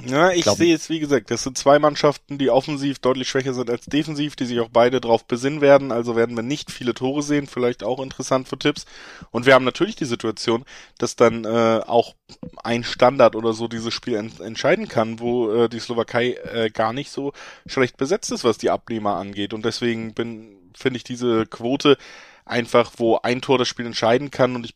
ja, 0.06 0.32
ich 0.32 0.46
sehe 0.46 0.68
jetzt, 0.68 0.90
wie 0.90 1.00
gesagt, 1.00 1.32
das 1.32 1.42
sind 1.42 1.58
zwei 1.58 1.80
Mannschaften, 1.80 2.38
die 2.38 2.52
offensiv 2.52 3.00
deutlich 3.00 3.28
schwächer 3.28 3.56
sind 3.56 3.70
als 3.70 3.86
defensiv, 3.86 4.36
die 4.36 4.46
sich 4.46 4.60
auch 4.60 4.70
beide 4.70 5.02
drauf 5.02 5.26
besinnen 5.26 5.60
werden. 5.60 5.92
Also 5.92 6.16
werden 6.16 6.36
wir 6.36 6.44
nicht 6.44 6.72
viele 6.72 6.94
Tore 6.94 7.24
sehen, 7.24 7.48
vielleicht 7.48 7.84
auch 7.84 8.00
interessant 8.00 8.48
für 8.48 8.60
Tipps. 8.60 8.86
Und 9.32 9.48
wir 9.48 9.56
haben 9.56 9.66
natürlich 9.66 9.96
die 9.96 10.06
Situation, 10.06 10.66
dass 11.00 11.16
dann 11.16 11.46
äh, 11.46 11.82
auch 11.86 12.16
ein 12.64 12.84
Standard 12.84 13.36
oder 13.36 13.54
so 13.54 13.68
dieses 13.68 13.94
Spiel 13.94 14.16
ent 14.16 14.40
entscheiden 14.40 14.88
kann, 14.88 15.20
wo 15.20 15.52
äh, 15.52 15.70
die 15.70 15.80
Slowakei 15.80 16.34
äh, 16.34 16.70
gar 16.70 16.94
nicht 16.94 17.10
so 17.10 17.34
schlecht 17.66 17.98
besetzt 17.98 18.32
ist, 18.32 18.44
was 18.44 18.60
die 18.60 18.70
Abnehmer 18.70 19.16
angeht. 19.16 19.54
Und 19.54 19.66
deswegen 19.66 20.14
bin, 20.14 20.72
finde 20.76 20.98
ich 20.98 21.06
diese 21.06 21.48
Quote 21.48 21.98
einfach, 22.46 22.94
wo 22.98 23.18
ein 23.18 23.42
Tor 23.42 23.58
das 23.58 23.68
Spiel 23.68 23.88
entscheiden 23.88 24.30
kann. 24.30 24.56
Und 24.56 24.66
ich, 24.66 24.76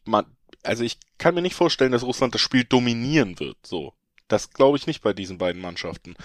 also 0.64 0.84
ich 0.84 0.98
kann 1.20 1.36
mir 1.36 1.44
nicht 1.44 1.56
vorstellen, 1.56 1.92
dass 1.92 2.04
Russland 2.04 2.34
das 2.34 2.42
Spiel 2.42 2.64
dominieren 2.64 3.40
wird. 3.40 3.58
So. 3.64 3.94
Das 4.32 4.52
glaube 4.52 4.78
ich 4.78 4.88
nicht 4.88 5.02
bei 5.02 5.13
diesen 5.13 5.38
beiden 5.38 5.62
Mannschaften. 5.62 6.15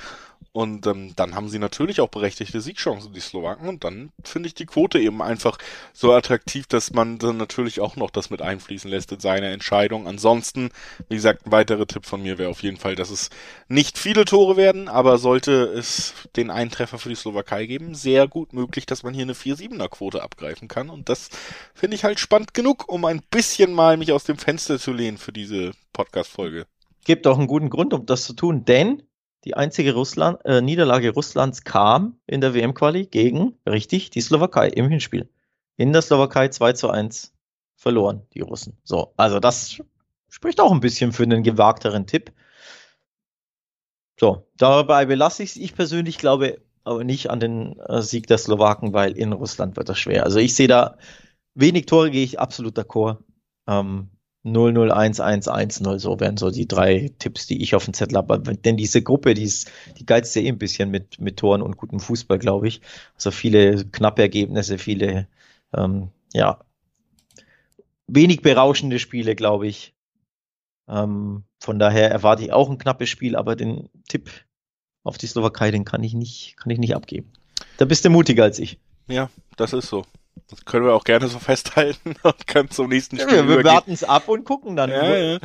Und 0.53 0.87
ähm, 0.87 1.13
dann 1.17 1.35
haben 1.35 1.51
sie 1.51 1.59
natürlich 1.59 2.01
auch 2.01 2.09
berechtigte 2.09 2.63
Siegchancen, 2.63 3.13
die 3.13 3.21
Slowaken. 3.21 3.69
Und 3.69 3.85
dann 3.85 4.11
finde 4.25 4.47
ich 4.47 4.55
die 4.55 4.65
Quote 4.65 4.99
eben 4.99 5.21
einfach 5.21 5.59
so 5.93 6.15
attraktiv, 6.15 6.67
dass 6.67 6.95
man 6.95 7.19
dann 7.19 7.37
natürlich 7.37 7.81
auch 7.81 7.97
noch 7.97 8.11
das 8.11 8.31
mit 8.31 8.41
einfließen 8.41 8.91
lässt 8.91 9.13
in 9.13 9.21
seine 9.21 9.53
Entscheidung. 9.53 10.07
Ansonsten, 10.07 10.71
wie 11.11 11.17
gesagt, 11.17 11.45
ein 11.45 11.53
weiterer 11.53 11.87
Tipp 11.87 12.07
von 12.07 12.23
mir 12.23 12.39
wäre 12.39 12.49
auf 12.49 12.63
jeden 12.63 12.79
Fall, 12.79 12.95
dass 12.95 13.11
es 13.11 13.29
nicht 13.69 13.99
viele 13.99 14.25
Tore 14.25 14.57
werden, 14.57 14.89
aber 14.89 15.19
sollte 15.19 15.65
es 15.65 16.15
den 16.37 16.51
Eintreffer 16.51 16.99
für 16.99 17.11
die 17.11 17.17
Slowakei 17.17 17.67
geben, 17.67 17.95
sehr 17.95 18.27
gut 18.27 18.55
möglich, 18.55 18.87
dass 18.87 19.03
man 19.03 19.13
hier 19.13 19.25
eine 19.25 19.35
4-7er 19.35 19.89
Quote 19.91 20.23
abgreifen 20.23 20.69
kann. 20.69 20.89
Und 20.89 21.11
das 21.11 21.29
finde 21.75 21.97
ich 21.97 22.05
halt 22.05 22.19
spannend 22.19 22.55
genug, 22.55 22.89
um 22.89 23.05
ein 23.05 23.21
bisschen 23.31 23.75
mal 23.75 23.99
mich 23.99 24.13
aus 24.13 24.25
dem 24.25 24.39
Fenster 24.39 24.79
zu 24.79 24.93
lehnen 24.93 25.19
für 25.19 25.33
diese 25.33 25.73
Podcast-Folge 25.93 26.67
gibt 27.07 27.27
auch 27.27 27.39
einen 27.39 27.47
guten 27.47 27.71
Grund, 27.71 27.95
um 27.95 28.05
das 28.05 28.25
zu 28.25 28.35
tun, 28.35 28.65
denn 28.65 29.03
die 29.45 29.55
einzige 29.55 29.95
Russland, 29.95 30.45
äh, 30.45 30.61
Niederlage 30.61 31.11
Russlands 31.11 31.63
kam 31.63 32.19
in 32.27 32.41
der 32.41 32.53
WM-Quali 32.53 33.07
gegen, 33.07 33.57
richtig, 33.65 34.11
die 34.11 34.21
Slowakei 34.21 34.69
im 34.69 34.89
Hinspiel. 34.89 35.31
In 35.77 35.93
der 35.93 36.03
Slowakei 36.03 36.49
2 36.49 36.73
zu 36.73 36.91
1 36.91 37.33
verloren, 37.77 38.27
die 38.35 38.41
Russen. 38.41 38.77
So, 38.83 39.15
also 39.17 39.39
das 39.39 39.81
spricht 40.29 40.61
auch 40.61 40.73
ein 40.73 40.81
bisschen 40.81 41.13
für 41.13 41.23
einen 41.23 41.45
gewagteren 41.45 42.09
Tipp. 42.09 42.33
So, 44.19 44.49
dabei 44.57 45.07
belasse 45.07 45.45
ich 45.45 45.51
es. 45.51 45.57
Ich 45.57 45.75
persönlich 45.77 46.19
glaube 46.19 46.61
aber 46.83 47.05
nicht 47.05 47.31
an 47.31 47.39
den 47.39 47.79
äh, 47.81 48.03
Sieg 48.03 48.27
der 48.27 48.39
Slowaken, 48.39 48.93
weil 48.93 49.17
in 49.17 49.33
Russland 49.33 49.77
wird 49.77 49.89
das 49.89 49.99
schwer. 49.99 50.25
Also 50.25 50.41
ich 50.41 50.57
sehe 50.57 50.69
da 50.69 50.99
wenig 51.55 51.87
Tore, 51.87 52.11
gehe 52.11 52.25
ich 52.25 52.41
absolut 52.41 52.77
d'accord. 52.77 53.19
Ähm, 53.69 54.11
0011110, 54.47 55.99
so 55.99 56.21
wären 56.21 56.37
so 56.37 56.51
die 56.51 56.69
drei 56.69 57.11
Tipps, 57.19 57.47
die 57.47 57.63
ich 57.63 57.75
auf 57.75 57.85
dem 57.85 57.95
Zettel 57.95 58.17
habe. 58.17 58.39
Denn 58.39 58.77
diese 58.77 59.03
Gruppe, 59.03 59.35
die 59.35 59.43
ist, 59.43 59.71
die 59.99 60.07
geizt 60.07 60.35
ja 60.37 60.43
eh 60.43 60.49
ein 60.49 60.59
bisschen 60.59 60.91
mit, 60.91 61.21
mit 61.21 61.37
Toren 61.39 61.63
und 61.63 61.77
gutem 61.77 62.01
Fußball, 62.01 62.39
glaube 62.39 62.69
ich. 62.69 62.81
Also 63.15 63.31
viele 63.31 63.85
knappe 63.87 64.23
Ergebnisse, 64.23 64.79
viele, 64.79 65.27
ähm, 65.75 66.09
ja, 66.33 66.61
wenig 68.07 68.43
berauschende 68.43 68.99
Spiele, 68.99 69.35
glaube 69.35 69.67
ich. 69.67 69.95
Ähm, 70.89 71.43
von 71.59 71.79
daher 71.79 72.11
erwarte 72.11 72.45
ich 72.45 72.53
auch 72.53 72.71
ein 72.71 72.79
knappes 72.79 73.09
Spiel, 73.09 73.35
aber 73.35 73.57
den 73.57 73.89
Tipp 74.09 74.31
auf 75.03 75.19
die 75.19 75.27
Slowakei, 75.27 75.73
den 75.73 75.85
kann 75.85 76.05
ich 76.05 76.15
nicht, 76.15 76.57
kann 76.57 76.71
ich 76.71 76.79
nicht 76.79 76.95
abgeben. 76.95 77.33
Da 77.79 77.85
bist 77.85 78.05
du 78.05 78.11
mutiger 78.11 78.45
als 78.45 78.59
ich. 78.59 78.79
Ja, 79.09 79.29
das 79.57 79.73
ist 79.73 79.89
so. 79.89 80.05
Das 80.49 80.65
können 80.65 80.85
wir 80.85 80.95
auch 80.95 81.05
gerne 81.05 81.29
so 81.29 81.39
festhalten 81.41 82.15
und 82.23 82.47
können 82.47 82.71
zum 82.71 82.89
nächsten 82.89 83.19
Spiel 83.19 83.37
ja, 83.37 83.49
Wir 83.49 83.65
warten 83.65 83.93
es 83.93 84.05
ab 84.05 84.29
und 84.29 84.45
gucken 84.45 84.77
dann. 84.77 84.91
Ja, 84.91 85.17
ja. 85.17 85.39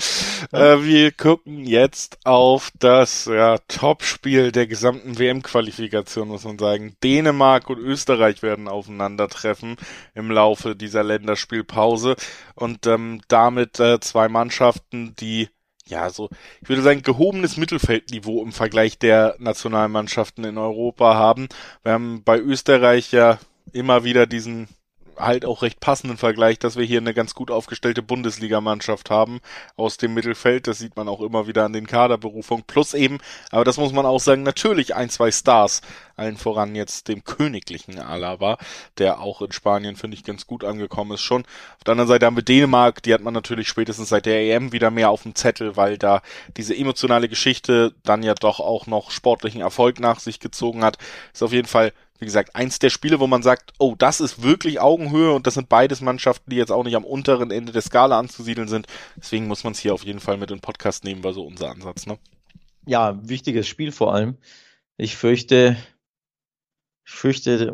Äh, 0.51 0.83
wir 0.83 1.11
gucken 1.11 1.65
jetzt 1.65 2.19
auf 2.25 2.71
das 2.77 3.25
ja, 3.25 3.57
Topspiel 3.67 4.51
der 4.51 4.67
gesamten 4.67 5.17
WM-Qualifikation, 5.17 6.27
muss 6.27 6.43
man 6.43 6.59
sagen. 6.59 6.95
Dänemark 7.03 7.69
und 7.69 7.79
Österreich 7.79 8.43
werden 8.43 8.67
aufeinandertreffen 8.67 9.77
im 10.13 10.29
Laufe 10.29 10.75
dieser 10.75 11.03
Länderspielpause 11.03 12.15
und 12.55 12.85
ähm, 12.85 13.21
damit 13.27 13.79
äh, 13.79 13.99
zwei 13.99 14.29
Mannschaften, 14.29 15.15
die 15.19 15.49
ja, 15.87 16.09
so, 16.09 16.29
ich 16.61 16.69
würde 16.69 16.81
sagen, 16.83 17.01
gehobenes 17.01 17.57
Mittelfeldniveau 17.57 18.41
im 18.43 18.53
Vergleich 18.53 18.97
der 18.97 19.35
Nationalmannschaften 19.39 20.45
in 20.45 20.57
Europa 20.57 21.15
haben. 21.15 21.49
Wir 21.83 21.91
haben 21.91 22.23
bei 22.23 22.39
Österreich 22.39 23.11
ja 23.11 23.39
immer 23.73 24.05
wieder 24.05 24.25
diesen 24.25 24.69
halt 25.21 25.45
auch 25.45 25.61
recht 25.61 25.79
passenden 25.79 26.17
Vergleich, 26.17 26.59
dass 26.59 26.75
wir 26.75 26.85
hier 26.85 26.99
eine 26.99 27.13
ganz 27.13 27.33
gut 27.33 27.51
aufgestellte 27.51 28.01
Bundesligamannschaft 28.01 29.09
haben 29.09 29.39
aus 29.75 29.97
dem 29.97 30.13
Mittelfeld. 30.13 30.67
Das 30.67 30.79
sieht 30.79 30.95
man 30.95 31.07
auch 31.07 31.21
immer 31.21 31.47
wieder 31.47 31.65
an 31.65 31.73
den 31.73 31.87
Kaderberufungen. 31.87 32.63
Plus 32.65 32.93
eben, 32.93 33.19
aber 33.51 33.63
das 33.63 33.77
muss 33.77 33.93
man 33.93 34.05
auch 34.05 34.19
sagen, 34.19 34.43
natürlich 34.43 34.95
ein, 34.95 35.09
zwei 35.09 35.31
Stars. 35.31 35.81
Allen 36.15 36.37
voran 36.37 36.75
jetzt 36.75 37.07
dem 37.07 37.23
königlichen 37.23 37.99
Alaba, 37.99 38.57
der 38.97 39.19
auch 39.21 39.41
in 39.41 39.51
Spanien, 39.51 39.95
finde 39.95 40.15
ich, 40.15 40.23
ganz 40.23 40.45
gut 40.45 40.63
angekommen 40.63 41.13
ist 41.13 41.21
schon. 41.21 41.43
Auf 41.77 41.83
der 41.85 41.93
anderen 41.93 42.09
Seite 42.09 42.25
haben 42.25 42.35
wir 42.35 42.43
Dänemark, 42.43 43.01
die 43.01 43.13
hat 43.13 43.21
man 43.21 43.33
natürlich 43.33 43.67
spätestens 43.67 44.09
seit 44.09 44.25
der 44.25 44.41
EM 44.41 44.71
wieder 44.71 44.91
mehr 44.91 45.09
auf 45.09 45.23
dem 45.23 45.35
Zettel, 45.35 45.77
weil 45.77 45.97
da 45.97 46.21
diese 46.57 46.75
emotionale 46.75 47.27
Geschichte 47.27 47.95
dann 48.03 48.23
ja 48.23 48.35
doch 48.35 48.59
auch 48.59 48.87
noch 48.87 49.09
sportlichen 49.09 49.61
Erfolg 49.61 49.99
nach 49.99 50.19
sich 50.19 50.39
gezogen 50.39 50.83
hat. 50.83 50.97
Ist 51.33 51.43
auf 51.43 51.53
jeden 51.53 51.67
Fall 51.67 51.91
wie 52.21 52.25
gesagt, 52.25 52.55
eins 52.55 52.77
der 52.77 52.91
Spiele, 52.91 53.19
wo 53.19 53.25
man 53.25 53.41
sagt, 53.41 53.73
oh, 53.79 53.95
das 53.97 54.21
ist 54.21 54.43
wirklich 54.43 54.79
Augenhöhe 54.79 55.33
und 55.33 55.47
das 55.47 55.55
sind 55.55 55.69
beides 55.69 56.01
Mannschaften, 56.01 56.51
die 56.51 56.55
jetzt 56.55 56.71
auch 56.71 56.83
nicht 56.83 56.95
am 56.95 57.03
unteren 57.03 57.49
Ende 57.49 57.71
der 57.71 57.81
Skala 57.81 58.19
anzusiedeln 58.19 58.67
sind. 58.67 58.85
Deswegen 59.17 59.47
muss 59.47 59.63
man 59.63 59.73
es 59.73 59.79
hier 59.79 59.95
auf 59.95 60.03
jeden 60.03 60.19
Fall 60.19 60.37
mit 60.37 60.51
in 60.51 60.57
den 60.57 60.61
Podcast 60.61 61.03
nehmen, 61.03 61.23
war 61.23 61.33
so 61.33 61.43
unser 61.43 61.71
Ansatz, 61.71 62.05
ne? 62.05 62.19
Ja, 62.85 63.19
wichtiges 63.27 63.67
Spiel 63.67 63.91
vor 63.91 64.13
allem. 64.13 64.37
Ich 64.97 65.17
fürchte, 65.17 65.77
ich 67.05 67.11
fürchte, 67.11 67.73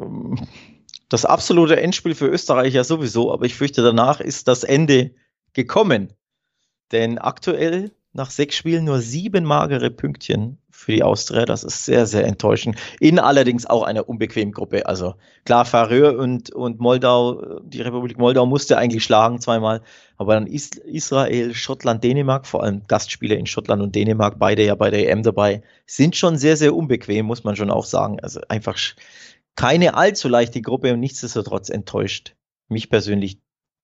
das 1.10 1.26
absolute 1.26 1.82
Endspiel 1.82 2.16
für 2.16 2.28
Österreich 2.28 2.74
ja 2.74 2.86
sowieso, 2.86 3.34
aber 3.34 3.46
ich 3.46 3.56
fürchte, 3.56 3.82
danach 3.82 4.22
ist 4.22 4.48
das 4.48 4.64
Ende 4.64 5.14
gekommen. 5.52 6.14
Denn 6.94 7.18
aktuell 7.18 7.92
nach 8.14 8.32
sechs 8.32 8.56
Spielen 8.56 8.86
nur 8.86 9.00
sieben 9.00 9.44
magere 9.44 9.92
Pünktchen 9.92 10.58
für 10.72 10.92
die 10.92 11.04
Austria. 11.04 11.46
Das 11.46 11.64
ist 11.64 11.86
sehr, 11.86 12.06
sehr 12.06 12.26
enttäuschend. 12.26 12.78
In 13.00 13.20
allerdings 13.20 13.66
auch 13.66 13.84
einer 13.84 14.08
unbequemen 14.08 14.54
Gruppe. 14.54 14.86
Also 14.86 15.16
klar, 15.46 15.66
Färöer 15.66 16.18
und, 16.18 16.52
und 16.52 16.80
Moldau, 16.80 17.60
die 17.62 17.82
Republik 17.82 18.18
Moldau 18.18 18.46
musste 18.46 18.78
eigentlich 18.78 19.04
schlagen 19.04 19.40
zweimal. 19.40 19.82
Aber 20.18 20.34
dann 20.34 20.48
Israel, 20.48 21.54
Schottland, 21.54 22.04
Dänemark, 22.04 22.48
vor 22.48 22.64
allem 22.64 22.82
Gastspieler 22.88 23.38
in 23.38 23.46
Schottland 23.46 23.82
und 23.82 23.96
Dänemark, 23.96 24.40
beide 24.40 24.64
ja 24.64 24.76
bei 24.76 24.90
der 24.90 25.10
EM 25.10 25.24
dabei, 25.24 25.62
sind 25.86 26.16
schon 26.16 26.38
sehr, 26.38 26.58
sehr 26.58 26.76
unbequem, 26.76 27.26
muss 27.26 27.44
man 27.44 27.56
schon 27.56 27.70
auch 27.70 27.86
sagen. 27.86 28.20
Also 28.20 28.42
einfach 28.50 28.78
keine 29.56 29.96
allzu 29.96 30.30
leichte 30.30 30.62
Gruppe 30.62 30.94
und 30.94 31.00
nichtsdestotrotz 31.00 31.70
enttäuscht 31.70 32.36
mich 32.70 32.90
persönlich 32.90 33.40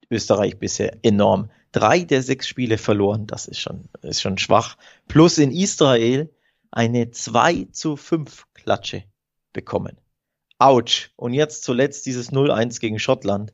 Österreich 0.10 0.58
bisher 0.58 0.98
enorm. 1.04 1.50
Drei 1.72 2.02
der 2.04 2.22
sechs 2.22 2.48
Spiele 2.48 2.78
verloren, 2.78 3.28
das 3.28 3.48
ist 3.48 3.60
schon, 3.60 3.90
ist 4.02 4.22
schon 4.22 4.38
schwach. 4.38 4.78
Plus 5.08 5.38
in 5.38 5.52
Israel 5.52 6.30
eine 6.72 7.12
2 7.12 7.68
zu 7.72 7.96
5 7.96 8.48
Klatsche 8.54 9.04
bekommen. 9.54 9.98
Autsch. 10.60 11.12
Und 11.16 11.34
jetzt 11.34 11.64
zuletzt 11.64 12.06
dieses 12.06 12.32
0-1 12.32 12.80
gegen 12.80 13.00
Schottland. 13.00 13.54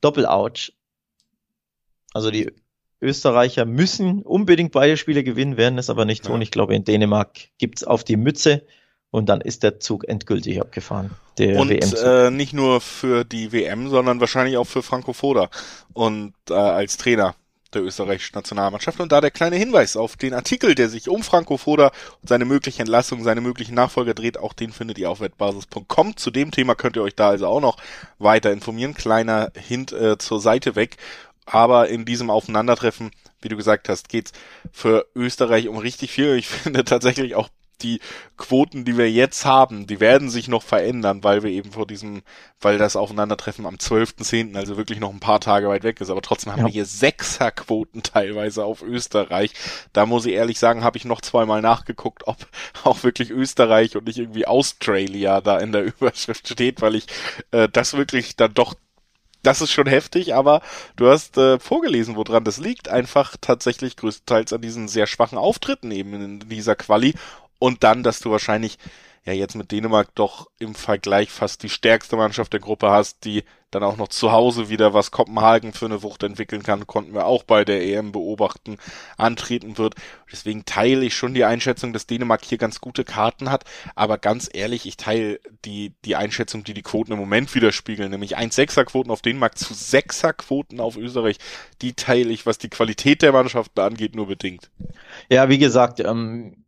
Doppel-Ouch. 0.00 0.72
Also 2.14 2.30
die 2.30 2.52
Österreicher 3.00 3.64
müssen 3.64 4.22
unbedingt 4.22 4.72
beide 4.72 4.96
Spiele 4.96 5.22
gewinnen, 5.22 5.56
werden 5.56 5.78
es 5.78 5.90
aber 5.90 6.04
nicht 6.04 6.24
tun. 6.24 6.36
Ja. 6.36 6.42
Ich 6.42 6.50
glaube, 6.50 6.74
in 6.74 6.84
Dänemark 6.84 7.38
gibt's 7.58 7.84
auf 7.84 8.02
die 8.02 8.16
Mütze 8.16 8.64
und 9.10 9.28
dann 9.28 9.40
ist 9.40 9.62
der 9.62 9.80
Zug 9.80 10.06
endgültig 10.08 10.60
abgefahren. 10.60 11.10
Der 11.38 11.58
und 11.58 11.70
äh, 11.70 12.30
nicht 12.30 12.52
nur 12.52 12.80
für 12.80 13.24
die 13.24 13.52
WM, 13.52 13.88
sondern 13.88 14.20
wahrscheinlich 14.20 14.56
auch 14.56 14.66
für 14.66 14.82
Franco 14.82 15.12
Foda 15.12 15.50
und 15.92 16.34
äh, 16.50 16.54
als 16.54 16.96
Trainer 16.96 17.34
der 17.74 17.82
österreichischen 17.82 18.34
Nationalmannschaft. 18.34 19.00
Und 19.00 19.12
da 19.12 19.20
der 19.20 19.30
kleine 19.30 19.56
Hinweis 19.56 19.96
auf 19.96 20.16
den 20.16 20.34
Artikel, 20.34 20.74
der 20.74 20.88
sich 20.88 21.08
um 21.08 21.22
Franco 21.22 21.56
Foda 21.56 21.92
und 22.22 22.28
seine 22.28 22.44
mögliche 22.44 22.80
Entlassung, 22.80 23.22
seine 23.22 23.40
möglichen 23.40 23.74
Nachfolger 23.74 24.14
dreht, 24.14 24.38
auch 24.38 24.52
den 24.52 24.72
findet 24.72 24.98
ihr 24.98 25.10
auf 25.10 25.20
wettbasis.com. 25.20 26.16
Zu 26.16 26.30
dem 26.30 26.50
Thema 26.50 26.74
könnt 26.74 26.96
ihr 26.96 27.02
euch 27.02 27.14
da 27.14 27.28
also 27.28 27.46
auch 27.46 27.60
noch 27.60 27.76
weiter 28.18 28.52
informieren. 28.52 28.94
Kleiner 28.94 29.52
Hint 29.54 29.92
äh, 29.92 30.18
zur 30.18 30.40
Seite 30.40 30.76
weg. 30.76 30.96
Aber 31.44 31.88
in 31.88 32.04
diesem 32.04 32.30
Aufeinandertreffen, 32.30 33.10
wie 33.40 33.48
du 33.48 33.56
gesagt 33.56 33.88
hast, 33.88 34.08
geht's 34.08 34.32
für 34.72 35.06
Österreich 35.14 35.68
um 35.68 35.78
richtig 35.78 36.10
viel. 36.10 36.36
Ich 36.36 36.48
finde 36.48 36.84
tatsächlich 36.84 37.34
auch 37.34 37.48
die 37.82 38.00
Quoten, 38.36 38.84
die 38.84 38.96
wir 38.96 39.10
jetzt 39.10 39.44
haben, 39.44 39.86
die 39.86 40.00
werden 40.00 40.30
sich 40.30 40.48
noch 40.48 40.62
verändern, 40.62 41.24
weil 41.24 41.42
wir 41.42 41.50
eben 41.50 41.72
vor 41.72 41.86
diesem, 41.86 42.22
weil 42.60 42.78
das 42.78 42.96
Aufeinandertreffen 42.96 43.66
am 43.66 43.76
12.10., 43.76 44.56
also 44.56 44.76
wirklich 44.76 45.00
noch 45.00 45.12
ein 45.12 45.20
paar 45.20 45.40
Tage 45.40 45.68
weit 45.68 45.82
weg 45.82 46.00
ist. 46.00 46.10
Aber 46.10 46.22
trotzdem 46.22 46.52
haben 46.52 46.60
ja. 46.60 46.66
wir 46.66 46.72
hier 46.72 46.86
Sechserquoten 46.86 48.02
teilweise 48.02 48.64
auf 48.64 48.82
Österreich. 48.82 49.52
Da 49.92 50.06
muss 50.06 50.26
ich 50.26 50.32
ehrlich 50.32 50.58
sagen, 50.58 50.84
habe 50.84 50.98
ich 50.98 51.04
noch 51.04 51.20
zweimal 51.20 51.62
nachgeguckt, 51.62 52.26
ob 52.26 52.36
auch 52.84 53.02
wirklich 53.02 53.30
Österreich 53.30 53.96
und 53.96 54.06
nicht 54.06 54.18
irgendwie 54.18 54.46
Australia 54.46 55.40
da 55.40 55.58
in 55.58 55.72
der 55.72 55.84
Überschrift 55.98 56.48
steht, 56.48 56.80
weil 56.80 56.94
ich 56.94 57.06
äh, 57.50 57.68
das 57.68 57.94
wirklich 57.94 58.36
dann 58.36 58.54
doch 58.54 58.74
das 59.42 59.60
ist 59.60 59.70
schon 59.70 59.86
heftig, 59.86 60.34
aber 60.34 60.62
du 60.96 61.08
hast 61.08 61.38
äh, 61.38 61.58
vorgelesen, 61.58 62.16
woran 62.16 62.44
das 62.44 62.58
liegt. 62.58 62.88
Einfach 62.88 63.36
tatsächlich 63.40 63.96
größtenteils 63.96 64.52
an 64.52 64.60
diesen 64.60 64.88
sehr 64.88 65.06
schwachen 65.06 65.38
Auftritten 65.38 65.90
eben 65.90 66.12
in 66.14 66.40
dieser 66.48 66.76
Quali 66.76 67.14
und 67.58 67.84
dann, 67.84 68.02
dass 68.02 68.20
du 68.20 68.30
wahrscheinlich 68.30 68.78
ja 69.28 69.34
jetzt 69.34 69.56
mit 69.56 69.70
Dänemark 69.72 70.14
doch 70.14 70.48
im 70.58 70.74
Vergleich 70.74 71.30
fast 71.30 71.62
die 71.62 71.68
stärkste 71.68 72.16
Mannschaft 72.16 72.52
der 72.52 72.60
Gruppe 72.60 72.90
hast, 72.90 73.24
die 73.24 73.44
dann 73.70 73.82
auch 73.82 73.98
noch 73.98 74.08
zu 74.08 74.32
Hause 74.32 74.70
wieder, 74.70 74.94
was 74.94 75.10
Kopenhagen 75.10 75.74
für 75.74 75.84
eine 75.84 76.02
Wucht 76.02 76.22
entwickeln 76.22 76.62
kann, 76.62 76.86
konnten 76.86 77.12
wir 77.12 77.26
auch 77.26 77.42
bei 77.42 77.66
der 77.66 77.84
EM 77.84 78.12
beobachten, 78.12 78.78
antreten 79.18 79.76
wird. 79.76 79.94
Deswegen 80.32 80.64
teile 80.64 81.04
ich 81.04 81.14
schon 81.14 81.34
die 81.34 81.44
Einschätzung, 81.44 81.92
dass 81.92 82.06
Dänemark 82.06 82.42
hier 82.44 82.56
ganz 82.56 82.80
gute 82.80 83.04
Karten 83.04 83.50
hat, 83.50 83.64
aber 83.94 84.16
ganz 84.16 84.48
ehrlich, 84.50 84.86
ich 84.86 84.96
teile 84.96 85.38
die, 85.66 85.92
die 86.06 86.16
Einschätzung, 86.16 86.64
die 86.64 86.72
die 86.72 86.82
Quoten 86.82 87.12
im 87.12 87.18
Moment 87.18 87.54
widerspiegeln, 87.54 88.10
nämlich 88.10 88.38
1-6er-Quoten 88.38 89.10
auf 89.10 89.20
Dänemark 89.20 89.58
zu 89.58 89.74
6er-Quoten 89.74 90.80
auf 90.80 90.96
Österreich, 90.96 91.36
die 91.82 91.92
teile 91.92 92.30
ich, 92.30 92.46
was 92.46 92.56
die 92.56 92.70
Qualität 92.70 93.20
der 93.20 93.32
Mannschaften 93.32 93.80
angeht, 93.80 94.16
nur 94.16 94.28
bedingt. 94.28 94.70
Ja, 95.28 95.50
wie 95.50 95.58
gesagt, 95.58 96.00
ähm 96.00 96.64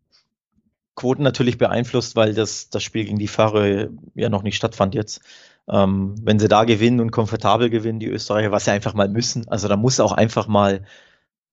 Quoten 1.00 1.22
natürlich 1.22 1.56
beeinflusst, 1.56 2.14
weil 2.14 2.34
das, 2.34 2.68
das 2.68 2.82
Spiel 2.82 3.06
gegen 3.06 3.18
die 3.18 3.26
Fahrer 3.26 3.88
ja 4.14 4.28
noch 4.28 4.42
nicht 4.42 4.56
stattfand 4.56 4.94
jetzt. 4.94 5.22
Ähm, 5.66 6.14
wenn 6.22 6.38
sie 6.38 6.48
da 6.48 6.64
gewinnen 6.64 7.00
und 7.00 7.10
komfortabel 7.10 7.70
gewinnen, 7.70 8.00
die 8.00 8.08
Österreicher, 8.08 8.52
was 8.52 8.66
sie 8.66 8.72
einfach 8.72 8.92
mal 8.92 9.08
müssen. 9.08 9.48
Also 9.48 9.66
da 9.66 9.76
muss 9.76 9.98
auch 9.98 10.12
einfach 10.12 10.46
mal 10.46 10.84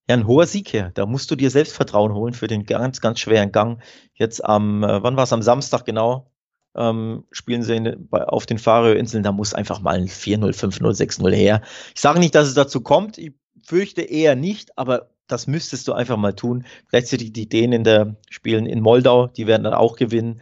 ja, 0.09 0.15
ein 0.15 0.27
hoher 0.27 0.47
Sieg 0.47 0.73
her. 0.73 0.91
Da 0.95 1.05
musst 1.05 1.31
du 1.31 1.37
dir 1.37 1.49
Selbstvertrauen 1.49 2.13
holen 2.13 2.33
für 2.33 2.47
den 2.47 2.65
ganz, 2.65 2.99
ganz 2.99 3.21
schweren 3.21 3.53
Gang. 3.53 3.81
Jetzt 4.15 4.43
am, 4.43 4.83
äh, 4.83 5.01
wann 5.01 5.15
war 5.15 5.23
es 5.23 5.33
am 5.33 5.41
Samstag 5.41 5.85
genau? 5.85 6.29
Ähm, 6.75 7.23
spielen 7.31 7.63
sie 7.63 7.77
in, 7.77 8.07
bei, 8.09 8.25
auf 8.25 8.45
den 8.45 8.59
Färöerinseln, 8.59 9.23
da 9.23 9.31
muss 9.31 9.53
einfach 9.53 9.79
mal 9.79 9.95
ein 9.95 10.07
4-0, 10.07 10.53
5-0, 10.53 11.21
6-0 11.21 11.31
her. 11.33 11.61
Ich 11.95 12.01
sage 12.01 12.19
nicht, 12.19 12.35
dass 12.35 12.49
es 12.49 12.53
dazu 12.53 12.81
kommt, 12.81 13.17
ich 13.17 13.33
fürchte 13.63 14.01
eher 14.01 14.35
nicht, 14.35 14.77
aber 14.77 15.09
das 15.27 15.47
müsstest 15.47 15.87
du 15.87 15.93
einfach 15.93 16.17
mal 16.17 16.33
tun. 16.33 16.65
Gleichzeitig 16.89 17.33
die 17.33 17.49
Dänen 17.49 17.73
in 17.73 17.83
der 17.83 18.15
spielen 18.29 18.65
in 18.65 18.81
Moldau, 18.81 19.27
die 19.27 19.47
werden 19.47 19.63
dann 19.63 19.73
auch 19.73 19.95
gewinnen. 19.95 20.41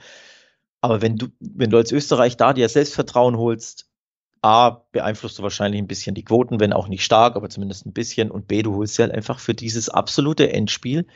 Aber 0.82 1.02
wenn 1.02 1.18
du, 1.18 1.28
wenn 1.40 1.72
du 1.72 1.78
als 1.78 1.92
Österreich 1.92 2.38
da 2.38 2.54
dir 2.54 2.70
Selbstvertrauen 2.70 3.38
holst, 3.38 3.88
A, 4.42 4.84
beeinflusst 4.92 5.40
du 5.40 5.44
wahrscheinlich 5.44 5.82
ein 5.82 5.88
bisschen 5.88 6.14
die 6.14 6.24
Quoten, 6.24 6.60
wenn 6.60 6.72
auch 6.72 6.88
nicht 6.88 7.04
stark, 7.04 7.36
aber 7.36 7.50
zumindest 7.50 7.88
ein 7.88 7.94
bisschen. 7.94 8.30
Und 8.30 8.48
B, 8.48 8.62
du 8.62 8.76
holst 8.76 8.98
dir 8.98 9.04
halt 9.04 9.14
einfach 9.16 9.40
für 9.40 9.56
dieses 9.56 9.90
absolute 9.90 10.54
Endspiel, 10.54 11.08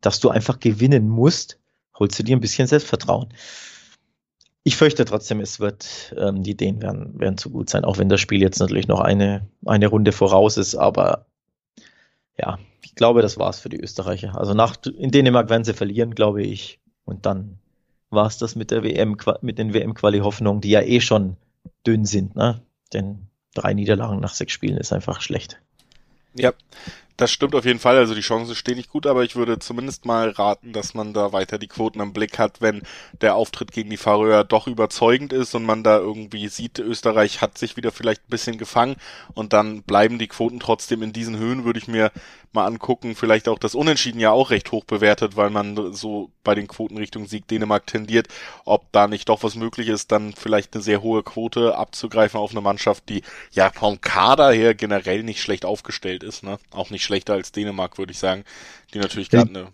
dass 0.00 0.20
du 0.20 0.30
einfach 0.30 0.60
gewinnen 0.60 1.06
musst, 1.06 1.58
holst 1.98 2.18
du 2.18 2.22
dir 2.22 2.34
ein 2.34 2.40
bisschen 2.40 2.66
Selbstvertrauen. 2.66 3.34
Ich 4.62 4.76
fürchte 4.76 5.04
trotzdem, 5.04 5.40
es 5.40 5.60
wird, 5.60 6.14
ähm, 6.18 6.42
die 6.42 6.56
Dänen 6.56 6.80
werden, 6.80 7.20
werden 7.20 7.36
zu 7.36 7.50
gut 7.50 7.68
sein, 7.68 7.84
auch 7.84 7.98
wenn 7.98 8.08
das 8.08 8.20
Spiel 8.20 8.40
jetzt 8.40 8.60
natürlich 8.60 8.88
noch 8.88 9.00
eine, 9.00 9.46
eine 9.66 9.88
Runde 9.88 10.12
voraus 10.12 10.56
ist, 10.56 10.74
aber 10.74 11.26
ja, 12.40 12.58
ich 12.82 12.94
glaube, 12.94 13.22
das 13.22 13.38
war's 13.38 13.60
für 13.60 13.68
die 13.68 13.80
Österreicher. 13.80 14.38
Also 14.38 14.54
nach, 14.54 14.76
in 14.84 15.10
Dänemark 15.10 15.50
werden 15.50 15.64
sie 15.64 15.74
verlieren, 15.74 16.14
glaube 16.14 16.42
ich. 16.42 16.80
Und 17.04 17.26
dann 17.26 17.58
war 18.10 18.26
es 18.26 18.38
das 18.38 18.56
mit 18.56 18.70
der 18.70 18.82
WM, 18.82 19.16
mit 19.42 19.58
den 19.58 19.74
WM-Quali-Hoffnungen, 19.74 20.60
die 20.60 20.70
ja 20.70 20.80
eh 20.80 21.00
schon 21.00 21.36
dünn 21.86 22.04
sind, 22.04 22.36
ne? 22.36 22.62
Denn 22.92 23.26
drei 23.54 23.74
Niederlagen 23.74 24.20
nach 24.20 24.34
sechs 24.34 24.52
Spielen 24.52 24.76
ist 24.76 24.92
einfach 24.92 25.20
schlecht. 25.20 25.60
Ja, 26.34 26.52
das 27.20 27.30
stimmt 27.30 27.54
auf 27.54 27.64
jeden 27.64 27.78
Fall. 27.78 27.96
Also 27.96 28.14
die 28.14 28.20
Chance 28.20 28.54
steht 28.54 28.76
nicht 28.76 28.90
gut, 28.90 29.06
aber 29.06 29.24
ich 29.24 29.36
würde 29.36 29.58
zumindest 29.58 30.06
mal 30.06 30.30
raten, 30.30 30.72
dass 30.72 30.94
man 30.94 31.12
da 31.12 31.32
weiter 31.32 31.58
die 31.58 31.68
Quoten 31.68 32.00
im 32.00 32.12
Blick 32.12 32.38
hat, 32.38 32.60
wenn 32.60 32.82
der 33.20 33.34
Auftritt 33.34 33.72
gegen 33.72 33.90
die 33.90 33.96
Färöer 33.96 34.44
doch 34.44 34.66
überzeugend 34.66 35.32
ist 35.32 35.54
und 35.54 35.64
man 35.64 35.84
da 35.84 35.98
irgendwie 35.98 36.48
sieht, 36.48 36.78
Österreich 36.78 37.42
hat 37.42 37.58
sich 37.58 37.76
wieder 37.76 37.92
vielleicht 37.92 38.22
ein 38.22 38.30
bisschen 38.30 38.58
gefangen 38.58 38.96
und 39.34 39.52
dann 39.52 39.82
bleiben 39.82 40.18
die 40.18 40.28
Quoten 40.28 40.60
trotzdem 40.60 41.02
in 41.02 41.12
diesen 41.12 41.36
Höhen, 41.36 41.64
würde 41.64 41.78
ich 41.78 41.88
mir 41.88 42.10
mal 42.52 42.66
angucken. 42.66 43.14
Vielleicht 43.14 43.48
auch 43.48 43.58
das 43.58 43.74
Unentschieden 43.74 44.20
ja 44.20 44.30
auch 44.30 44.50
recht 44.50 44.72
hoch 44.72 44.84
bewertet, 44.84 45.36
weil 45.36 45.50
man 45.50 45.92
so 45.92 46.30
bei 46.44 46.54
den 46.54 46.68
Quoten 46.68 46.96
Richtung 46.96 47.26
Sieg 47.26 47.46
Dänemark 47.48 47.86
tendiert. 47.86 48.28
Ob 48.64 48.90
da 48.92 49.06
nicht 49.06 49.28
doch 49.28 49.42
was 49.42 49.54
möglich 49.54 49.88
ist, 49.88 50.12
dann 50.12 50.32
vielleicht 50.32 50.74
eine 50.74 50.82
sehr 50.82 51.02
hohe 51.02 51.22
Quote 51.22 51.76
abzugreifen 51.76 52.40
auf 52.40 52.50
eine 52.50 52.60
Mannschaft, 52.60 53.08
die 53.08 53.22
ja 53.52 53.70
vom 53.70 54.00
Kader 54.00 54.52
her 54.52 54.74
generell 54.74 55.22
nicht 55.22 55.40
schlecht 55.40 55.64
aufgestellt 55.64 56.22
ist, 56.22 56.42
ne? 56.42 56.58
Auch 56.70 56.90
nicht 56.90 57.04
schlechter 57.04 57.34
als 57.34 57.52
Dänemark, 57.52 57.98
würde 57.98 58.12
ich 58.12 58.18
sagen. 58.18 58.44
Die 58.94 58.98
natürlich 58.98 59.30
gerade 59.30 59.50
eine. 59.50 59.68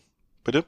Bitte? 0.45 0.65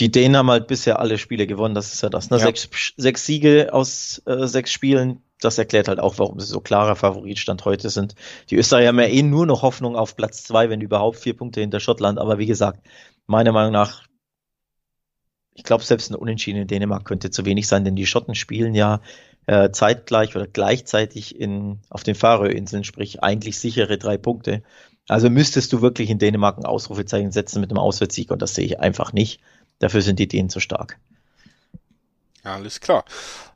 Die 0.00 0.10
Dänen 0.10 0.36
haben 0.36 0.50
halt 0.50 0.66
bisher 0.66 0.98
alle 0.98 1.18
Spiele 1.18 1.46
gewonnen, 1.46 1.74
das 1.74 1.92
ist 1.92 2.02
ja 2.02 2.08
das. 2.08 2.30
Ne? 2.30 2.38
Ja. 2.38 2.46
Sechs, 2.46 2.68
sechs 2.96 3.26
Siege 3.26 3.72
aus 3.72 4.22
äh, 4.26 4.46
sechs 4.46 4.72
Spielen, 4.72 5.22
das 5.40 5.58
erklärt 5.58 5.88
halt 5.88 6.00
auch, 6.00 6.18
warum 6.18 6.40
sie 6.40 6.46
so 6.46 6.60
klarer 6.60 6.96
Favoritstand 6.96 7.64
heute 7.66 7.90
sind. 7.90 8.14
Die 8.48 8.56
Österreicher 8.56 8.88
haben 8.88 8.98
ja 8.98 9.06
eh 9.06 9.22
nur 9.22 9.46
noch 9.46 9.62
Hoffnung 9.62 9.96
auf 9.96 10.16
Platz 10.16 10.44
zwei, 10.44 10.70
wenn 10.70 10.80
überhaupt 10.80 11.18
vier 11.18 11.36
Punkte 11.36 11.60
hinter 11.60 11.80
Schottland. 11.80 12.18
Aber 12.18 12.38
wie 12.38 12.46
gesagt, 12.46 12.80
meiner 13.26 13.52
Meinung 13.52 13.72
nach, 13.72 14.04
ich 15.52 15.64
glaube, 15.64 15.84
selbst 15.84 16.10
ein 16.10 16.14
Unentschieden 16.14 16.62
in 16.62 16.66
Dänemark 16.66 17.04
könnte 17.04 17.30
zu 17.30 17.44
wenig 17.44 17.68
sein, 17.68 17.84
denn 17.84 17.96
die 17.96 18.06
Schotten 18.06 18.34
spielen 18.34 18.74
ja 18.74 19.00
äh, 19.46 19.70
zeitgleich 19.70 20.34
oder 20.34 20.46
gleichzeitig 20.46 21.38
in, 21.38 21.80
auf 21.90 22.02
den 22.04 22.14
Färöerinseln, 22.14 22.84
sprich 22.84 23.22
eigentlich 23.22 23.58
sichere 23.58 23.98
drei 23.98 24.16
Punkte. 24.16 24.62
Also 25.08 25.28
müsstest 25.28 25.72
du 25.72 25.82
wirklich 25.82 26.08
in 26.08 26.18
Dänemark 26.18 26.56
ein 26.56 26.64
Ausrufezeichen 26.64 27.32
setzen 27.32 27.60
mit 27.60 27.70
einem 27.70 27.78
Auswärtssieg 27.78 28.30
und 28.30 28.40
das 28.40 28.54
sehe 28.54 28.64
ich 28.64 28.80
einfach 28.80 29.12
nicht. 29.12 29.40
Dafür 29.80 30.02
sind 30.02 30.18
die 30.18 30.28
Dänen 30.28 30.50
zu 30.50 30.60
stark. 30.60 30.98
Alles 32.44 32.80
klar. 32.80 33.04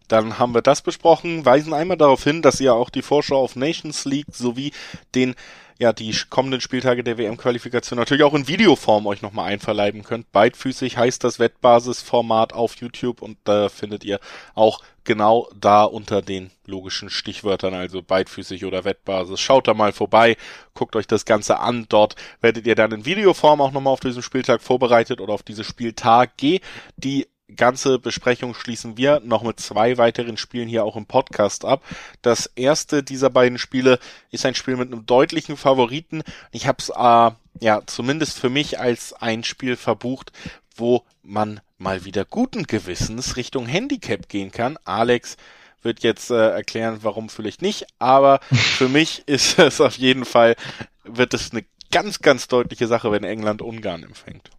Dann 0.08 0.38
haben 0.38 0.54
wir 0.54 0.62
das 0.62 0.82
besprochen, 0.82 1.44
weisen 1.44 1.72
einmal 1.72 1.96
darauf 1.96 2.24
hin, 2.24 2.42
dass 2.42 2.60
ihr 2.60 2.74
auch 2.74 2.90
die 2.90 3.02
Vorschau 3.02 3.40
auf 3.40 3.56
Nations 3.56 4.04
League 4.04 4.26
sowie 4.32 4.72
den 5.14 5.34
ja 5.78 5.92
die 5.92 6.14
kommenden 6.30 6.60
Spieltage 6.60 7.02
der 7.02 7.18
WM-Qualifikation 7.18 7.98
natürlich 7.98 8.22
auch 8.22 8.34
in 8.34 8.48
Videoform 8.48 9.06
euch 9.06 9.22
nochmal 9.22 9.50
einverleiben 9.50 10.04
könnt. 10.04 10.30
Beidfüßig 10.32 10.96
heißt 10.96 11.24
das 11.24 11.38
Wettbasisformat 11.38 12.52
auf 12.52 12.76
YouTube 12.76 13.22
und 13.22 13.38
da 13.44 13.68
findet 13.68 14.04
ihr 14.04 14.20
auch 14.54 14.80
genau 15.04 15.48
da 15.58 15.84
unter 15.84 16.22
den 16.22 16.50
logischen 16.64 17.10
Stichwörtern, 17.10 17.74
also 17.74 18.02
beidfüßig 18.02 18.64
oder 18.64 18.84
Wettbasis. 18.84 19.40
Schaut 19.40 19.68
da 19.68 19.74
mal 19.74 19.92
vorbei, 19.92 20.36
guckt 20.72 20.96
euch 20.96 21.06
das 21.06 21.24
Ganze 21.24 21.60
an. 21.60 21.86
Dort 21.88 22.16
werdet 22.40 22.66
ihr 22.66 22.74
dann 22.74 22.92
in 22.92 23.04
Videoform 23.04 23.60
auch 23.60 23.72
nochmal 23.72 23.92
auf 23.92 24.00
diesen 24.00 24.22
Spieltag 24.22 24.62
vorbereitet 24.62 25.20
oder 25.20 25.34
auf 25.34 25.42
diese 25.42 25.64
Spieltage. 25.64 26.60
Die 26.96 27.26
ganze 27.56 27.98
Besprechung 27.98 28.54
schließen 28.54 28.96
wir 28.96 29.20
noch 29.20 29.42
mit 29.42 29.60
zwei 29.60 29.98
weiteren 29.98 30.36
Spielen 30.36 30.68
hier 30.68 30.84
auch 30.84 30.96
im 30.96 31.06
Podcast 31.06 31.64
ab. 31.64 31.82
Das 32.22 32.46
erste 32.54 33.02
dieser 33.02 33.30
beiden 33.30 33.58
Spiele 33.58 33.98
ist 34.30 34.46
ein 34.46 34.54
Spiel 34.54 34.76
mit 34.76 34.92
einem 34.92 35.06
deutlichen 35.06 35.56
Favoriten. 35.56 36.22
Ich 36.52 36.66
habe 36.66 36.78
es 36.78 36.90
äh, 36.90 37.64
ja 37.64 37.82
zumindest 37.86 38.38
für 38.38 38.50
mich 38.50 38.78
als 38.78 39.12
ein 39.12 39.44
Spiel 39.44 39.76
verbucht, 39.76 40.32
wo 40.76 41.04
man 41.22 41.60
mal 41.78 42.04
wieder 42.04 42.24
guten 42.24 42.64
Gewissens 42.64 43.36
Richtung 43.36 43.66
Handicap 43.66 44.28
gehen 44.28 44.50
kann. 44.50 44.78
Alex 44.84 45.36
wird 45.82 46.02
jetzt 46.02 46.30
äh, 46.30 46.50
erklären, 46.50 46.98
warum 47.02 47.28
vielleicht 47.28 47.62
nicht, 47.62 47.86
aber 47.98 48.40
für 48.52 48.88
mich 48.88 49.22
ist 49.26 49.58
es 49.58 49.80
auf 49.80 49.96
jeden 49.96 50.24
Fall, 50.24 50.56
wird 51.04 51.34
es 51.34 51.52
eine 51.52 51.64
ganz, 51.90 52.20
ganz 52.20 52.48
deutliche 52.48 52.86
Sache, 52.86 53.12
wenn 53.12 53.22
England 53.22 53.62
Ungarn 53.62 54.02
empfängt. 54.02 54.50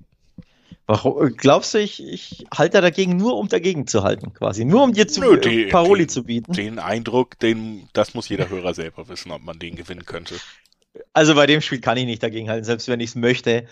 Warum, 0.87 1.35
glaubst 1.35 1.73
du, 1.73 1.79
ich, 1.79 2.03
ich 2.03 2.45
halte 2.55 2.79
dagegen 2.79 3.17
nur, 3.17 3.37
um 3.37 3.47
dagegen 3.47 3.87
zu 3.87 4.03
halten, 4.03 4.33
quasi? 4.33 4.65
Nur 4.65 4.83
um 4.83 4.93
dir 4.93 5.07
zu, 5.07 5.21
Nö, 5.21 5.39
die, 5.39 5.65
Paroli 5.65 6.03
den, 6.03 6.09
zu 6.09 6.23
bieten? 6.23 6.53
Den 6.53 6.77
Eindruck, 6.77 7.39
den, 7.39 7.89
das 7.93 8.13
muss 8.13 8.29
jeder 8.29 8.49
Hörer 8.49 8.73
selber 8.75 9.07
wissen, 9.07 9.31
ob 9.31 9.41
man 9.41 9.57
den 9.57 9.75
gewinnen 9.75 10.05
könnte. 10.05 10.35
Also 11.11 11.33
bei 11.33 11.47
dem 11.47 11.61
Spiel 11.61 11.81
kann 11.81 11.97
ich 11.97 12.05
nicht 12.05 12.21
dagegen 12.21 12.49
halten, 12.49 12.65
selbst 12.65 12.87
wenn 12.87 12.99
ich 12.99 13.09
es 13.09 13.15
möchte, 13.15 13.65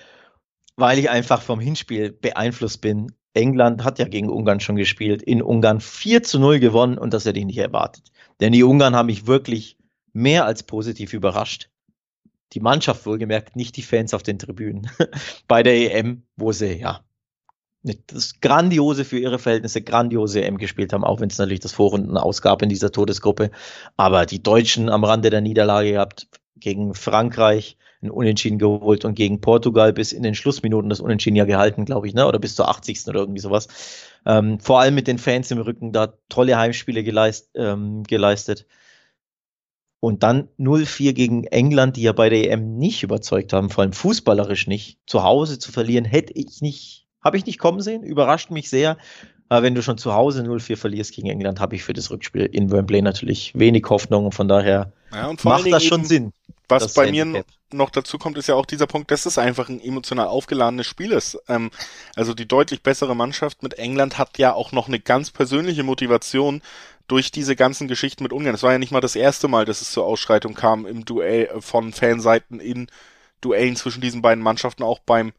weil 0.76 0.98
ich 0.98 1.10
einfach 1.10 1.44
vom 1.44 1.60
Hinspiel 1.60 2.12
beeinflusst 2.12 2.82
bin. 2.82 3.12
England 3.36 3.84
hat 3.84 4.00
ja 4.00 4.06
gegen 4.06 4.30
Ungarn 4.30 4.60
schon 4.60 4.76
gespielt, 4.76 5.22
in 5.22 5.42
Ungarn 5.42 5.82
4 5.82 6.24
zu 6.24 6.40
0 6.40 6.60
gewonnen 6.60 6.98
und 6.98 7.14
das 7.14 7.26
hätte 7.26 7.40
ich 7.40 7.46
nicht 7.46 7.58
erwartet. 7.58 8.12
Denn 8.40 8.52
die 8.52 8.64
Ungarn 8.64 8.96
haben 8.96 9.08
mich 9.08 9.28
wirklich 9.28 9.78
mehr 10.14 10.46
als 10.46 10.64
positiv 10.64 11.14
überrascht 11.14 11.70
die 12.54 12.60
Mannschaft 12.60 13.06
wohlgemerkt, 13.06 13.56
nicht 13.56 13.78
die 13.78 13.82
Fans 13.82 14.14
auf 14.14 14.24
den 14.24 14.40
Tribünen 14.40 14.90
bei 15.48 15.64
der 15.64 15.96
EM, 15.96 16.24
wo 16.36 16.52
sie 16.52 16.80
ja 16.80 17.02
das 18.08 18.40
grandiose 18.40 19.04
für 19.04 19.20
ihre 19.20 19.40
Verhältnisse, 19.40 19.82
grandiose 19.82 20.42
EM 20.42 20.58
gespielt 20.58 20.94
haben, 20.94 21.04
auch 21.04 21.20
wenn 21.20 21.30
es 21.30 21.38
natürlich 21.38 21.60
das 21.60 21.74
Vorrunden 21.74 22.18
ausgab 22.18 22.62
in 22.62 22.70
dieser 22.70 22.92
Todesgruppe. 22.92 23.52
Aber 23.98 24.26
die 24.26 24.42
Deutschen 24.42 24.90
am 24.90 25.04
Rande 25.04 25.30
der 25.30 25.42
Niederlage 25.42 25.92
gehabt, 25.92 26.28
gegen 26.56 26.94
Frankreich 26.94 27.78
ein 28.02 28.10
Unentschieden 28.10 28.58
geholt 28.58 29.06
und 29.06 29.16
gegen 29.16 29.42
Portugal 29.42 29.94
bis 29.94 30.14
in 30.14 30.24
den 30.24 30.36
Schlussminuten 30.36 30.90
das 30.90 31.00
Unentschieden 31.00 31.36
ja 31.36 31.46
gehalten, 31.46 31.86
glaube 31.86 32.08
ich, 32.08 32.14
ne? 32.14 32.26
oder 32.28 32.40
bis 32.40 32.56
zur 32.56 32.70
80. 32.70 33.08
oder 33.08 33.22
irgendwie 33.22 33.40
sowas. 33.40 33.68
Ähm, 34.26 34.60
vor 34.60 34.80
allem 34.80 34.96
mit 34.96 35.08
den 35.08 35.18
Fans 35.18 35.52
im 35.52 35.60
Rücken 35.60 35.92
da 35.92 36.14
tolle 36.30 36.58
Heimspiele 36.58 37.04
geleist, 37.04 37.52
ähm, 37.56 38.04
geleistet. 38.04 38.66
Und 40.04 40.22
dann 40.22 40.50
0-4 40.60 41.14
gegen 41.14 41.46
England, 41.46 41.96
die 41.96 42.02
ja 42.02 42.12
bei 42.12 42.28
der 42.28 42.52
EM 42.52 42.76
nicht 42.76 43.04
überzeugt 43.04 43.54
haben, 43.54 43.70
vor 43.70 43.84
allem 43.84 43.94
fußballerisch 43.94 44.68
nicht. 44.68 44.98
Zu 45.08 45.24
Hause 45.24 45.60
zu 45.60 45.72
verlieren, 45.72 46.04
hätte 46.04 46.34
ich 46.34 46.60
nicht, 46.60 47.08
habe 47.24 47.38
ich 47.38 47.46
nicht 47.46 47.58
kommen 47.58 47.80
sehen, 47.80 48.04
überrascht 48.04 48.52
mich 48.52 48.70
sehr. 48.70 48.98
Aber 49.48 49.64
wenn 49.64 49.76
du 49.76 49.82
schon 49.82 49.98
zu 49.98 50.14
Hause 50.14 50.42
0-4 50.42 50.76
verlierst 50.76 51.16
gegen 51.16 51.30
England, 51.30 51.62
habe 51.62 51.78
ich 51.78 51.86
für 51.86 51.94
das 51.94 52.12
Rückspiel 52.12 52.42
in 52.42 52.70
Wembley 52.70 53.02
natürlich 53.02 53.58
wenig 53.58 53.86
Hoffnung. 53.88 54.34
Von 54.34 54.50
daher 54.50 54.92
ja, 55.14 55.32
macht 55.42 55.72
das 55.72 55.86
schon 55.86 56.04
Sinn. 56.04 56.34
Was 56.68 56.94
bei 56.94 57.06
Handicap. 57.06 57.34
mir 57.34 57.46
noch 57.74 57.90
dazu 57.90 58.18
kommt, 58.18 58.38
ist 58.38 58.48
ja 58.48 58.56
auch 58.56 58.66
dieser 58.66 58.88
Punkt, 58.88 59.12
dass 59.12 59.26
es 59.26 59.38
einfach 59.38 59.70
ein 59.70 59.82
emotional 59.82 60.28
aufgeladenes 60.28 60.88
Spiel 60.88 61.12
ist. 61.12 61.38
Ähm, 61.48 61.72
also 62.16 62.34
die 62.34 62.48
deutlich 62.48 62.84
bessere 62.84 63.16
Mannschaft 63.16 63.64
mit 63.64 63.76
England 63.76 64.18
hat 64.18 64.38
ja 64.38 64.54
auch 64.54 64.72
noch 64.72 64.88
eine 64.88 65.00
ganz 65.00 65.32
persönliche 65.32 65.84
Motivation, 65.84 66.62
durch 67.08 67.32
diese 67.32 67.56
ganzen 67.56 67.88
Geschichten 67.88 68.24
mit 68.24 68.34
Ungarn. 68.34 68.56
Es 68.56 68.64
war 68.64 68.72
ja 68.72 68.80
nicht 68.80 68.92
mal 68.92 69.02
das 69.02 69.16
erste 69.16 69.48
Mal, 69.48 69.66
dass 69.66 69.82
es 69.82 69.92
zur 69.92 70.06
Ausschreitung 70.06 70.54
kam 70.54 70.86
im 70.86 71.06
Duell 71.06 71.46
äh, 71.46 71.62
von 71.62 71.94
Fanseiten 71.94 72.60
in 72.60 72.88
Duellen 73.42 73.76
zwischen 73.76 74.02
diesen 74.02 74.22
beiden 74.22 74.44
Mannschaften. 74.44 74.84
Auch 74.84 75.00
beim 75.00 75.34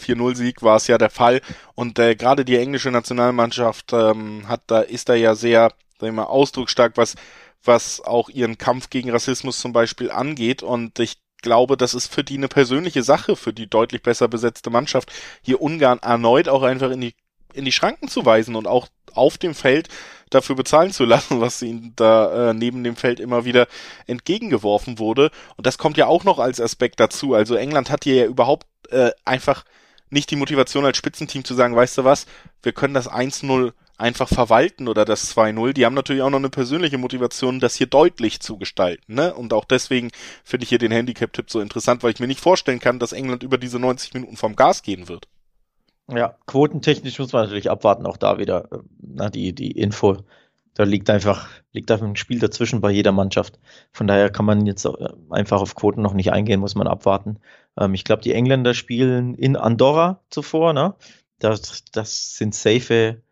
4-0-Sieg 0.00 0.62
war 0.62 0.76
es 0.76 0.86
ja 0.86 0.98
der 0.98 1.10
Fall. 1.10 1.40
Und 1.74 1.98
äh, 1.98 2.14
gerade 2.14 2.44
die 2.44 2.56
englische 2.56 2.90
Nationalmannschaft 2.90 3.92
ähm, 3.92 4.48
hat 4.48 4.62
da 4.68 4.80
ist 4.80 5.08
da 5.08 5.14
ja 5.14 5.34
sehr, 5.34 5.72
sag 5.98 6.08
ich 6.08 6.14
mal, 6.14 6.24
ausdrucksstark, 6.24 6.96
was 6.96 7.16
was 7.64 8.00
auch 8.00 8.28
ihren 8.28 8.56
Kampf 8.56 8.88
gegen 8.88 9.10
Rassismus 9.10 9.58
zum 9.58 9.72
Beispiel 9.72 10.10
angeht. 10.10 10.62
Und 10.62 10.98
ich 11.00 11.18
glaube, 11.42 11.76
das 11.76 11.94
ist 11.94 12.12
für 12.12 12.24
die 12.24 12.36
eine 12.36 12.48
persönliche 12.48 13.02
Sache, 13.02 13.36
für 13.36 13.52
die 13.52 13.68
deutlich 13.68 14.02
besser 14.02 14.28
besetzte 14.28 14.70
Mannschaft, 14.70 15.12
hier 15.42 15.60
Ungarn 15.60 15.98
erneut 16.00 16.48
auch 16.48 16.62
einfach 16.62 16.90
in 16.90 17.00
die 17.00 17.14
in 17.58 17.64
die 17.64 17.72
Schranken 17.72 18.08
zu 18.08 18.24
weisen 18.24 18.56
und 18.56 18.66
auch 18.66 18.88
auf 19.12 19.36
dem 19.36 19.54
Feld 19.54 19.88
dafür 20.30 20.56
bezahlen 20.56 20.92
zu 20.92 21.04
lassen, 21.06 21.40
was 21.40 21.60
ihnen 21.62 21.92
da 21.96 22.50
äh, 22.50 22.54
neben 22.54 22.84
dem 22.84 22.96
Feld 22.96 23.20
immer 23.20 23.44
wieder 23.44 23.66
entgegengeworfen 24.06 24.98
wurde. 24.98 25.30
Und 25.56 25.66
das 25.66 25.78
kommt 25.78 25.96
ja 25.96 26.06
auch 26.06 26.24
noch 26.24 26.38
als 26.38 26.60
Aspekt 26.60 27.00
dazu. 27.00 27.34
Also 27.34 27.54
England 27.54 27.90
hat 27.90 28.04
hier 28.04 28.14
ja 28.14 28.24
überhaupt 28.26 28.66
äh, 28.90 29.10
einfach 29.24 29.64
nicht 30.10 30.30
die 30.30 30.36
Motivation 30.36 30.86
als 30.86 30.96
Spitzenteam 30.96 31.44
zu 31.44 31.54
sagen, 31.54 31.76
weißt 31.76 31.98
du 31.98 32.04
was, 32.04 32.26
wir 32.62 32.72
können 32.72 32.94
das 32.94 33.10
1-0 33.10 33.72
einfach 33.98 34.28
verwalten 34.28 34.88
oder 34.88 35.04
das 35.04 35.36
2-0. 35.36 35.72
Die 35.72 35.84
haben 35.84 35.94
natürlich 35.94 36.22
auch 36.22 36.30
noch 36.30 36.38
eine 36.38 36.50
persönliche 36.50 36.98
Motivation, 36.98 37.60
das 37.60 37.74
hier 37.74 37.88
deutlich 37.88 38.40
zu 38.40 38.56
gestalten. 38.56 39.14
Ne? 39.14 39.34
Und 39.34 39.52
auch 39.52 39.64
deswegen 39.64 40.10
finde 40.44 40.64
ich 40.64 40.68
hier 40.70 40.78
den 40.78 40.92
Handicap-Tipp 40.92 41.50
so 41.50 41.60
interessant, 41.60 42.02
weil 42.02 42.12
ich 42.12 42.20
mir 42.20 42.28
nicht 42.28 42.40
vorstellen 42.40 42.80
kann, 42.80 42.98
dass 42.98 43.12
England 43.12 43.42
über 43.42 43.58
diese 43.58 43.78
90 43.78 44.14
Minuten 44.14 44.36
vom 44.36 44.56
Gas 44.56 44.82
gehen 44.82 45.08
wird. 45.08 45.28
Ja, 46.10 46.36
quotentechnisch 46.46 47.18
muss 47.18 47.32
man 47.32 47.44
natürlich 47.44 47.70
abwarten, 47.70 48.06
auch 48.06 48.16
da 48.16 48.38
wieder, 48.38 48.72
äh, 48.72 48.78
na, 49.00 49.28
die, 49.28 49.54
die 49.54 49.72
Info. 49.72 50.16
Da 50.74 50.84
liegt 50.84 51.10
einfach, 51.10 51.48
liegt 51.72 51.90
einfach 51.90 52.06
ein 52.06 52.16
Spiel 52.16 52.38
dazwischen 52.38 52.80
bei 52.80 52.90
jeder 52.90 53.12
Mannschaft. 53.12 53.58
Von 53.92 54.06
daher 54.06 54.30
kann 54.30 54.46
man 54.46 54.64
jetzt 54.64 54.86
äh, 54.86 54.90
einfach 55.30 55.60
auf 55.60 55.74
Quoten 55.74 56.00
noch 56.02 56.14
nicht 56.14 56.32
eingehen, 56.32 56.60
muss 56.60 56.74
man 56.76 56.86
abwarten. 56.86 57.40
Ähm, 57.78 57.94
ich 57.94 58.04
glaube, 58.04 58.22
die 58.22 58.32
Engländer 58.32 58.74
spielen 58.74 59.34
in 59.34 59.56
Andorra 59.56 60.22
zuvor, 60.30 60.72
ne? 60.72 60.94
Das, 61.40 61.84
das 61.92 62.36
sind 62.36 62.54
safe, 62.54 63.22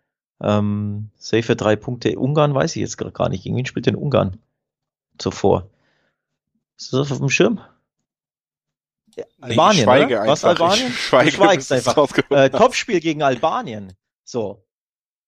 ähm, 0.40 1.10
safe 1.16 1.56
drei 1.56 1.76
Punkte. 1.76 2.18
Ungarn 2.18 2.54
weiß 2.54 2.76
ich 2.76 2.82
jetzt 2.82 2.98
gar 2.98 3.28
nicht. 3.28 3.46
Irgendwie 3.46 3.66
spielt 3.66 3.86
in 3.86 3.96
Ungarn 3.96 4.38
zuvor. 5.18 5.70
Ist 6.78 6.92
das 6.92 7.10
auf 7.10 7.18
dem 7.18 7.30
Schirm? 7.30 7.60
Albanien, 9.40 9.84
schweige 9.84 10.18
oder? 10.20 10.26
Was 10.26 10.44
Albanien? 10.44 10.88
Ich 10.88 10.98
schweige, 11.06 11.30
du 11.30 11.36
schweigst 11.36 11.72
einfach. 11.72 12.08
Äh, 12.30 12.50
Topspiel 12.50 13.00
gegen 13.00 13.22
Albanien. 13.22 13.92
So. 14.24 14.64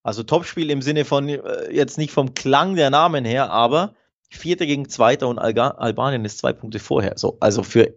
Also 0.02 0.22
Topspiel 0.22 0.70
im 0.70 0.82
Sinne 0.82 1.04
von, 1.04 1.28
äh, 1.28 1.70
jetzt 1.70 1.98
nicht 1.98 2.12
vom 2.12 2.34
Klang 2.34 2.76
der 2.76 2.90
Namen 2.90 3.24
her, 3.24 3.50
aber 3.50 3.94
Vierter 4.30 4.66
gegen 4.66 4.88
Zweiter 4.88 5.28
und 5.28 5.38
Alga 5.38 5.68
Albanien 5.72 6.24
ist 6.24 6.38
zwei 6.38 6.52
Punkte 6.52 6.78
vorher. 6.78 7.14
So, 7.16 7.36
also 7.40 7.62
für 7.62 7.94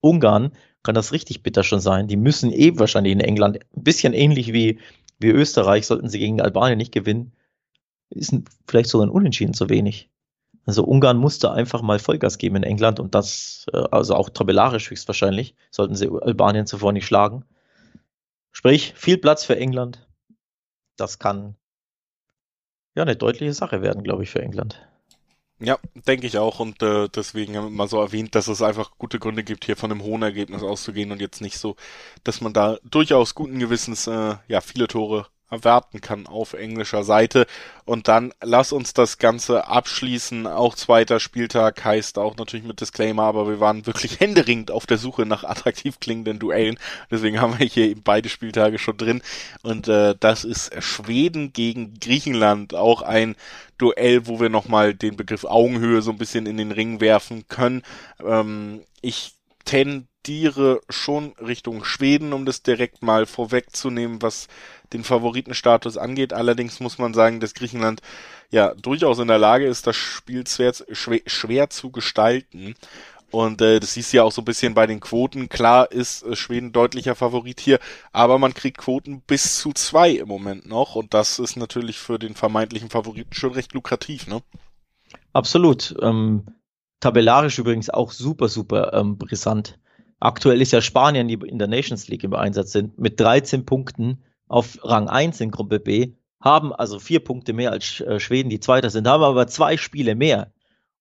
Ungarn 0.00 0.52
kann 0.82 0.94
das 0.94 1.12
richtig 1.12 1.42
bitter 1.42 1.62
schon 1.62 1.80
sein. 1.80 2.08
Die 2.08 2.16
müssen 2.16 2.52
eben 2.52 2.76
eh 2.76 2.78
wahrscheinlich 2.78 3.12
in 3.12 3.20
England 3.20 3.58
ein 3.58 3.82
bisschen 3.82 4.12
ähnlich 4.12 4.52
wie, 4.52 4.78
wie 5.18 5.28
Österreich, 5.28 5.86
sollten 5.86 6.08
sie 6.08 6.18
gegen 6.18 6.40
Albanien 6.40 6.78
nicht 6.78 6.92
gewinnen, 6.92 7.32
ist 8.10 8.34
vielleicht 8.66 8.88
sogar 8.88 9.06
ein 9.06 9.10
Unentschieden 9.10 9.54
zu 9.54 9.68
wenig. 9.68 10.08
Also 10.70 10.84
Ungarn 10.84 11.16
musste 11.16 11.50
einfach 11.50 11.82
mal 11.82 11.98
Vollgas 11.98 12.38
geben 12.38 12.54
in 12.54 12.62
England 12.62 13.00
und 13.00 13.16
das, 13.16 13.66
äh, 13.72 13.82
also 13.90 14.14
auch 14.14 14.30
tabellarisch 14.30 14.88
höchstwahrscheinlich, 14.88 15.56
sollten 15.72 15.96
sie 15.96 16.08
Albanien 16.08 16.64
zuvor 16.64 16.92
nicht 16.92 17.06
schlagen. 17.06 17.44
Sprich, 18.52 18.94
viel 18.94 19.18
Platz 19.18 19.44
für 19.44 19.56
England. 19.56 20.06
Das 20.96 21.18
kann 21.18 21.56
ja 22.94 23.02
eine 23.02 23.16
deutliche 23.16 23.52
Sache 23.52 23.82
werden, 23.82 24.04
glaube 24.04 24.22
ich, 24.22 24.30
für 24.30 24.42
England. 24.42 24.80
Ja, 25.58 25.76
denke 26.06 26.28
ich 26.28 26.38
auch 26.38 26.60
und 26.60 26.80
äh, 26.84 27.08
deswegen 27.08 27.56
haben 27.56 27.64
wir 27.64 27.70
mal 27.70 27.88
so 27.88 28.00
erwähnt, 28.00 28.36
dass 28.36 28.46
es 28.46 28.62
einfach 28.62 28.92
gute 28.96 29.18
Gründe 29.18 29.42
gibt, 29.42 29.64
hier 29.64 29.76
von 29.76 29.90
einem 29.90 30.04
hohen 30.04 30.22
Ergebnis 30.22 30.62
auszugehen 30.62 31.10
und 31.10 31.20
jetzt 31.20 31.40
nicht 31.40 31.58
so, 31.58 31.74
dass 32.22 32.40
man 32.40 32.52
da 32.52 32.78
durchaus 32.84 33.34
guten 33.34 33.58
Gewissens 33.58 34.06
äh, 34.06 34.36
ja 34.46 34.60
viele 34.60 34.86
Tore 34.86 35.26
erwarten 35.50 36.00
kann 36.00 36.26
auf 36.26 36.52
englischer 36.54 37.04
Seite. 37.04 37.46
Und 37.84 38.08
dann 38.08 38.32
lass 38.42 38.72
uns 38.72 38.94
das 38.94 39.18
Ganze 39.18 39.66
abschließen. 39.66 40.46
Auch 40.46 40.74
zweiter 40.74 41.18
Spieltag 41.18 41.84
heißt 41.84 42.18
auch 42.18 42.36
natürlich 42.36 42.64
mit 42.64 42.80
Disclaimer, 42.80 43.24
aber 43.24 43.48
wir 43.48 43.60
waren 43.60 43.86
wirklich 43.86 44.20
händeringend 44.20 44.70
auf 44.70 44.86
der 44.86 44.98
Suche 44.98 45.26
nach 45.26 45.44
attraktiv 45.44 45.98
klingenden 46.00 46.38
Duellen. 46.38 46.78
Deswegen 47.10 47.40
haben 47.40 47.58
wir 47.58 47.66
hier 47.66 47.88
eben 47.88 48.02
beide 48.02 48.28
Spieltage 48.28 48.78
schon 48.78 48.96
drin. 48.96 49.22
Und 49.62 49.88
äh, 49.88 50.14
das 50.18 50.44
ist 50.44 50.70
Schweden 50.82 51.52
gegen 51.52 51.94
Griechenland. 51.98 52.74
Auch 52.74 53.02
ein 53.02 53.34
Duell, 53.78 54.26
wo 54.26 54.40
wir 54.40 54.50
nochmal 54.50 54.94
den 54.94 55.16
Begriff 55.16 55.44
Augenhöhe 55.44 56.02
so 56.02 56.10
ein 56.10 56.18
bisschen 56.18 56.46
in 56.46 56.58
den 56.58 56.70
Ring 56.70 57.00
werfen 57.00 57.48
können. 57.48 57.82
Ähm, 58.22 58.82
ich 59.00 59.39
tendiere 59.64 60.80
schon 60.88 61.32
Richtung 61.40 61.84
Schweden, 61.84 62.32
um 62.32 62.46
das 62.46 62.62
direkt 62.62 63.02
mal 63.02 63.26
vorwegzunehmen, 63.26 64.22
was 64.22 64.48
den 64.92 65.04
Favoritenstatus 65.04 65.96
angeht. 65.96 66.32
Allerdings 66.32 66.80
muss 66.80 66.98
man 66.98 67.14
sagen, 67.14 67.40
dass 67.40 67.54
Griechenland 67.54 68.00
ja 68.50 68.74
durchaus 68.74 69.18
in 69.18 69.28
der 69.28 69.38
Lage 69.38 69.66
ist, 69.66 69.86
das 69.86 69.96
Spiel 69.96 70.46
schwer, 70.46 70.72
schwer 71.26 71.70
zu 71.70 71.90
gestalten. 71.90 72.74
Und 73.30 73.62
äh, 73.62 73.78
das 73.78 73.94
siehst 73.94 74.12
du 74.12 74.18
ja 74.18 74.24
auch 74.24 74.32
so 74.32 74.42
ein 74.42 74.44
bisschen 74.44 74.74
bei 74.74 74.86
den 74.86 74.98
Quoten. 74.98 75.48
Klar 75.48 75.92
ist 75.92 76.24
äh, 76.24 76.34
Schweden 76.34 76.72
deutlicher 76.72 77.14
Favorit 77.14 77.60
hier, 77.60 77.78
aber 78.12 78.38
man 78.38 78.54
kriegt 78.54 78.78
Quoten 78.78 79.20
bis 79.20 79.58
zu 79.58 79.72
zwei 79.72 80.10
im 80.10 80.26
Moment 80.26 80.66
noch. 80.66 80.96
Und 80.96 81.14
das 81.14 81.38
ist 81.38 81.56
natürlich 81.56 81.98
für 81.98 82.18
den 82.18 82.34
vermeintlichen 82.34 82.90
Favoriten 82.90 83.32
schon 83.32 83.52
recht 83.52 83.72
lukrativ, 83.72 84.26
ne? 84.26 84.42
Absolut. 85.32 85.94
Ähm, 86.02 86.46
tabellarisch 87.00 87.58
übrigens 87.58 87.90
auch 87.90 88.12
super, 88.12 88.48
super 88.48 88.92
ähm, 88.94 89.18
brisant. 89.18 89.78
Aktuell 90.20 90.60
ist 90.60 90.72
ja 90.72 90.82
Spanien, 90.82 91.28
die 91.28 91.34
in 91.34 91.58
der 91.58 91.68
Nations 91.68 92.08
League 92.08 92.24
im 92.24 92.34
Einsatz 92.34 92.72
sind, 92.72 92.98
mit 92.98 93.18
13 93.18 93.64
Punkten 93.64 94.22
auf 94.48 94.78
Rang 94.82 95.08
1 95.08 95.40
in 95.40 95.50
Gruppe 95.50 95.80
B, 95.80 96.12
haben 96.40 96.72
also 96.72 96.98
vier 96.98 97.20
Punkte 97.20 97.52
mehr 97.52 97.72
als 97.72 98.00
äh, 98.00 98.20
Schweden, 98.20 98.50
die 98.50 98.60
Zweiter 98.60 98.90
sind, 98.90 99.08
haben 99.08 99.22
aber 99.22 99.46
zwei 99.46 99.76
Spiele 99.76 100.14
mehr. 100.14 100.52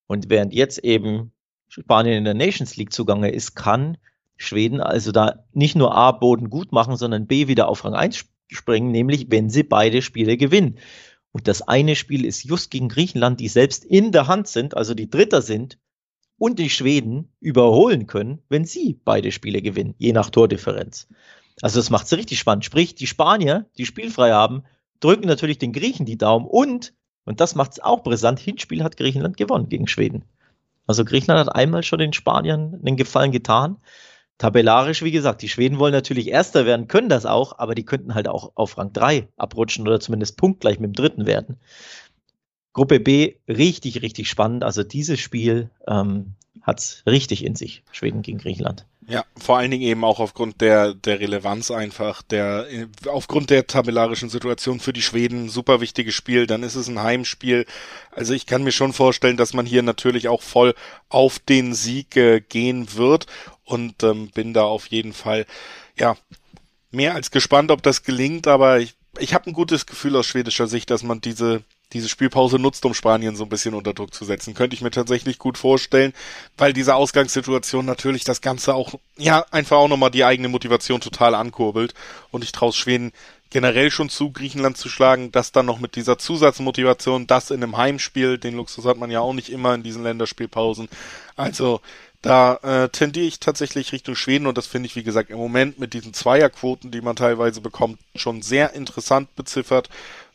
Und 0.08 0.30
während 0.30 0.54
jetzt 0.54 0.80
eben 0.80 1.32
Spanien 1.68 2.18
in 2.18 2.24
der 2.24 2.34
Nations 2.34 2.78
League 2.78 2.94
zugange 2.94 3.30
ist, 3.30 3.56
kann 3.56 3.98
Schweden 4.38 4.82
also 4.82 5.12
da 5.12 5.46
nicht 5.54 5.76
nur 5.76 5.94
A 5.94 6.14
Boden 6.14 6.50
gut 6.50 6.72
machen, 6.72 6.96
sondern 6.96 7.28
B 7.28 7.48
wieder 7.48 7.68
auf 7.68 7.84
Rang 7.84 7.94
1 7.94 8.26
springen, 8.48 8.92
nämlich 8.92 9.30
wenn 9.30 9.50
sie 9.50 9.64
beide 9.64 10.02
Spiele 10.02 10.38
gewinnen. 10.38 10.80
Und 11.32 11.48
das 11.48 11.62
eine 11.62 11.96
Spiel 11.96 12.26
ist 12.26 12.44
just 12.44 12.72
gegen 12.72 12.90
Griechenland, 12.90 13.40
die 13.40 13.50
selbst 13.50 13.86
in 13.86 14.12
der 14.12 14.28
Hand 14.28 14.48
sind, 14.48 14.76
also 14.76 14.94
die 14.94 15.10
Dritter 15.10 15.42
sind 15.42 15.78
und 16.40 16.58
die 16.58 16.72
Schweden 16.72 17.32
überholen 17.40 18.08
können, 18.08 18.42
wenn 18.50 18.66
sie 18.66 19.00
beide 19.06 19.32
Spiele 19.32 19.62
gewinnen, 19.62 19.94
je 20.00 20.14
nach 20.14 20.32
Tordifferenz. 20.32 21.08
Also 21.62 21.80
das 21.80 21.90
macht 21.90 22.08
es 22.08 22.14
richtig 22.14 22.40
spannend. 22.40 22.66
Sprich, 22.66 22.96
die 22.96 23.08
Spanier, 23.08 23.66
die 23.78 23.86
spielfrei 23.86 24.32
haben, 24.32 24.64
drücken 25.02 25.28
natürlich 25.28 25.60
den 25.60 25.74
Griechen 25.74 26.06
die 26.06 26.18
Daumen 26.18 26.48
und, 26.48 26.94
und 27.26 27.42
das 27.42 27.56
macht 27.56 27.74
es 27.74 27.80
auch 27.80 28.02
brisant, 28.02 28.40
Hinspiel 28.40 28.84
hat 28.84 28.98
Griechenland 28.98 29.38
gewonnen 29.38 29.70
gegen 29.70 29.88
Schweden. 29.88 30.24
Also 30.88 31.06
Griechenland 31.06 31.48
hat 31.48 31.56
einmal 31.56 31.84
schon 31.84 32.00
den 32.00 32.14
Spaniern 32.14 32.82
den 32.82 32.96
Gefallen 32.96 33.32
getan. 33.32 33.78
Tabellarisch, 34.40 35.04
wie 35.04 35.12
gesagt, 35.12 35.42
die 35.42 35.50
Schweden 35.50 35.78
wollen 35.78 35.92
natürlich 35.92 36.30
Erster 36.30 36.66
werden, 36.66 36.88
können 36.88 37.10
das 37.10 37.26
auch, 37.26 37.60
aber 37.60 37.76
die 37.76 37.84
könnten 37.84 38.16
halt 38.16 38.30
auch 38.30 38.54
auf 38.56 38.78
Rang 38.78 38.94
3 38.94 39.28
abrutschen 39.36 39.86
oder 39.86 40.00
zumindest 40.00 40.38
punktgleich 40.38 40.80
mit 40.80 40.92
dem 40.92 40.94
Dritten 40.94 41.26
werden. 41.26 41.60
Gruppe 42.74 43.00
B, 43.00 43.36
richtig, 43.48 44.02
richtig 44.02 44.30
spannend. 44.30 44.64
Also 44.64 44.84
dieses 44.84 45.20
Spiel 45.20 45.70
ähm, 45.88 46.36
hat 46.62 46.80
es 46.80 47.04
richtig 47.06 47.44
in 47.44 47.56
sich, 47.56 47.84
Schweden 47.92 48.22
gegen 48.22 48.38
Griechenland. 48.38 48.86
Ja, 49.10 49.26
vor 49.36 49.58
allen 49.58 49.72
Dingen 49.72 49.84
eben 49.84 50.04
auch 50.04 50.20
aufgrund 50.20 50.62
der, 50.62 50.94
der 50.94 51.20
Relevanz 51.20 51.72
einfach, 51.72 52.22
der, 52.22 52.68
aufgrund 53.08 53.50
der 53.50 53.66
tabellarischen 53.66 54.30
Situation 54.30 54.80
für 54.80 54.94
die 54.94 55.02
Schweden 55.02 55.50
super 55.50 55.82
wichtiges 55.82 56.14
Spiel, 56.14 56.46
dann 56.46 56.62
ist 56.62 56.76
es 56.76 56.88
ein 56.88 57.02
Heimspiel. 57.02 57.66
Also 58.12 58.36
ich 58.36 58.46
kann 58.46 58.64
mir 58.64 58.72
schon 58.72 58.94
vorstellen, 58.94 59.36
dass 59.36 59.54
man 59.54 59.66
hier 59.66 59.82
natürlich 59.82 60.28
auch 60.28 60.44
voll 60.44 60.76
auf 61.10 61.40
den 61.40 61.74
Sieg 61.74 62.16
äh, 62.18 62.40
gehen 62.40 62.94
wird 62.94 63.26
und 63.64 64.04
ähm, 64.04 64.30
bin 64.30 64.54
da 64.54 64.66
auf 64.66 64.86
jeden 64.88 65.14
Fall, 65.14 65.48
ja, 65.98 66.16
mehr 66.92 67.16
als 67.16 67.32
gespannt, 67.32 67.72
ob 67.72 67.82
das 67.82 68.04
gelingt, 68.04 68.46
aber 68.46 68.80
ich, 68.80 68.94
ich 69.18 69.34
habe 69.34 69.48
ein 69.48 69.54
gutes 69.54 69.88
Gefühl 69.88 70.16
aus 70.18 70.28
schwedischer 70.28 70.68
Sicht, 70.68 70.92
dass 70.92 71.02
man 71.02 71.20
diese 71.20 71.64
diese 71.94 72.10
Spielpause 72.10 72.60
nutzt, 72.60 72.86
um 72.86 72.94
Spanien 72.94 73.36
so 73.36 73.44
ein 73.44 73.50
bisschen 73.50 73.74
unter 73.74 73.94
Druck 73.94 74.14
zu 74.14 74.26
setzen. 74.26 74.54
Könnte 74.54 74.76
ich 74.76 74.82
mir 74.82 74.92
tatsächlich 74.92 75.40
gut 75.40 75.58
vorstellen, 75.58 76.14
weil 76.58 76.74
diese 76.74 76.96
Ausgangssituation 76.96 77.86
natürlich 77.86 78.24
das 78.24 78.42
Ganze 78.42 78.76
auch, 78.76 78.96
ja, 79.18 79.46
einfach 79.52 79.78
auch 79.78 79.88
nochmal 79.88 80.12
die 80.12 80.24
eigene 80.24 80.50
Motivation 80.50 81.02
total 81.02 81.34
ankurbelt. 81.34 81.94
Und 82.32 82.44
ich 82.44 82.52
traue 82.52 82.74
Schweden 82.74 83.12
generell 83.50 83.90
schon 83.90 84.10
zu, 84.10 84.32
Griechenland 84.32 84.78
zu 84.78 84.90
schlagen, 84.90 85.32
das 85.32 85.52
dann 85.52 85.66
noch 85.66 85.80
mit 85.80 85.96
dieser 85.96 86.20
Zusatzmotivation, 86.20 87.26
das 87.26 87.50
in 87.50 87.64
einem 87.64 87.78
Heimspiel, 87.78 88.38
den 88.38 88.56
Luxus 88.56 88.86
hat 88.86 88.98
man 88.98 89.10
ja 89.10 89.22
auch 89.22 89.34
nicht 89.34 89.50
immer 89.50 89.74
in 89.74 89.82
diesen 89.82 90.04
Länderspielpausen. 90.04 90.88
Also, 91.36 91.82
da 92.22 92.56
äh, 92.56 92.90
tendiere 92.90 93.26
ich 93.26 93.40
tatsächlich 93.40 93.94
Richtung 93.94 94.14
Schweden 94.14 94.46
und 94.46 94.58
das 94.58 94.68
finde 94.68 94.88
ich, 94.88 94.96
wie 94.98 95.04
gesagt, 95.04 95.30
im 95.30 95.38
Moment 95.38 95.80
mit 95.80 95.94
diesen 95.94 96.14
Zweierquoten, 96.14 96.92
die 96.92 97.02
man 97.02 97.16
teilweise 97.16 97.62
bekommt, 97.62 97.98
schon 98.14 98.42
sehr 98.42 98.74
interessant 98.74 99.34
beziffert 99.36 99.90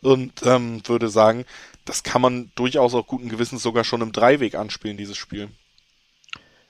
und 0.05 0.33
ähm, 0.45 0.83
würde 0.87 1.09
sagen, 1.09 1.45
das 1.85 2.03
kann 2.03 2.23
man 2.23 2.51
durchaus 2.55 2.95
auch 2.95 3.07
guten 3.07 3.29
Gewissens 3.29 3.63
sogar 3.63 3.85
schon 3.85 4.01
im 4.01 4.13
Dreiweg 4.13 4.55
anspielen, 4.55 4.97
dieses 4.97 5.17
Spiel. 5.17 5.49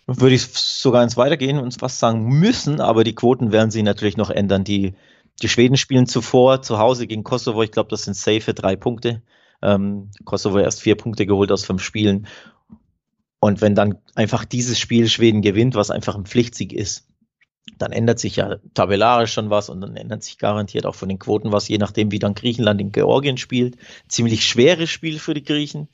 Würde 0.06 0.34
ich 0.34 0.46
sogar 0.46 1.02
ins 1.02 1.16
Weitergehen 1.16 1.58
und 1.58 1.80
was 1.80 1.98
sagen 1.98 2.24
müssen, 2.24 2.80
aber 2.80 3.04
die 3.04 3.14
Quoten 3.14 3.52
werden 3.52 3.70
sich 3.70 3.82
natürlich 3.82 4.16
noch 4.16 4.30
ändern. 4.30 4.62
Die, 4.64 4.94
die 5.40 5.48
Schweden 5.48 5.76
spielen 5.76 6.06
zuvor 6.06 6.62
zu 6.62 6.78
Hause 6.78 7.06
gegen 7.06 7.24
Kosovo. 7.24 7.62
Ich 7.62 7.72
glaube, 7.72 7.88
das 7.88 8.02
sind 8.02 8.14
safe 8.14 8.52
drei 8.52 8.76
Punkte. 8.76 9.22
Ähm, 9.62 10.10
Kosovo 10.24 10.58
erst 10.58 10.82
vier 10.82 10.96
Punkte 10.96 11.24
geholt 11.24 11.50
aus 11.50 11.64
fünf 11.64 11.82
Spielen. 11.82 12.26
Und 13.40 13.60
wenn 13.60 13.74
dann 13.74 13.98
einfach 14.14 14.44
dieses 14.44 14.78
Spiel 14.78 15.08
Schweden 15.08 15.40
gewinnt, 15.40 15.74
was 15.74 15.90
einfach 15.90 16.16
ein 16.16 16.26
Pflichtsieg 16.26 16.72
ist, 16.72 17.08
dann 17.78 17.92
ändert 17.92 18.18
sich 18.18 18.36
ja 18.36 18.56
tabellarisch 18.74 19.32
schon 19.32 19.50
was 19.50 19.68
und 19.68 19.80
dann 19.80 19.96
ändert 19.96 20.22
sich 20.22 20.38
garantiert 20.38 20.86
auch 20.86 20.94
von 20.94 21.08
den 21.08 21.18
Quoten 21.18 21.52
was, 21.52 21.68
je 21.68 21.78
nachdem, 21.78 22.10
wie 22.10 22.18
dann 22.18 22.34
Griechenland 22.34 22.80
in 22.80 22.92
Georgien 22.92 23.36
spielt. 23.36 23.76
Ziemlich 24.08 24.46
schweres 24.46 24.90
Spiel 24.90 25.18
für 25.18 25.34
die 25.34 25.44
Griechen. 25.44 25.88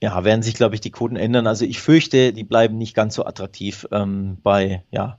Ja, 0.00 0.24
werden 0.24 0.42
sich, 0.42 0.54
glaube 0.54 0.74
ich, 0.74 0.80
die 0.80 0.92
Quoten 0.92 1.16
ändern. 1.16 1.46
Also 1.46 1.64
ich 1.64 1.80
fürchte, 1.80 2.32
die 2.32 2.44
bleiben 2.44 2.78
nicht 2.78 2.94
ganz 2.94 3.16
so 3.16 3.24
attraktiv. 3.26 3.86
Ähm, 3.90 4.38
bei 4.42 4.84
ja, 4.90 5.18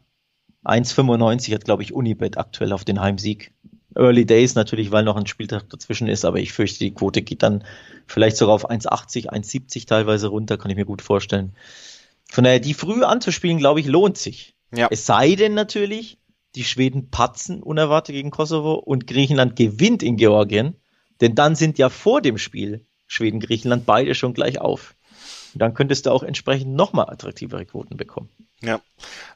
1,95 0.64 1.54
hat, 1.54 1.66
glaube 1.66 1.84
ich, 1.84 1.94
Unibet 1.94 2.38
aktuell 2.38 2.74
auf 2.74 2.86
den 2.86 3.02
Heimsieg. 3.02 3.54
Early 3.96 4.26
Days 4.26 4.56
natürlich, 4.56 4.92
weil 4.92 5.04
noch 5.04 5.18
ein 5.18 5.28
Spieltag 5.28 5.70
dazwischen 5.70 6.08
ist, 6.08 6.24
aber 6.24 6.40
ich 6.40 6.54
fürchte, 6.54 6.80
die 6.80 6.94
Quote 6.94 7.22
geht 7.22 7.44
dann 7.44 7.64
vielleicht 8.06 8.38
sogar 8.38 8.56
auf 8.56 8.70
1,80, 8.70 9.30
1,70 9.30 9.88
teilweise 9.88 10.28
runter, 10.28 10.58
kann 10.58 10.72
ich 10.72 10.78
mir 10.78 10.86
gut 10.86 11.02
vorstellen. 11.02 11.54
Von 12.30 12.44
daher, 12.44 12.60
die 12.60 12.76
früh 12.76 13.04
anzuspielen, 13.04 13.58
glaube 13.58 13.80
ich, 13.80 13.88
lohnt 13.88 14.18
sich. 14.18 14.56
Ja. 14.76 14.88
Es 14.92 15.06
sei 15.06 15.36
denn 15.36 15.54
natürlich, 15.54 16.20
die 16.56 16.64
Schweden 16.64 17.10
patzen 17.10 17.62
unerwartet 17.62 18.14
gegen 18.14 18.32
Kosovo 18.32 18.74
und 18.74 19.08
Griechenland 19.08 19.56
gewinnt 19.56 20.04
in 20.04 20.18
Georgien, 20.18 20.76
denn 21.22 21.36
dann 21.36 21.56
sind 21.56 21.78
ja 21.78 21.90
vor 21.90 22.22
dem 22.22 22.38
Spiel 22.38 22.86
Schweden-Griechenland 23.08 23.86
beide 23.86 24.16
schon 24.16 24.34
gleich 24.34 24.62
auf. 24.62 24.96
Und 25.54 25.62
dann 25.62 25.74
könntest 25.74 26.06
du 26.06 26.12
auch 26.12 26.24
entsprechend 26.24 26.76
nochmal 26.76 27.10
attraktivere 27.10 27.66
Quoten 27.66 27.98
bekommen. 27.98 28.30
Ja, 28.62 28.82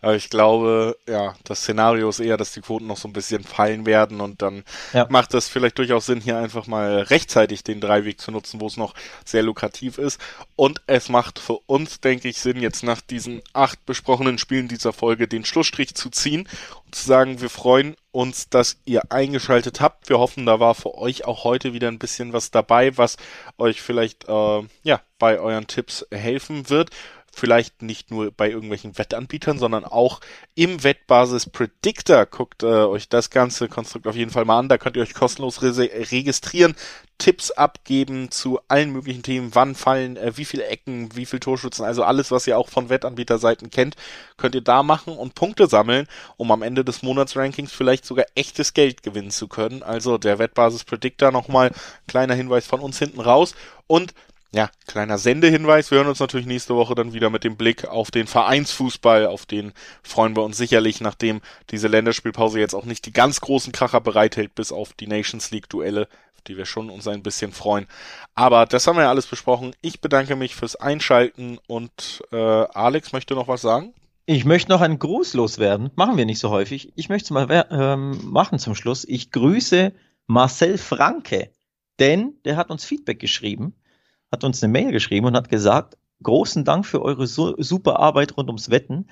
aber 0.02 0.18
ich 0.18 0.30
glaube, 0.30 0.98
ja, 1.08 1.34
das 1.46 1.62
Szenario 1.62 2.10
ist 2.10 2.20
eher, 2.20 2.36
dass 2.36 2.52
die 2.52 2.60
Quoten 2.60 2.88
noch 2.88 2.98
so 2.98 3.08
ein 3.08 3.14
bisschen 3.14 3.46
fallen 3.46 3.86
werden 3.86 4.20
und 4.20 4.42
dann 4.42 4.66
ja. 4.92 5.08
macht 5.10 5.34
es 5.34 5.48
vielleicht 5.48 5.78
durchaus 5.78 6.08
Sinn, 6.08 6.20
hier 6.20 6.38
einfach 6.38 6.68
mal 6.68 7.04
rechtzeitig 7.04 7.64
den 7.64 7.80
Dreiweg 7.80 8.20
zu 8.20 8.32
nutzen, 8.32 8.60
wo 8.60 8.68
es 8.68 8.76
noch 8.76 8.94
sehr 9.24 9.42
lukrativ 9.42 9.98
ist. 9.98 10.20
Und 10.58 10.82
es 10.88 11.08
macht 11.08 11.40
für 11.40 11.58
uns, 11.68 12.02
denke 12.02 12.28
ich, 12.28 12.42
Sinn, 12.42 12.60
jetzt 12.60 12.84
nach 12.84 13.00
diesen 13.00 13.42
acht 13.54 13.86
besprochenen 13.86 14.38
Spielen 14.38 14.68
dieser 14.68 14.92
Folge 14.92 15.30
den 15.30 15.46
Schlussstrich 15.46 15.96
zu 15.96 16.10
ziehen 16.10 16.50
und 16.86 16.96
zu 16.96 17.08
sagen, 17.08 17.40
wir 17.40 17.50
freuen 17.50 17.96
uns, 18.12 18.50
dass 18.50 18.76
ihr 18.84 19.10
eingeschaltet 19.10 19.80
habt. 19.80 20.10
Wir 20.10 20.20
hoffen, 20.20 20.46
da 20.46 20.60
war 20.60 20.76
für 20.76 20.96
euch 20.98 21.24
auch 21.24 21.46
heute 21.46 21.72
wieder 21.72 21.88
ein 21.88 21.98
bisschen 21.98 22.34
was 22.34 22.52
dabei, 22.52 22.98
was 22.98 23.16
euch 23.58 23.82
vielleicht 23.82 24.28
äh, 24.28 24.62
ja 24.84 25.00
bei 25.18 25.40
euren 25.40 25.68
Tipps 25.68 26.06
helfen 26.12 26.70
wird 26.70 26.90
vielleicht 27.34 27.82
nicht 27.82 28.12
nur 28.12 28.32
bei 28.32 28.50
irgendwelchen 28.50 28.98
Wettanbietern, 28.98 29.58
sondern 29.58 29.86
auch 29.86 30.22
im 30.56 30.84
Wettbasis 30.84 31.50
Predictor. 31.50 32.26
Guckt 32.28 32.64
äh, 32.64 32.68
euch 32.68 33.10
das 33.10 33.32
ganze 33.32 33.68
Konstrukt 33.68 34.08
auf 34.08 34.16
jeden 34.16 34.32
Fall 34.32 34.46
mal 34.46 34.60
an. 34.60 34.70
Da 34.70 34.78
könnt 34.78 34.96
ihr 34.96 35.02
euch 35.02 35.16
kostenlos 35.16 35.62
re 35.62 35.74
registrieren, 36.12 36.76
Tipps 37.18 37.52
abgeben 37.52 38.32
zu 38.32 38.60
allen 38.68 38.92
möglichen 38.92 39.24
Themen, 39.24 39.50
wann 39.54 39.76
fallen, 39.76 40.16
äh, 40.18 40.34
wie 40.36 40.46
viele 40.46 40.66
Ecken, 40.68 41.16
wie 41.16 41.26
viel 41.26 41.40
Torschützen, 41.40 41.86
also 41.86 42.04
alles, 42.04 42.32
was 42.32 42.46
ihr 42.48 42.58
auch 42.58 42.70
von 42.70 42.90
Wettanbieterseiten 42.90 43.72
kennt, 43.72 43.96
könnt 44.38 44.56
ihr 44.56 44.62
da 44.62 44.84
machen 44.84 45.16
und 45.18 45.34
Punkte 45.34 45.68
sammeln, 45.68 46.08
um 46.38 46.52
am 46.52 46.62
Ende 46.62 46.86
des 46.86 47.02
Monatsrankings 47.02 47.72
vielleicht 47.72 48.06
sogar 48.06 48.26
echtes 48.36 48.74
Geld 48.74 49.04
gewinnen 49.04 49.32
zu 49.32 49.48
können. 49.48 49.84
Also 49.84 50.18
der 50.18 50.38
Wettbasis 50.38 50.84
Predictor 50.84 51.32
nochmal 51.32 51.72
kleiner 52.08 52.36
Hinweis 52.36 52.68
von 52.68 52.80
uns 52.80 53.00
hinten 53.00 53.22
raus 53.22 53.56
und 53.88 54.14
ja, 54.56 54.70
kleiner 54.86 55.18
Sendehinweis. 55.18 55.90
Wir 55.90 55.98
hören 55.98 56.08
uns 56.08 56.20
natürlich 56.20 56.46
nächste 56.46 56.76
Woche 56.76 56.94
dann 56.94 57.14
wieder 57.14 57.32
mit 57.32 57.44
dem 57.44 57.58
Blick 57.58 57.86
auf 57.86 58.12
den 58.12 58.28
Vereinsfußball. 58.28 59.26
Auf 59.26 59.48
den 59.48 59.74
freuen 60.04 60.36
wir 60.36 60.44
uns 60.44 60.58
sicherlich, 60.58 61.02
nachdem 61.02 61.42
diese 61.72 61.88
Länderspielpause 61.88 62.60
jetzt 62.60 62.76
auch 62.76 62.86
nicht 62.86 63.08
die 63.08 63.14
ganz 63.14 63.42
großen 63.42 63.74
Kracher 63.74 64.00
bereithält, 64.00 64.54
bis 64.54 64.72
auf 64.72 64.94
die 64.94 65.08
Nations 65.08 65.50
League 65.50 65.70
Duelle, 65.70 66.08
auf 66.36 66.42
die 66.46 66.56
wir 66.56 66.68
schon 66.68 66.92
uns 66.92 67.08
ein 67.08 67.24
bisschen 67.24 67.52
freuen. 67.52 67.88
Aber 68.36 68.68
das 68.68 68.86
haben 68.86 68.96
wir 68.96 69.04
ja 69.04 69.10
alles 69.10 69.26
besprochen. 69.26 69.76
Ich 69.82 70.02
bedanke 70.02 70.36
mich 70.36 70.56
fürs 70.56 70.76
Einschalten 70.76 71.58
und 71.66 72.24
äh, 72.32 72.36
Alex 72.38 73.12
möchte 73.12 73.34
noch 73.34 73.48
was 73.48 73.62
sagen? 73.62 73.96
Ich 74.28 74.46
möchte 74.46 74.72
noch 74.72 74.82
einen 74.82 75.00
Gruß 75.00 75.34
loswerden. 75.34 75.90
Machen 75.96 76.16
wir 76.16 76.26
nicht 76.26 76.40
so 76.40 76.52
häufig. 76.52 76.94
Ich 76.96 77.10
möchte 77.10 77.26
es 77.26 77.32
mal 77.32 77.66
ähm, 77.72 78.20
machen 78.24 78.60
zum 78.60 78.76
Schluss. 78.76 79.04
Ich 79.04 79.32
grüße 79.32 79.94
Marcel 80.28 80.78
Franke, 80.78 81.50
denn 82.00 82.36
der 82.46 82.56
hat 82.56 82.70
uns 82.70 82.86
Feedback 82.86 83.20
geschrieben 83.20 83.74
hat 84.34 84.44
uns 84.44 84.64
eine 84.64 84.74
Mail 84.74 84.92
geschrieben 84.92 85.28
und 85.28 85.38
hat 85.38 85.48
gesagt, 85.48 85.96
großen 86.24 86.66
Dank 86.66 86.88
für 86.88 87.04
eure 87.04 87.28
super 87.28 88.00
Arbeit 88.00 88.36
rund 88.36 88.50
ums 88.50 88.72
Wetten. 88.72 89.08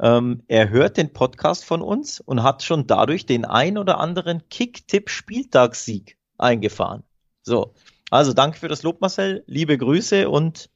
Ähm, 0.00 0.42
er 0.48 0.70
hört 0.70 0.96
den 0.96 1.12
Podcast 1.12 1.64
von 1.66 1.82
uns 1.82 2.20
und 2.20 2.42
hat 2.42 2.62
schon 2.62 2.86
dadurch 2.86 3.26
den 3.26 3.44
ein 3.44 3.76
oder 3.76 4.00
anderen 4.00 4.48
Kick-Tipp-Spieltagssieg 4.48 6.16
eingefahren. 6.38 7.02
So, 7.42 7.74
also 8.10 8.32
danke 8.32 8.58
für 8.58 8.68
das 8.68 8.82
Lob, 8.82 9.02
Marcel. 9.02 9.44
Liebe 9.46 9.76
Grüße 9.76 10.30
und 10.30 10.70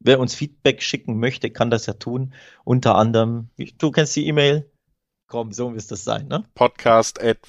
wer 0.00 0.20
uns 0.20 0.34
Feedback 0.34 0.82
schicken 0.82 1.18
möchte, 1.18 1.50
kann 1.50 1.70
das 1.70 1.84
ja 1.84 1.92
tun. 1.92 2.32
Unter 2.64 2.94
anderem, 2.94 3.50
du 3.76 3.90
kennst 3.90 4.16
die 4.16 4.26
E-Mail. 4.26 4.70
Komm, 5.26 5.52
so 5.52 5.68
müsste 5.68 5.94
es 5.94 6.04
sein, 6.04 6.28
ne? 6.28 6.44
Podcast 6.54 7.22
at 7.22 7.42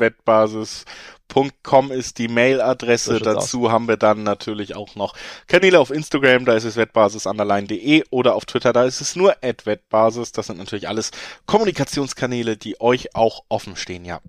wettbasis.com 1.34 1.92
ist 1.92 2.18
die 2.18 2.28
Mailadresse. 2.28 3.20
Dazu 3.20 3.66
aus. 3.66 3.72
haben 3.72 3.88
wir 3.88 3.98
dann 3.98 4.24
natürlich 4.24 4.76
auch 4.76 4.96
noch 4.96 5.16
Kanäle 5.48 5.80
auf 5.80 5.92
Instagram, 5.92 6.46
da 6.46 6.54
ist 6.54 6.64
es 6.64 6.78
wettbasis_de 6.78 8.04
oder 8.10 8.36
auf 8.36 8.46
Twitter, 8.46 8.74
da 8.74 8.86
ist 8.86 9.02
es 9.02 9.16
nur 9.16 9.36
at 9.44 9.66
wettbasis. 9.66 10.32
Das 10.32 10.48
sind 10.48 10.58
natürlich 10.58 10.88
alles 10.88 11.12
Kommunikationskanäle, 11.46 12.58
die 12.58 12.80
euch 12.80 13.16
auch 13.16 13.44
offen 13.50 13.76
stehen, 13.76 14.06
ja. 14.06 14.22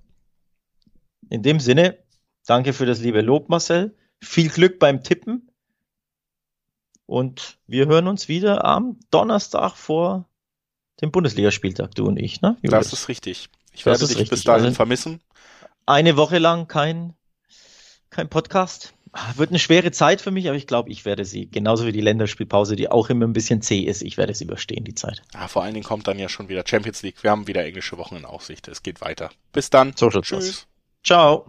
In 1.28 1.42
dem 1.42 1.60
Sinne, 1.60 1.98
danke 2.46 2.72
für 2.72 2.86
das 2.86 3.00
liebe 3.00 3.20
Lob, 3.20 3.48
Marcel. 3.48 3.96
Viel 4.22 4.48
Glück 4.48 4.78
beim 4.78 5.02
Tippen. 5.02 5.50
Und 7.04 7.58
wir 7.66 7.86
hören 7.86 8.08
uns 8.08 8.28
wieder 8.28 8.64
am 8.64 8.98
Donnerstag 9.10 9.76
vor 9.76 10.28
dem 11.00 11.12
Bundesligaspieltag, 11.12 11.94
du 11.94 12.06
und 12.06 12.16
ich, 12.16 12.40
ne? 12.40 12.56
Julius? 12.62 12.90
Das 12.90 13.00
ist 13.00 13.08
richtig. 13.08 13.48
Ich 13.72 13.84
werde 13.84 14.00
dich 14.00 14.10
richtig. 14.16 14.30
bis 14.30 14.44
dahin 14.44 14.64
also 14.64 14.74
vermissen. 14.74 15.20
Eine 15.86 16.16
Woche 16.16 16.38
lang 16.38 16.66
kein, 16.66 17.14
kein 18.10 18.28
Podcast. 18.28 18.92
Wird 19.36 19.50
eine 19.50 19.58
schwere 19.58 19.92
Zeit 19.92 20.20
für 20.20 20.30
mich, 20.30 20.48
aber 20.48 20.56
ich 20.56 20.66
glaube, 20.66 20.90
ich 20.90 21.04
werde 21.04 21.24
sie, 21.24 21.48
genauso 21.48 21.86
wie 21.86 21.92
die 21.92 22.00
Länderspielpause, 22.00 22.76
die 22.76 22.90
auch 22.90 23.08
immer 23.08 23.24
ein 23.24 23.32
bisschen 23.32 23.62
zäh 23.62 23.80
ist, 23.80 24.02
ich 24.02 24.18
werde 24.18 24.34
sie 24.34 24.44
überstehen, 24.44 24.84
die 24.84 24.94
Zeit. 24.94 25.22
Ja, 25.32 25.48
vor 25.48 25.62
allen 25.62 25.74
Dingen 25.74 25.86
kommt 25.86 26.06
dann 26.06 26.18
ja 26.18 26.28
schon 26.28 26.48
wieder 26.48 26.64
Champions 26.66 27.02
League. 27.02 27.22
Wir 27.22 27.30
haben 27.30 27.46
wieder 27.46 27.64
englische 27.64 27.96
Wochen 27.96 28.16
in 28.16 28.24
Aussicht. 28.24 28.68
Es 28.68 28.82
geht 28.82 29.00
weiter. 29.00 29.30
Bis 29.52 29.70
dann. 29.70 29.94
So 29.96 30.10
Tschüss. 30.10 30.66
Ciao. 31.02 31.46